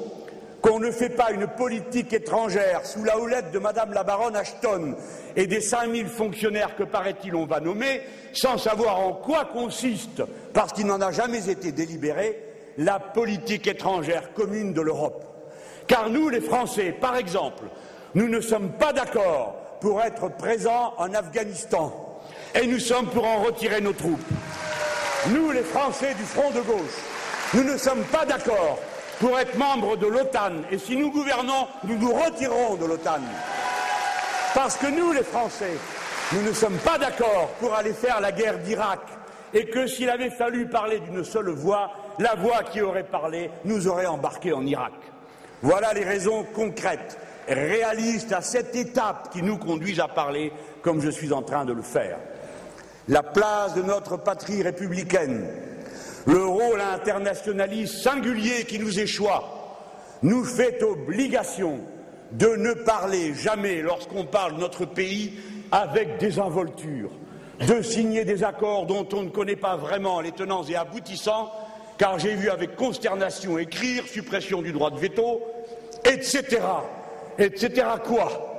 qu'on 0.61 0.80
ne 0.80 0.91
fait 0.91 1.09
pas 1.09 1.32
une 1.32 1.47
politique 1.47 2.13
étrangère 2.13 2.86
sous 2.86 3.03
la 3.03 3.19
houlette 3.19 3.51
de 3.51 3.59
Madame 3.59 3.93
la 3.93 4.03
baronne 4.03 4.36
Ashton 4.36 4.95
et 5.36 5.47
des 5.47 5.61
5000 5.61 6.07
fonctionnaires 6.07 6.76
que, 6.76 6.84
paraît-il, 6.84 7.36
on 7.36 7.45
va 7.45 7.59
nommer, 7.59 8.01
sans 8.34 8.57
savoir 8.57 8.99
en 8.99 9.13
quoi 9.13 9.45
consiste, 9.45 10.24
parce 10.53 10.74
qu'il 10.74 10.86
n'en 10.86 11.01
a 11.01 11.11
jamais 11.11 11.49
été 11.49 11.72
délibéré, 11.72 12.39
la 12.78 12.99
politique 12.99 13.67
étrangère 13.67 14.34
commune 14.34 14.74
de 14.74 14.82
l'Europe. 14.82 15.26
Car 15.88 16.09
nous, 16.09 16.30
les 16.30 16.41
Français, 16.41 16.91
par 16.99 17.17
exemple, 17.17 17.63
nous 18.13 18.30
ne 18.30 18.39
sommes 18.39 18.72
pas 18.74 18.93
d'accord 18.93 19.55
pour 19.82 20.01
être 20.01 20.30
présents 20.38 20.93
en 20.97 21.13
Afghanistan 21.13 22.22
et 22.53 22.67
nous 22.67 22.80
sommes 22.80 23.07
pour 23.07 23.26
en 23.26 23.41
retirer 23.41 23.82
nos 23.82 23.93
troupes. 23.93 24.19
Nous, 25.30 25.51
les 25.51 25.61
Français 25.61 26.15
du 26.15 26.24
front 26.24 26.49
de 26.49 26.61
gauche, 26.61 26.97
nous 27.53 27.63
ne 27.63 27.78
sommes 27.78 28.03
pas 28.05 28.26
d'accord 28.26 28.80
pour 29.19 29.38
être 29.39 29.55
membres 29.55 29.95
de 29.95 30.07
l'OTAN 30.07 30.63
et 30.72 30.80
si 30.80 30.97
nous 30.97 31.11
gouvernons, 31.11 31.67
nous 31.84 31.97
nous 31.97 32.11
retirerons 32.11 32.76
de 32.76 32.86
l'OTAN. 32.86 33.19
Parce 34.55 34.78
que 34.78 34.88
nous, 34.88 35.11
les 35.11 35.24
Français, 35.24 35.78
nous 36.34 36.41
ne 36.41 36.51
sommes 36.51 36.78
pas 36.78 36.97
d'accord 36.97 37.49
pour 37.59 37.76
aller 37.76 37.93
faire 37.93 38.19
la 38.19 38.32
guerre 38.32 38.57
d'Irak 38.59 39.01
et 39.53 39.67
que 39.67 39.86
s'il 39.86 40.09
avait 40.09 40.32
fallu 40.32 40.67
parler 40.67 40.99
d'une 40.99 41.24
seule 41.24 41.49
voix, 41.49 41.91
la 42.17 42.34
voix 42.34 42.63
qui 42.63 42.82
aurait 42.82 43.03
parlé 43.03 43.51
nous 43.63 43.88
aurait 43.88 44.07
embarqués 44.07 44.53
en 44.53 44.65
Irak. 44.65 44.93
Voilà 45.61 45.93
les 45.93 46.03
raisons 46.03 46.45
concrètes 46.55 47.19
réalistes 47.47 48.32
à 48.32 48.41
cette 48.41 48.76
étape 48.76 49.30
qui 49.32 49.43
nous 49.43 49.57
conduisent 49.57 49.99
à 49.99 50.07
parler 50.07 50.51
comme 50.82 50.99
je 50.99 51.11
suis 51.11 51.32
en 51.32 51.43
train 51.43 51.65
de 51.65 51.74
le 51.74 51.84
faire. 51.84 52.17
La 53.12 53.24
place 53.24 53.74
de 53.76 53.82
notre 53.82 54.16
patrie 54.16 54.64
républicaine, 54.64 55.45
le 56.26 56.45
rôle 56.45 56.80
internationaliste 56.80 57.95
singulier 57.95 58.64
qui 58.64 58.80
nous 58.80 59.01
échoit, 59.01 59.84
nous 60.24 60.45
fait 60.45 60.82
obligation 60.82 61.82
de 62.32 62.47
ne 62.47 62.72
parler 62.72 63.34
jamais, 63.34 63.82
lorsqu'on 63.82 64.24
parle 64.24 64.55
de 64.55 64.62
notre 64.62 64.86
pays, 64.86 65.34
avec 65.74 66.20
désinvolture, 66.20 67.12
de 67.68 67.82
signer 67.82 68.24
des 68.24 68.45
accords 68.45 68.86
dont 68.86 69.05
on 69.12 69.24
ne 69.24 69.30
connaît 69.30 69.57
pas 69.57 69.76
vraiment 69.76 70.22
les 70.22 70.32
tenants 70.32 70.64
et 70.64 70.78
aboutissants, 70.78 71.51
car 71.97 72.18
j'ai 72.18 72.36
vu 72.36 72.49
avec 72.49 72.78
consternation 72.78 73.59
écrire 73.59 74.07
suppression 74.07 74.62
du 74.62 74.72
droit 74.72 74.89
de 74.89 74.99
veto, 74.99 75.41
etc. 76.05 76.62
etc. 77.38 77.88
quoi? 78.05 78.50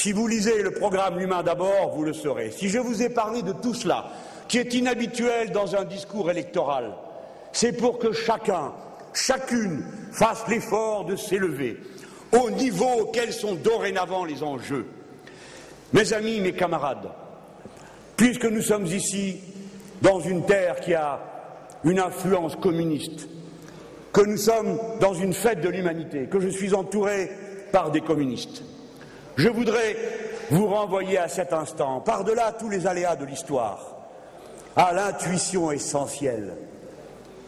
Si 0.00 0.12
vous 0.12 0.26
lisez 0.26 0.62
le 0.62 0.70
programme 0.70 1.20
Humain 1.20 1.42
d'abord, 1.42 1.90
vous 1.94 2.04
le 2.04 2.14
saurez. 2.14 2.50
Si 2.52 2.70
je 2.70 2.78
vous 2.78 3.02
ai 3.02 3.10
parlé 3.10 3.42
de 3.42 3.52
tout 3.52 3.74
cela, 3.74 4.10
qui 4.48 4.56
est 4.56 4.72
inhabituel 4.72 5.50
dans 5.50 5.76
un 5.76 5.84
discours 5.84 6.30
électoral, 6.30 6.94
c'est 7.52 7.74
pour 7.74 7.98
que 7.98 8.10
chacun, 8.10 8.72
chacune 9.12 9.84
fasse 10.10 10.48
l'effort 10.48 11.04
de 11.04 11.16
s'élever 11.16 11.76
au 12.32 12.50
niveau 12.50 12.88
auquel 12.98 13.30
sont 13.30 13.56
dorénavant 13.56 14.24
les 14.24 14.42
enjeux. 14.42 14.86
Mes 15.92 16.14
amis, 16.14 16.40
mes 16.40 16.54
camarades, 16.54 17.10
puisque 18.16 18.46
nous 18.46 18.62
sommes 18.62 18.86
ici 18.86 19.40
dans 20.00 20.20
une 20.20 20.46
terre 20.46 20.80
qui 20.80 20.94
a 20.94 21.20
une 21.84 22.00
influence 22.00 22.56
communiste, 22.56 23.28
que 24.14 24.22
nous 24.22 24.38
sommes 24.38 24.78
dans 24.98 25.12
une 25.12 25.34
fête 25.34 25.60
de 25.60 25.68
l'humanité, 25.68 26.26
que 26.26 26.40
je 26.40 26.48
suis 26.48 26.72
entouré 26.72 27.30
par 27.70 27.90
des 27.90 28.00
communistes. 28.00 28.62
Je 29.36 29.48
voudrais 29.48 29.96
vous 30.50 30.66
renvoyer 30.66 31.18
à 31.18 31.28
cet 31.28 31.52
instant, 31.52 32.00
par-delà 32.00 32.52
tous 32.52 32.68
les 32.68 32.86
aléas 32.86 33.16
de 33.16 33.24
l'histoire, 33.24 33.96
à 34.76 34.92
l'intuition 34.92 35.70
essentielle 35.70 36.54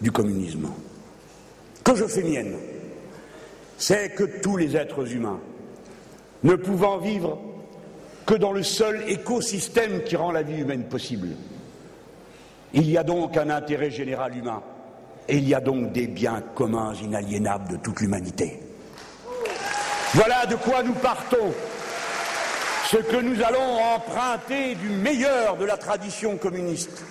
du 0.01 0.13
communisme, 0.13 0.69
que 1.85 1.95
je 1.95 2.05
fais 2.05 2.23
mienne. 2.23 2.57
C'est 3.79 4.11
que 4.11 4.25
tous 4.25 4.57
les 4.57 4.77
êtres 4.77 5.13
humains, 5.13 5.41
ne 6.45 6.55
pouvant 6.55 6.99
vivre 6.99 7.39
que 8.27 8.35
dans 8.35 8.53
le 8.53 8.63
seul 8.63 9.03
écosystème 9.09 10.03
qui 10.05 10.17
rend 10.17 10.31
la 10.31 10.43
vie 10.43 10.61
humaine 10.61 10.85
possible, 10.85 11.29
il 12.73 12.89
y 12.89 12.97
a 12.97 13.03
donc 13.03 13.37
un 13.37 13.51
intérêt 13.51 13.91
général 13.91 14.37
humain 14.37 14.63
et 15.29 15.37
il 15.37 15.49
y 15.49 15.55
a 15.55 15.61
donc 15.61 15.93
des 15.93 16.07
biens 16.07 16.43
communs 16.55 16.95
inaliénables 16.95 17.69
de 17.73 17.77
toute 17.77 18.01
l'humanité. 18.01 18.61
Voilà 20.15 20.47
de 20.47 20.57
quoi 20.57 20.83
nous 20.83 20.95
partons. 20.95 21.53
Ce 22.93 22.99
que 22.99 23.17
nous 23.17 23.43
allons 23.43 23.79
emprunter 23.95 24.75
du 24.75 24.91
meilleur 24.91 25.57
de 25.57 25.65
la 25.65 25.79
tradition 25.79 26.37
communiste 26.37 27.03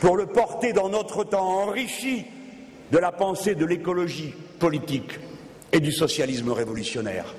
pour 0.00 0.16
le 0.16 0.26
porter 0.26 0.72
dans 0.72 0.88
notre 0.88 1.22
temps 1.22 1.62
enrichi 1.62 2.26
de 2.90 2.98
la 2.98 3.12
pensée 3.12 3.54
de 3.54 3.64
l'écologie 3.64 4.34
politique 4.58 5.20
et 5.70 5.78
du 5.78 5.92
socialisme 5.92 6.50
révolutionnaire. 6.50 7.32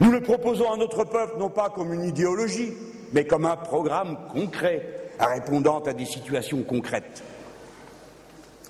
Nous 0.00 0.10
le 0.10 0.22
proposons 0.22 0.72
à 0.72 0.76
notre 0.76 1.04
peuple 1.04 1.38
non 1.38 1.50
pas 1.50 1.70
comme 1.70 1.94
une 1.94 2.02
idéologie, 2.02 2.72
mais 3.12 3.28
comme 3.28 3.46
un 3.46 3.56
programme 3.56 4.18
concret 4.32 5.12
répondant 5.20 5.78
à 5.78 5.92
des 5.92 6.04
situations 6.04 6.64
concrètes. 6.64 7.22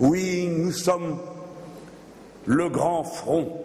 Oui, 0.00 0.48
nous 0.48 0.72
sommes 0.72 1.18
le 2.44 2.68
grand 2.68 3.04
front 3.04 3.58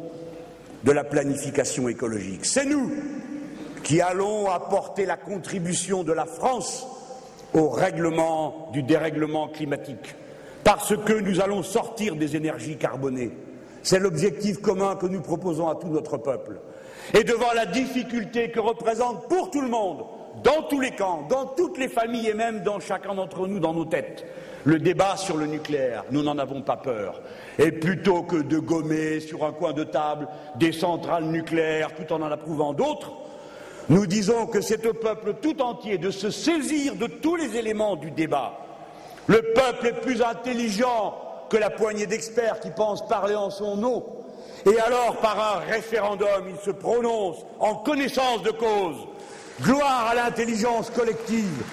de 0.86 0.92
la 0.94 1.04
planification 1.04 1.90
écologique. 1.90 2.46
C'est 2.46 2.64
nous 2.64 2.90
qui 3.84 4.02
allons 4.02 4.50
apporter 4.50 5.06
la 5.06 5.18
contribution 5.18 6.04
de 6.04 6.14
la 6.14 6.26
France 6.26 6.88
au 7.54 7.70
règlement 7.70 8.70
du 8.72 8.82
dérèglement 8.82 9.48
climatique, 9.48 10.16
parce 10.64 10.96
que 10.96 11.14
nous 11.14 11.42
allons 11.42 11.62
sortir 11.62 12.16
des 12.16 12.36
énergies 12.36 12.78
carbonées. 12.78 13.32
C'est 13.84 14.00
l'objectif 14.00 14.62
commun 14.62 14.96
que 14.96 15.06
nous 15.06 15.22
proposons 15.22 15.68
à 15.68 15.76
tout 15.76 15.90
notre 15.90 16.18
peuple. 16.18 16.60
Et 17.14 17.24
devant 17.24 17.52
la 17.54 17.66
difficulté 17.66 18.50
que 18.50 18.62
représente 18.62 19.28
pour 19.28 19.52
tout 19.52 19.62
le 19.62 19.68
monde 19.68 20.06
dans 20.42 20.64
tous 20.64 20.80
les 20.80 20.92
camps, 20.92 21.28
dans 21.30 21.46
toutes 21.46 21.78
les 21.78 21.90
familles 21.90 22.30
et 22.30 22.34
même 22.34 22.64
dans 22.64 22.80
chacun 22.80 23.14
d'entre 23.14 23.46
nous, 23.46 23.60
dans 23.60 23.74
nos 23.74 23.86
têtes, 23.86 24.26
le 24.64 24.80
débat 24.80 25.18
sur 25.18 25.38
le 25.38 25.46
nucléaire. 25.46 26.06
Nous 26.10 26.24
n'en 26.24 26.38
avons 26.38 26.62
pas 26.62 26.78
peur. 26.78 27.22
Et 27.60 27.72
plutôt 27.72 28.24
que 28.24 28.38
de 28.38 28.58
gommer 28.58 29.20
sur 29.20 29.46
un 29.46 29.52
coin 29.52 29.74
de 29.74 29.84
table 29.84 30.28
des 30.56 30.72
centrales 30.72 31.26
nucléaires 31.26 31.94
tout 31.94 32.12
en 32.14 32.22
en 32.22 32.32
approuvant 32.32 32.74
d'autres, 32.74 33.14
nous 33.90 34.06
disons 34.06 34.46
que 34.48 34.62
c'est 34.62 34.86
au 34.86 34.94
peuple 34.94 35.36
tout 35.42 35.62
entier 35.62 35.98
de 35.98 36.12
se 36.12 36.30
saisir 36.30 36.96
de 36.96 37.08
tous 37.08 37.36
les 37.36 37.58
éléments 37.58 37.96
du 37.96 38.12
débat. 38.12 38.58
Le 39.28 39.42
peuple 39.54 39.88
est 39.88 40.02
plus 40.02 40.22
intelligent 40.22 41.16
que 41.50 41.58
la 41.58 41.70
poignée 41.70 42.06
d'experts 42.06 42.60
qui 42.60 42.72
pensent 42.72 43.08
parler 43.08 43.36
en 43.36 43.50
son 43.50 43.76
nom. 43.78 44.06
Et 44.66 44.80
alors, 44.80 45.18
par 45.18 45.58
un 45.58 45.60
référendum, 45.60 46.50
il 46.50 46.58
se 46.64 46.72
prononce 46.72 47.38
en 47.60 47.76
connaissance 47.76 48.44
de 48.44 48.52
cause 48.52 48.96
Gloire 49.62 50.08
à 50.10 50.16
l'intelligence 50.16 50.90
collective. 50.90 51.64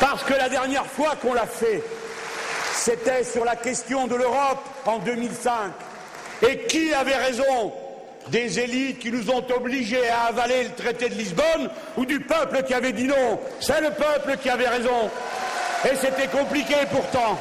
Parce 0.00 0.24
que 0.24 0.32
la 0.32 0.48
dernière 0.48 0.86
fois 0.86 1.14
qu'on 1.20 1.34
l'a 1.34 1.46
fait, 1.46 1.82
c'était 2.72 3.22
sur 3.22 3.44
la 3.44 3.54
question 3.54 4.06
de 4.06 4.14
l'Europe 4.14 4.64
en 4.86 4.98
2005. 4.98 5.72
Et 6.48 6.64
qui 6.66 6.92
avait 6.92 7.16
raison 7.16 7.72
Des 8.28 8.58
élites 8.60 9.00
qui 9.00 9.10
nous 9.10 9.30
ont 9.30 9.44
obligés 9.54 10.08
à 10.08 10.26
avaler 10.26 10.64
le 10.64 10.70
traité 10.70 11.08
de 11.08 11.14
Lisbonne 11.14 11.68
ou 11.96 12.06
du 12.06 12.20
peuple 12.20 12.62
qui 12.62 12.72
avait 12.72 12.92
dit 12.92 13.04
non 13.04 13.40
C'est 13.60 13.80
le 13.80 13.90
peuple 13.90 14.38
qui 14.40 14.48
avait 14.48 14.68
raison. 14.68 15.10
Et 15.84 15.96
c'était 15.96 16.28
compliqué 16.28 16.76
pourtant. 16.90 17.38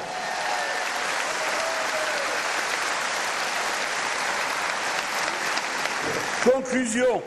Conclusion. 6.44 7.22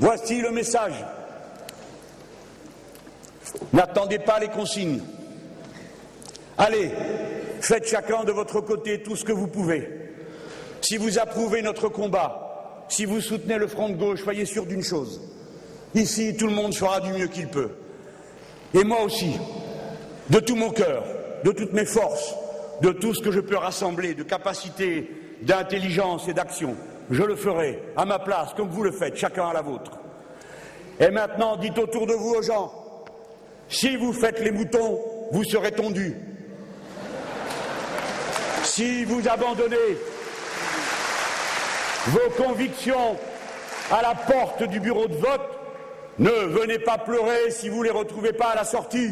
Voici 0.00 0.40
le 0.40 0.50
message. 0.50 1.04
N'attendez 3.72 4.18
pas 4.18 4.38
les 4.38 4.48
consignes. 4.48 5.02
Allez, 6.56 6.90
faites 7.60 7.86
chacun 7.86 8.24
de 8.24 8.32
votre 8.32 8.60
côté 8.60 9.02
tout 9.02 9.16
ce 9.16 9.24
que 9.24 9.32
vous 9.32 9.46
pouvez. 9.46 10.07
Si 10.80 10.96
vous 10.96 11.18
approuvez 11.18 11.62
notre 11.62 11.88
combat, 11.88 12.84
si 12.88 13.04
vous 13.04 13.20
soutenez 13.20 13.58
le 13.58 13.66
front 13.66 13.88
de 13.88 13.96
gauche, 13.96 14.22
soyez 14.22 14.44
sûr 14.44 14.66
d'une 14.66 14.82
chose. 14.82 15.20
Ici, 15.94 16.36
tout 16.36 16.46
le 16.46 16.54
monde 16.54 16.74
fera 16.74 17.00
du 17.00 17.12
mieux 17.12 17.28
qu'il 17.28 17.48
peut. 17.48 17.70
Et 18.74 18.84
moi 18.84 19.02
aussi, 19.02 19.38
de 20.30 20.40
tout 20.40 20.56
mon 20.56 20.70
cœur, 20.70 21.04
de 21.44 21.52
toutes 21.52 21.72
mes 21.72 21.84
forces, 21.84 22.34
de 22.82 22.90
tout 22.90 23.14
ce 23.14 23.22
que 23.22 23.30
je 23.30 23.40
peux 23.40 23.56
rassembler, 23.56 24.14
de 24.14 24.22
capacité, 24.22 25.10
d'intelligence 25.42 26.28
et 26.28 26.34
d'action. 26.34 26.76
Je 27.10 27.22
le 27.22 27.36
ferai 27.36 27.82
à 27.96 28.04
ma 28.04 28.18
place, 28.18 28.54
comme 28.54 28.68
vous 28.68 28.82
le 28.82 28.92
faites, 28.92 29.16
chacun 29.16 29.48
à 29.48 29.52
la 29.52 29.62
vôtre. 29.62 29.92
Et 31.00 31.10
maintenant, 31.10 31.56
dites 31.56 31.78
autour 31.78 32.06
de 32.06 32.12
vous 32.12 32.34
aux 32.34 32.42
gens, 32.42 32.72
si 33.68 33.96
vous 33.96 34.12
faites 34.12 34.40
les 34.40 34.50
moutons, 34.50 34.98
vous 35.32 35.44
serez 35.44 35.72
tondus. 35.72 36.16
Si 38.64 39.04
vous 39.04 39.26
abandonnez 39.28 39.96
vos 42.06 42.30
convictions 42.42 43.16
à 43.90 44.02
la 44.02 44.14
porte 44.14 44.62
du 44.64 44.80
bureau 44.80 45.06
de 45.06 45.14
vote, 45.14 45.58
ne 46.18 46.30
venez 46.30 46.78
pas 46.78 46.98
pleurer 46.98 47.50
si 47.50 47.68
vous 47.68 47.80
ne 47.80 47.84
les 47.84 47.90
retrouvez 47.90 48.32
pas 48.32 48.48
à 48.48 48.56
la 48.56 48.64
sortie. 48.64 49.10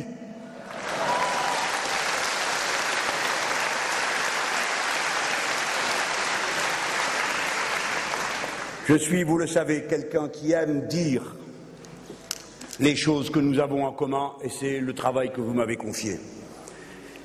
Je 8.88 8.94
suis, 8.94 9.24
vous 9.24 9.36
le 9.36 9.48
savez, 9.48 9.84
quelqu'un 9.84 10.28
qui 10.28 10.52
aime 10.52 10.86
dire 10.86 11.34
les 12.78 12.94
choses 12.94 13.30
que 13.30 13.40
nous 13.40 13.58
avons 13.58 13.84
en 13.84 13.92
commun 13.92 14.32
et 14.42 14.48
c'est 14.48 14.78
le 14.78 14.94
travail 14.94 15.32
que 15.32 15.40
vous 15.40 15.54
m'avez 15.54 15.76
confié. 15.76 16.20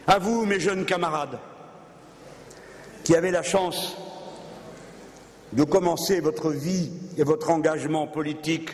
À 0.07 0.17
vous, 0.17 0.45
mes 0.45 0.59
jeunes 0.59 0.85
camarades, 0.85 1.37
qui 3.03 3.15
avez 3.15 3.29
la 3.31 3.43
chance 3.43 3.95
de 5.53 5.63
commencer 5.63 6.19
votre 6.19 6.51
vie 6.51 6.91
et 7.17 7.23
votre 7.23 7.49
engagement 7.49 8.07
politique 8.07 8.69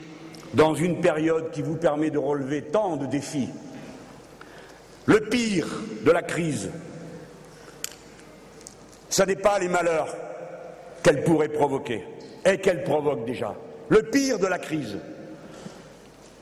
dans 0.54 0.76
une 0.76 1.02
période 1.02 1.52
qui 1.52 1.62
vous 1.62 1.76
permet 1.76 2.10
de 2.10 2.18
relever 2.18 2.62
tant 2.62 2.98
de 2.98 3.06
défis. 3.06 3.50
Le 5.06 5.22
pire 5.22 5.68
de 6.04 6.12
la 6.12 6.22
crise, 6.22 6.70
ce 9.10 9.24
n'est 9.24 9.36
pas 9.36 9.60
les 9.60 9.70
malheurs 9.70 10.16
qu'elle 11.02 11.24
pourrait 11.24 11.50
provoquer 11.50 12.04
et 12.46 12.58
qu'elle 12.60 12.84
provoque 12.84 13.26
déjà. 13.26 13.56
Le 13.90 14.04
pire 14.04 14.40
de 14.40 14.48
la 14.48 14.60
crise 14.60 14.98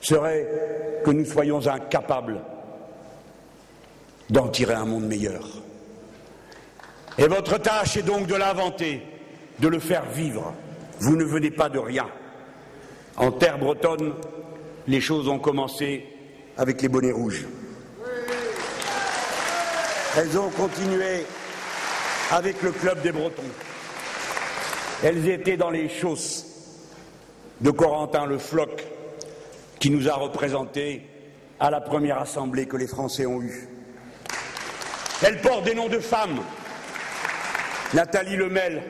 serait 0.00 1.00
que 1.04 1.10
nous 1.10 1.24
soyons 1.24 1.66
incapables 1.66 2.40
d'en 4.30 4.48
tirer 4.48 4.74
un 4.74 4.84
monde 4.84 5.06
meilleur. 5.06 5.46
Et 7.18 7.28
votre 7.28 7.58
tâche 7.58 7.96
est 7.96 8.02
donc 8.02 8.26
de 8.26 8.34
l'inventer, 8.34 9.02
de 9.58 9.68
le 9.68 9.78
faire 9.78 10.04
vivre. 10.10 10.54
Vous 11.00 11.16
ne 11.16 11.24
venez 11.24 11.50
pas 11.50 11.68
de 11.68 11.78
rien. 11.78 12.06
En 13.16 13.32
terre 13.32 13.58
bretonne, 13.58 14.12
les 14.86 15.00
choses 15.00 15.28
ont 15.28 15.38
commencé 15.38 16.06
avec 16.56 16.82
les 16.82 16.88
bonnets 16.88 17.12
rouges. 17.12 17.46
Elles 20.16 20.38
ont 20.38 20.50
continué 20.50 21.26
avec 22.30 22.62
le 22.62 22.72
club 22.72 23.02
des 23.02 23.12
Bretons. 23.12 23.42
Elles 25.02 25.28
étaient 25.28 25.58
dans 25.58 25.70
les 25.70 25.88
chausses 25.88 26.46
de 27.60 27.70
Corentin 27.70 28.26
Le 28.26 28.38
Floch, 28.38 28.82
qui 29.78 29.90
nous 29.90 30.08
a 30.08 30.14
représentés 30.14 31.02
à 31.60 31.70
la 31.70 31.80
première 31.80 32.18
assemblée 32.18 32.66
que 32.66 32.76
les 32.76 32.86
Français 32.86 33.26
ont 33.26 33.42
eue. 33.42 33.68
Elles 35.22 35.40
portent 35.40 35.64
des 35.64 35.74
noms 35.74 35.88
de 35.88 35.98
femmes. 35.98 36.40
Nathalie 37.94 38.36
Lemel, 38.36 38.82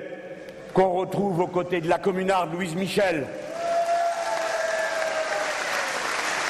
qu'on 0.76 0.90
retrouve 0.90 1.40
aux 1.40 1.46
côtés 1.46 1.80
de 1.80 1.88
la 1.88 1.96
communarde 1.96 2.52
Louise 2.52 2.74
Michel. 2.74 3.26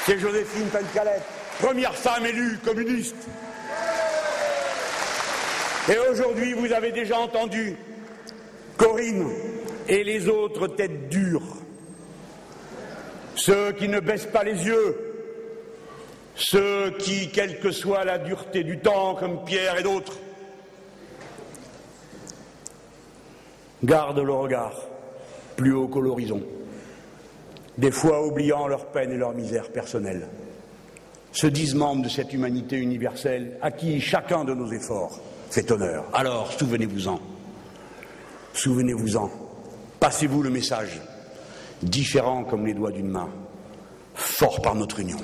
C'est 0.05 0.19
Joséphine 0.19 0.67
Pencalette, 0.67 1.23
première 1.61 1.95
femme 1.95 2.25
élue 2.25 2.57
communiste. 2.57 3.15
Et 5.89 5.97
aujourd'hui, 6.11 6.51
vous 6.51 6.73
avez 6.73 6.91
déjà 6.91 7.17
entendu 7.17 7.77
Corinne 8.75 9.31
et 9.87 10.03
les 10.03 10.27
autres 10.27 10.67
têtes 10.67 11.07
dures, 11.07 11.55
ceux 13.35 13.71
qui 13.71 13.87
ne 13.87 14.01
baissent 14.01 14.25
pas 14.25 14.43
les 14.43 14.65
yeux, 14.65 14.97
ceux 16.35 16.91
qui, 16.99 17.31
quelle 17.31 17.61
que 17.61 17.71
soit 17.71 18.03
la 18.03 18.17
dureté 18.17 18.65
du 18.65 18.77
temps, 18.79 19.15
comme 19.15 19.45
Pierre 19.45 19.79
et 19.79 19.83
d'autres, 19.83 20.17
gardent 23.83 24.19
le 24.19 24.33
regard 24.33 24.73
plus 25.55 25.73
haut 25.73 25.87
que 25.87 25.99
l'horizon, 25.99 26.41
des 27.77 27.91
fois 27.91 28.25
oubliant 28.25 28.67
leur 28.67 28.87
peine 28.87 29.11
et 29.11 29.17
leur 29.17 29.33
misère 29.33 29.71
personnelle, 29.71 30.27
se 31.31 31.47
disent 31.47 31.75
membres 31.75 32.03
de 32.03 32.09
cette 32.09 32.33
humanité 32.33 32.77
universelle 32.77 33.57
à 33.61 33.71
qui 33.71 33.99
chacun 34.01 34.43
de 34.43 34.53
nos 34.53 34.71
efforts 34.71 35.19
fait 35.49 35.71
honneur. 35.71 36.05
Alors, 36.13 36.51
souvenez-vous-en. 36.51 37.19
Souvenez-vous-en. 38.53 39.29
Passez-vous 39.99 40.41
le 40.41 40.49
message. 40.49 40.99
Différent 41.83 42.43
comme 42.43 42.65
les 42.65 42.73
doigts 42.73 42.91
d'une 42.91 43.09
main. 43.09 43.29
Fort 44.15 44.61
par 44.61 44.73
notre 44.73 44.99
union. 44.99 45.19